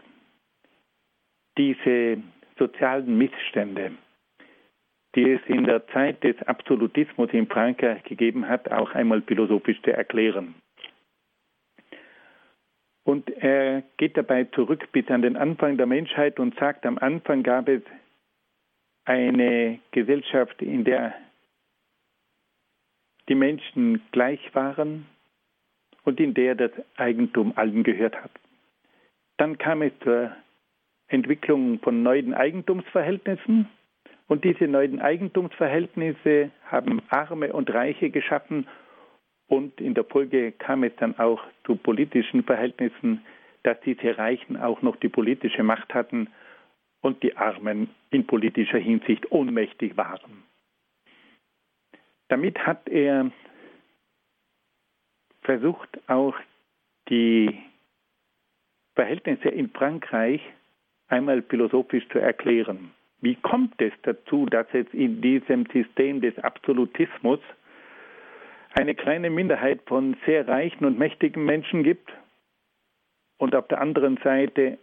diese 1.59 2.23
sozialen 2.59 3.19
Missstände, 3.19 3.93
die 5.15 5.33
es 5.33 5.41
in 5.47 5.65
der 5.65 5.87
Zeit 5.89 6.23
des 6.25 6.41
Absolutismus 6.43 7.31
in 7.33 7.47
Frankreich 7.47 8.03
gegeben 8.05 8.49
hat, 8.49 8.71
auch 8.73 8.93
einmal 8.95 9.23
philosophisch 9.23 9.81
zu 9.83 9.93
erklären. 9.93 10.55
Und 13.05 13.29
er 13.31 13.83
geht 13.99 14.17
dabei 14.17 14.45
zurück 14.45 14.91
bis 14.93 15.09
an 15.09 15.23
den 15.23 15.37
Anfang 15.37 15.77
der 15.77 15.87
Menschheit 15.87 16.41
und 16.41 16.59
sagt, 16.59 16.87
am 16.87 16.99
Anfang 16.99 17.43
gab 17.43 17.69
es 17.69 17.83
eine 19.05 19.79
Gesellschaft, 19.91 20.61
in 20.63 20.85
der 20.85 21.15
die 23.29 23.35
Menschen 23.35 24.03
gleich 24.13 24.55
waren 24.55 25.07
und 26.05 26.21
in 26.21 26.35
der 26.35 26.55
das 26.55 26.71
Eigentum 26.97 27.53
allen 27.57 27.83
gehört 27.83 28.17
hat. 28.17 28.31
Dann 29.37 29.59
kam 29.59 29.83
es 29.83 29.93
zur 30.03 30.35
Entwicklung 31.09 31.81
von 31.81 32.03
neuen 32.03 32.35
Eigentumsverhältnissen 32.35 33.69
und 34.27 34.45
diese 34.45 34.67
neuen 34.67 35.01
Eigentumsverhältnisse 35.01 36.51
haben 36.67 37.03
Arme 37.11 37.53
und 37.53 37.73
Reiche 37.73 38.11
geschaffen 38.11 38.67
und 39.49 39.81
in 39.81 39.95
der 39.95 40.05
Folge 40.05 40.53
kam 40.53 40.85
es 40.85 40.95
dann 40.97 41.19
auch 41.19 41.43
zu 41.67 41.77
politischen 41.77 42.45
Verhältnissen, 42.45 43.25
dass 43.63 43.81
diese 43.81 44.17
Reichen 44.17 44.57
auch 44.57 44.83
noch 44.83 44.97
die 44.97 45.09
politische 45.09 45.63
Macht 45.63 45.93
hatten 45.95 46.29
und 47.01 47.23
die 47.23 47.37
Armen 47.37 47.91
in 48.11 48.27
politischer 48.27 48.79
Hinsicht 48.79 49.31
ohnmächtig 49.31 49.97
waren. 49.97 50.45
Damit 52.29 52.59
hat 52.67 52.89
er 52.89 53.31
versucht, 55.43 56.01
auch 56.09 56.35
die 57.09 57.59
Verhältnisse 58.95 59.49
in 59.49 59.71
Frankreich 59.71 60.41
einmal 61.09 61.43
philosophisch 61.43 62.09
zu 62.09 62.19
erklären. 62.19 62.93
Wie 63.21 63.35
kommt 63.37 63.81
es 63.81 63.93
dazu, 64.03 64.47
dass 64.47 64.67
es 64.73 64.87
in 64.93 65.21
diesem 65.21 65.67
System 65.67 66.21
des 66.21 66.39
Absolutismus 66.39 67.41
eine 68.75 68.95
kleine 68.95 69.31
Minderheit 69.31 69.81
von 69.87 70.17
sehr 70.27 70.47
reichen 70.47 70.85
und 70.85 70.99
mächtigen 70.99 71.45
Menschen 71.45 71.83
gibt 71.85 72.13
und 73.39 73.55
auf 73.55 73.69
der 73.69 73.81
anderen 73.81 74.19
Seite 74.19 74.79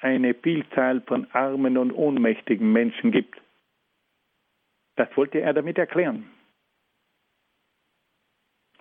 eine 0.00 0.34
Vielzahl 0.34 1.00
von 1.02 1.26
armen 1.32 1.76
und 1.76 1.92
ohnmächtigen 1.92 2.72
Menschen 2.72 3.10
gibt? 3.12 3.40
Das 4.96 5.08
wollte 5.16 5.40
er 5.40 5.52
damit 5.52 5.78
erklären. 5.78 6.30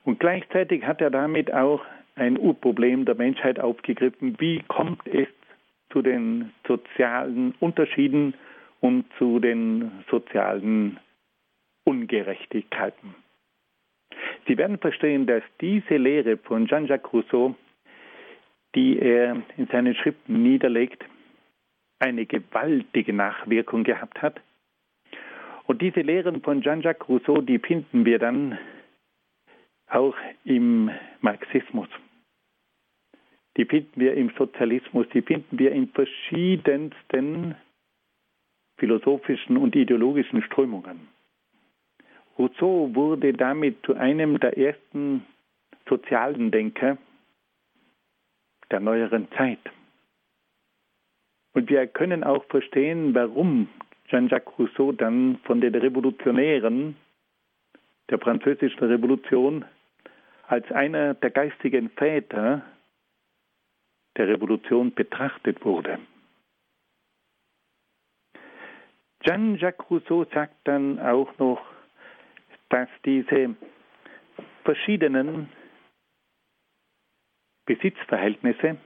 Und 0.04 0.20
gleichzeitig 0.20 0.84
hat 0.84 1.02
er 1.02 1.12
damit 1.12 1.54
auch 1.54 1.84
ein 2.16 2.38
Urproblem 2.38 3.06
der 3.06 3.16
Menschheit 3.16 3.60
aufgegriffen. 3.60 4.40
Wie 4.40 4.62
kommt 4.68 5.08
es 5.08 5.28
zu 5.92 6.02
den 6.02 6.52
sozialen 6.68 7.54
Unterschieden 7.60 8.34
und 8.80 9.06
zu 9.18 9.40
den 9.40 10.04
sozialen 10.10 11.00
Ungerechtigkeiten? 11.84 13.16
Sie 14.48 14.58
werden 14.58 14.80
verstehen, 14.80 15.28
dass 15.28 15.44
diese 15.60 15.98
Lehre 15.98 16.38
von 16.38 16.68
Jean-Jacques 16.68 17.14
Rousseau, 17.14 17.56
die 18.76 19.00
er 19.00 19.42
in 19.58 19.68
seinen 19.68 19.96
Schriften 19.96 20.42
niederlegt, 20.42 21.04
eine 22.00 22.26
gewaltige 22.26 23.14
Nachwirkung 23.14 23.84
gehabt 23.84 24.22
hat. 24.22 24.42
Und 25.66 25.82
diese 25.82 26.02
Lehren 26.02 26.42
von 26.42 26.62
Jean-Jacques 26.62 27.08
Rousseau, 27.08 27.42
die 27.42 27.60
finden 27.60 28.06
wir 28.06 28.18
dann 28.18 28.58
auch 29.88 30.16
im 30.44 30.90
Marxismus. 31.20 31.88
Die 33.58 33.66
finden 33.66 34.00
wir 34.00 34.14
im 34.14 34.32
Sozialismus, 34.38 35.06
die 35.14 35.22
finden 35.22 35.60
wir 35.60 35.72
in 35.72 35.90
verschiedensten 35.90 37.56
philosophischen 38.78 39.58
und 39.58 39.76
ideologischen 39.76 40.42
Strömungen. 40.42 41.08
Rousseau 42.38 42.94
wurde 42.94 43.34
damit 43.34 43.86
zu 43.86 43.96
einem 43.96 44.40
der 44.40 44.58
ersten 44.58 45.26
sozialen 45.88 46.52
Denker 46.52 46.98
der 48.72 48.80
neueren 48.80 49.30
Zeit. 49.32 49.60
Und 51.54 51.70
wir 51.70 51.86
können 51.88 52.24
auch 52.24 52.46
verstehen, 52.46 53.14
warum 53.14 53.68
Jean-Jacques 54.08 54.58
Rousseau 54.58 54.92
dann 54.92 55.40
von 55.44 55.62
den 55.62 55.76
Revolutionären 55.76 56.96
der 58.10 58.20
französischen 58.20 58.84
Revolution 58.84 59.66
als 60.48 60.70
einer 60.72 61.14
der 61.14 61.30
geistigen 61.30 61.90
Väter 61.92 62.62
der 64.18 64.28
Revolution 64.28 64.94
betrachtet 64.94 65.64
wurde. 65.64 66.00
Jean-Jacques 69.24 69.90
Rousseau 69.90 70.26
sagt 70.34 70.56
dann 70.66 71.00
auch 71.00 71.38
noch, 71.38 71.62
dass 72.72 72.90
diese 73.06 73.56
verschiedenen 74.64 75.50
Besitzverhältnisse 77.66 78.78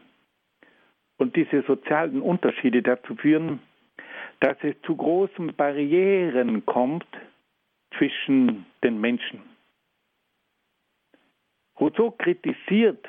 und 1.18 1.36
diese 1.36 1.62
sozialen 1.62 2.22
Unterschiede 2.22 2.82
dazu 2.82 3.16
führen, 3.16 3.60
dass 4.40 4.58
es 4.64 4.76
zu 4.82 4.98
großen 4.98 5.56
Barrieren 5.56 6.66
kommt 6.66 7.08
zwischen 7.98 8.66
den 8.84 9.00
Menschen. 9.00 9.42
Rousseau 11.80 12.12
kritisiert 12.12 13.08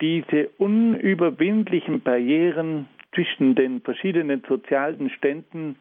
diese 0.00 0.48
unüberwindlichen 0.58 2.00
Barrieren 2.00 2.88
zwischen 3.14 3.54
den 3.54 3.80
verschiedenen 3.80 4.42
sozialen 4.48 5.10
Ständen, 5.10 5.76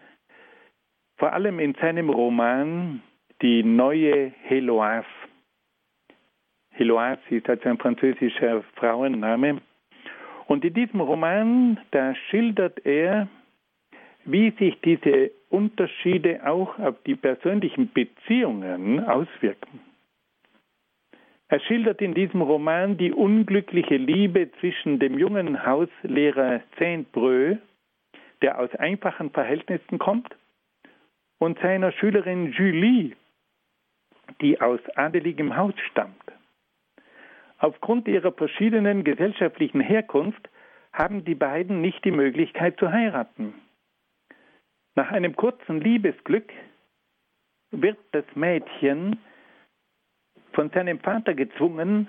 vor 1.18 1.34
allem 1.34 1.60
in 1.60 1.74
seinem 1.76 2.10
Roman 2.10 3.02
Die 3.42 3.64
neue 3.64 4.34
Heloise. 4.44 5.06
Heloise 6.72 7.22
ist 7.30 7.50
also 7.50 7.70
ein 7.70 7.78
französischer 7.78 8.64
Frauenname. 8.76 9.62
Und 10.48 10.66
in 10.66 10.74
diesem 10.74 11.00
Roman, 11.00 11.80
da 11.92 12.16
schildert 12.30 12.86
er, 12.86 13.30
wie 14.26 14.52
sich 14.52 14.80
diese 14.82 15.32
Unterschiede 15.50 16.46
auch 16.46 16.78
auf 16.80 17.02
die 17.06 17.16
persönlichen 17.16 17.92
Beziehungen 17.94 19.06
auswirken. 19.06 19.80
Er 21.48 21.62
schildert 21.62 22.02
in 22.02 22.14
diesem 22.14 22.42
Roman 22.42 22.98
die 22.98 23.12
unglückliche 23.12 23.98
Liebe 23.98 24.52
zwischen 24.60 25.00
dem 25.00 25.18
jungen 25.18 25.66
Hauslehrer 25.66 26.62
Saint-Breu, 26.78 27.56
der 28.42 28.60
aus 28.60 28.74
einfachen 28.76 29.32
Verhältnissen 29.32 29.98
kommt, 29.98 30.36
und 31.40 31.58
seiner 31.60 31.92
Schülerin 31.94 32.52
Julie, 32.52 33.16
die 34.42 34.60
aus 34.62 34.80
adeligem 34.96 35.56
Haus 35.56 35.74
stammt. 35.92 36.16
Aufgrund 37.58 38.08
ihrer 38.08 38.32
verschiedenen 38.32 39.04
gesellschaftlichen 39.04 39.82
Herkunft 39.82 40.50
haben 40.94 41.26
die 41.26 41.36
beiden 41.36 41.82
nicht 41.82 42.04
die 42.06 42.12
Möglichkeit 42.12 42.78
zu 42.80 42.92
heiraten. 42.92 43.54
Nach 44.96 45.12
einem 45.12 45.36
kurzen 45.36 45.82
Liebesglück 45.82 46.52
wird 47.72 47.98
das 48.12 48.26
Mädchen 48.36 49.20
von 50.54 50.70
seinem 50.72 51.00
Vater 51.00 51.34
gezwungen, 51.34 52.08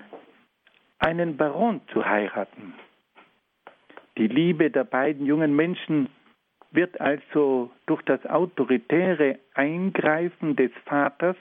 einen 0.99 1.37
Baron 1.37 1.81
zu 1.93 2.05
heiraten. 2.05 2.73
Die 4.17 4.27
Liebe 4.27 4.69
der 4.71 4.83
beiden 4.83 5.25
jungen 5.25 5.55
Menschen 5.55 6.09
wird 6.71 6.99
also 7.01 7.71
durch 7.85 8.01
das 8.03 8.25
autoritäre 8.25 9.39
Eingreifen 9.53 10.55
des 10.55 10.71
Vaters 10.85 11.35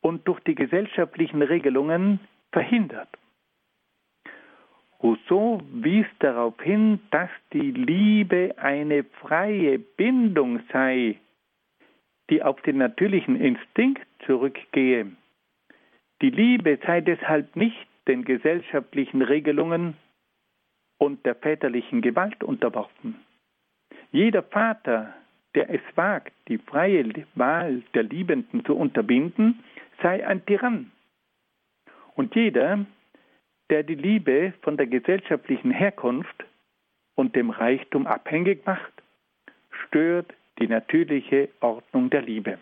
und 0.00 0.26
durch 0.28 0.40
die 0.40 0.54
gesellschaftlichen 0.54 1.42
Regelungen 1.42 2.20
verhindert. 2.52 3.08
Rousseau 5.02 5.60
wies 5.72 6.06
darauf 6.20 6.60
hin, 6.62 7.00
dass 7.10 7.30
die 7.52 7.70
Liebe 7.70 8.54
eine 8.56 9.04
freie 9.04 9.78
Bindung 9.78 10.60
sei, 10.72 11.16
die 12.30 12.42
auf 12.42 12.60
den 12.62 12.78
natürlichen 12.78 13.36
Instinkt 13.36 14.06
zurückgehe 14.24 15.12
die 16.22 16.30
Liebe 16.30 16.78
sei 16.86 17.00
deshalb 17.00 17.56
nicht 17.56 17.86
den 18.08 18.24
gesellschaftlichen 18.24 19.22
Regelungen 19.22 19.96
und 20.98 21.26
der 21.26 21.34
väterlichen 21.34 22.00
Gewalt 22.00 22.42
unterworfen. 22.42 23.16
Jeder 24.12 24.42
Vater, 24.42 25.12
der 25.54 25.68
es 25.68 25.82
wagt, 25.94 26.32
die 26.48 26.58
freie 26.58 27.04
Wahl 27.34 27.82
der 27.92 28.04
Liebenden 28.04 28.64
zu 28.64 28.76
unterbinden, 28.76 29.62
sei 30.02 30.26
ein 30.26 30.44
Tyrann. 30.46 30.92
Und 32.14 32.34
jeder, 32.34 32.84
der 33.70 33.82
die 33.82 33.94
Liebe 33.94 34.54
von 34.62 34.76
der 34.76 34.86
gesellschaftlichen 34.86 35.70
Herkunft 35.70 36.44
und 37.14 37.34
dem 37.36 37.50
Reichtum 37.50 38.06
abhängig 38.06 38.64
macht, 38.66 38.92
stört 39.86 40.32
die 40.58 40.68
natürliche 40.68 41.48
Ordnung 41.60 42.10
der 42.10 42.22
Liebe. 42.22 42.58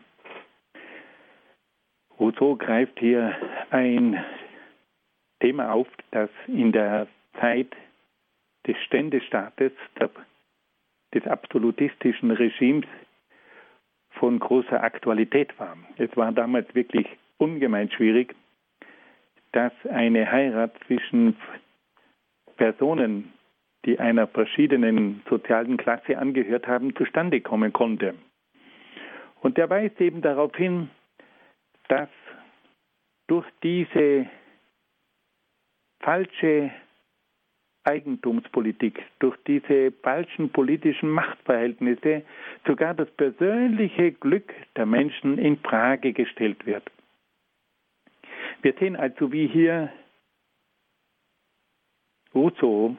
Rousseau 2.18 2.56
greift 2.56 2.98
hier 2.98 3.36
ein 3.70 4.24
Thema 5.40 5.72
auf, 5.72 5.88
das 6.10 6.30
in 6.46 6.72
der 6.72 7.06
Zeit 7.40 7.74
des 8.66 8.76
Ständestaates, 8.84 9.72
des 11.12 11.26
absolutistischen 11.26 12.30
Regimes 12.30 12.88
von 14.10 14.38
großer 14.38 14.82
Aktualität 14.82 15.58
war. 15.58 15.76
Es 15.96 16.16
war 16.16 16.32
damals 16.32 16.72
wirklich 16.74 17.06
ungemein 17.38 17.90
schwierig, 17.90 18.34
dass 19.52 19.72
eine 19.88 20.30
Heirat 20.30 20.74
zwischen 20.86 21.36
Personen, 22.56 23.32
die 23.84 23.98
einer 23.98 24.26
verschiedenen 24.26 25.22
sozialen 25.28 25.76
Klasse 25.76 26.18
angehört 26.18 26.66
haben, 26.66 26.94
zustande 26.96 27.40
kommen 27.40 27.72
konnte. 27.72 28.14
Und 29.40 29.58
er 29.58 29.68
weist 29.68 30.00
eben 30.00 30.22
darauf 30.22 30.56
hin, 30.56 30.88
dass 31.88 32.08
durch 33.26 33.46
diese 33.62 34.26
falsche 36.00 36.70
Eigentumspolitik, 37.84 39.02
durch 39.18 39.36
diese 39.46 39.92
falschen 40.02 40.50
politischen 40.50 41.10
Machtverhältnisse 41.10 42.22
sogar 42.66 42.94
das 42.94 43.10
persönliche 43.12 44.12
Glück 44.12 44.52
der 44.76 44.86
Menschen 44.86 45.38
in 45.38 45.58
Frage 45.58 46.14
gestellt 46.14 46.64
wird. 46.64 46.90
Wir 48.64 48.72
sehen 48.80 48.96
also, 48.96 49.30
wie 49.30 49.46
hier 49.46 49.92
Rousseau 52.34 52.96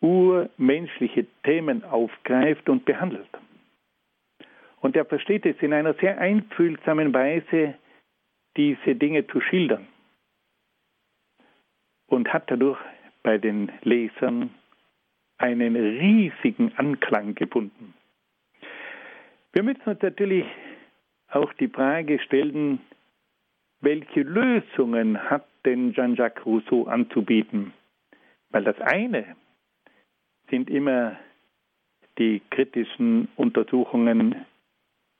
urmenschliche 0.00 1.26
Themen 1.44 1.84
aufgreift 1.84 2.70
und 2.70 2.86
behandelt. 2.86 3.28
Und 4.80 4.96
er 4.96 5.04
versteht 5.04 5.44
es 5.44 5.56
in 5.60 5.74
einer 5.74 5.92
sehr 5.92 6.16
einfühlsamen 6.16 7.12
Weise, 7.12 7.74
diese 8.56 8.94
Dinge 8.94 9.26
zu 9.26 9.42
schildern. 9.42 9.86
Und 12.06 12.32
hat 12.32 12.50
dadurch 12.50 12.78
bei 13.22 13.36
den 13.36 13.70
Lesern 13.82 14.54
einen 15.36 15.76
riesigen 15.76 16.72
Anklang 16.76 17.34
gefunden. 17.34 17.92
Wir 19.52 19.62
müssen 19.62 19.82
uns 19.84 20.00
natürlich 20.00 20.46
auch 21.28 21.52
die 21.54 21.68
Frage 21.68 22.18
stellen, 22.20 22.80
welche 23.80 24.22
Lösungen 24.22 25.30
hat 25.30 25.46
denn 25.64 25.92
Jean-Jacques 25.92 26.44
Rousseau 26.44 26.86
anzubieten? 26.86 27.72
Weil 28.50 28.64
das 28.64 28.80
eine 28.80 29.36
sind 30.50 30.70
immer 30.70 31.16
die 32.18 32.40
kritischen 32.50 33.28
Untersuchungen 33.36 34.34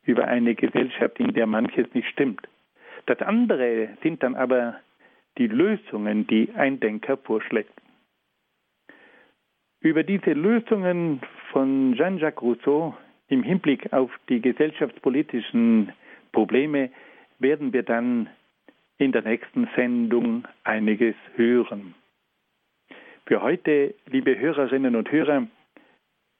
über 0.02 0.26
eine 0.26 0.54
Gesellschaft, 0.54 1.20
in 1.20 1.34
der 1.34 1.46
manches 1.46 1.86
nicht 1.94 2.08
stimmt. 2.08 2.48
Das 3.06 3.20
andere 3.20 3.90
sind 4.02 4.22
dann 4.22 4.34
aber 4.34 4.80
die 5.36 5.46
Lösungen, 5.46 6.26
die 6.26 6.50
ein 6.54 6.80
Denker 6.80 7.16
vorschlägt. 7.16 7.72
Über 9.80 10.02
diese 10.02 10.32
Lösungen 10.32 11.20
von 11.52 11.94
Jean-Jacques 11.96 12.42
Rousseau 12.42 12.96
im 13.28 13.42
Hinblick 13.42 13.92
auf 13.92 14.10
die 14.28 14.40
gesellschaftspolitischen 14.40 15.92
Probleme 16.32 16.90
werden 17.38 17.72
wir 17.72 17.84
dann 17.84 18.28
in 18.98 19.12
der 19.12 19.22
nächsten 19.22 19.68
Sendung 19.76 20.46
einiges 20.64 21.14
hören. 21.36 21.94
Für 23.26 23.42
heute, 23.42 23.94
liebe 24.06 24.38
Hörerinnen 24.38 24.96
und 24.96 25.10
Hörer, 25.10 25.46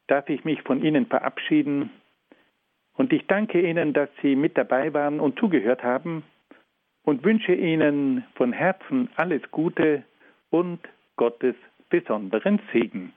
darf 0.09 0.29
ich 0.29 0.45
mich 0.45 0.63
von 0.63 0.83
Ihnen 0.83 1.07
verabschieden 1.07 1.91
und 2.95 3.13
ich 3.13 3.27
danke 3.27 3.61
Ihnen, 3.61 3.93
dass 3.93 4.09
Sie 4.23 4.35
mit 4.35 4.59
dabei 4.59 4.93
waren 4.93 5.21
und 5.21 5.39
zugehört 5.39 5.83
haben 5.83 6.25
und 7.05 7.25
wünsche 7.25 7.55
Ihnen 7.55 8.25
von 8.35 8.53
Herzen 8.53 9.09
alles 9.17 9.43
Gute 9.51 10.03
und 10.51 10.81
Gottes 11.17 11.55
besonderen 11.91 12.61
Segen. 12.73 13.13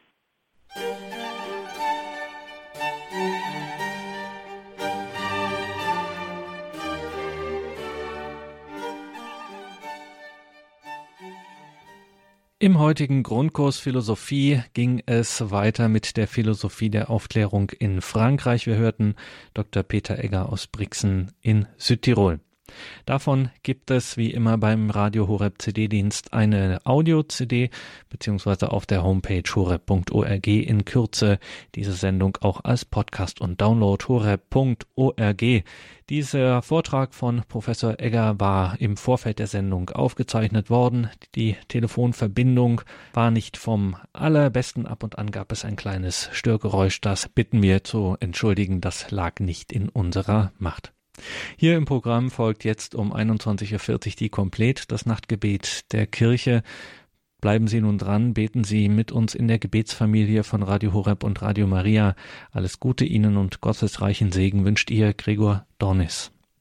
Im 12.61 12.77
heutigen 12.77 13.23
Grundkurs 13.23 13.79
Philosophie 13.79 14.61
ging 14.75 15.01
es 15.07 15.49
weiter 15.49 15.89
mit 15.89 16.15
der 16.15 16.27
Philosophie 16.27 16.91
der 16.91 17.09
Aufklärung 17.09 17.71
in 17.71 18.01
Frankreich. 18.01 18.67
Wir 18.67 18.75
hörten 18.75 19.15
Dr. 19.55 19.81
Peter 19.81 20.23
Egger 20.23 20.47
aus 20.53 20.67
Brixen 20.67 21.31
in 21.41 21.65
Südtirol. 21.77 22.39
Davon 23.05 23.49
gibt 23.63 23.91
es 23.91 24.17
wie 24.17 24.31
immer 24.31 24.57
beim 24.57 24.89
Radio 24.89 25.27
Horeb 25.27 25.61
CD-Dienst 25.61 26.33
eine 26.33 26.79
Audio-CD 26.85 27.69
beziehungsweise 28.09 28.71
auf 28.71 28.85
der 28.85 29.03
Homepage 29.03 29.43
horeb.org 29.55 30.47
in 30.47 30.85
Kürze 30.85 31.39
diese 31.75 31.93
Sendung 31.93 32.37
auch 32.41 32.63
als 32.63 32.85
Podcast 32.85 33.41
und 33.41 33.61
Download 33.61 34.03
horeb.org. 34.07 35.63
Dieser 36.11 36.61
Vortrag 36.61 37.13
von 37.15 37.43
Professor 37.47 37.97
Egger 37.99 38.37
war 38.37 38.75
im 38.81 38.97
Vorfeld 38.97 39.39
der 39.39 39.47
Sendung 39.47 39.89
aufgezeichnet 39.91 40.69
worden. 40.69 41.09
Die 41.35 41.55
Telefonverbindung 41.69 42.81
war 43.13 43.31
nicht 43.31 43.55
vom 43.55 43.95
allerbesten. 44.11 44.87
Ab 44.87 45.03
und 45.03 45.17
an 45.17 45.31
gab 45.31 45.53
es 45.53 45.63
ein 45.63 45.77
kleines 45.77 46.29
Störgeräusch. 46.33 46.99
Das 46.99 47.29
bitten 47.29 47.61
wir 47.61 47.85
zu 47.85 48.17
entschuldigen. 48.19 48.81
Das 48.81 49.09
lag 49.11 49.39
nicht 49.39 49.71
in 49.71 49.87
unserer 49.87 50.51
Macht. 50.57 50.91
Hier 51.57 51.77
im 51.77 51.85
Programm 51.85 52.31
folgt 52.31 52.63
jetzt 52.63 52.95
um 52.95 53.13
21.40 53.13 53.91
Uhr 53.91 54.13
die 54.19 54.29
Komplett, 54.29 54.91
das 54.91 55.05
Nachtgebet 55.05 55.91
der 55.91 56.07
Kirche. 56.07 56.63
Bleiben 57.41 57.67
Sie 57.67 57.81
nun 57.81 57.97
dran, 57.97 58.33
beten 58.33 58.63
Sie 58.63 58.87
mit 58.87 59.11
uns 59.11 59.33
in 59.33 59.47
der 59.47 59.57
Gebetsfamilie 59.57 60.43
von 60.43 60.61
Radio 60.61 60.93
Horeb 60.93 61.23
und 61.23 61.41
Radio 61.41 61.65
Maria. 61.65 62.15
Alles 62.51 62.79
Gute 62.79 63.03
Ihnen 63.03 63.35
und 63.37 63.61
Gottes 63.61 64.01
reichen 64.01 64.31
Segen 64.31 64.63
wünscht 64.63 64.91
Ihr 64.91 65.13
Gregor 65.13 65.65
Dornis. 65.79 66.31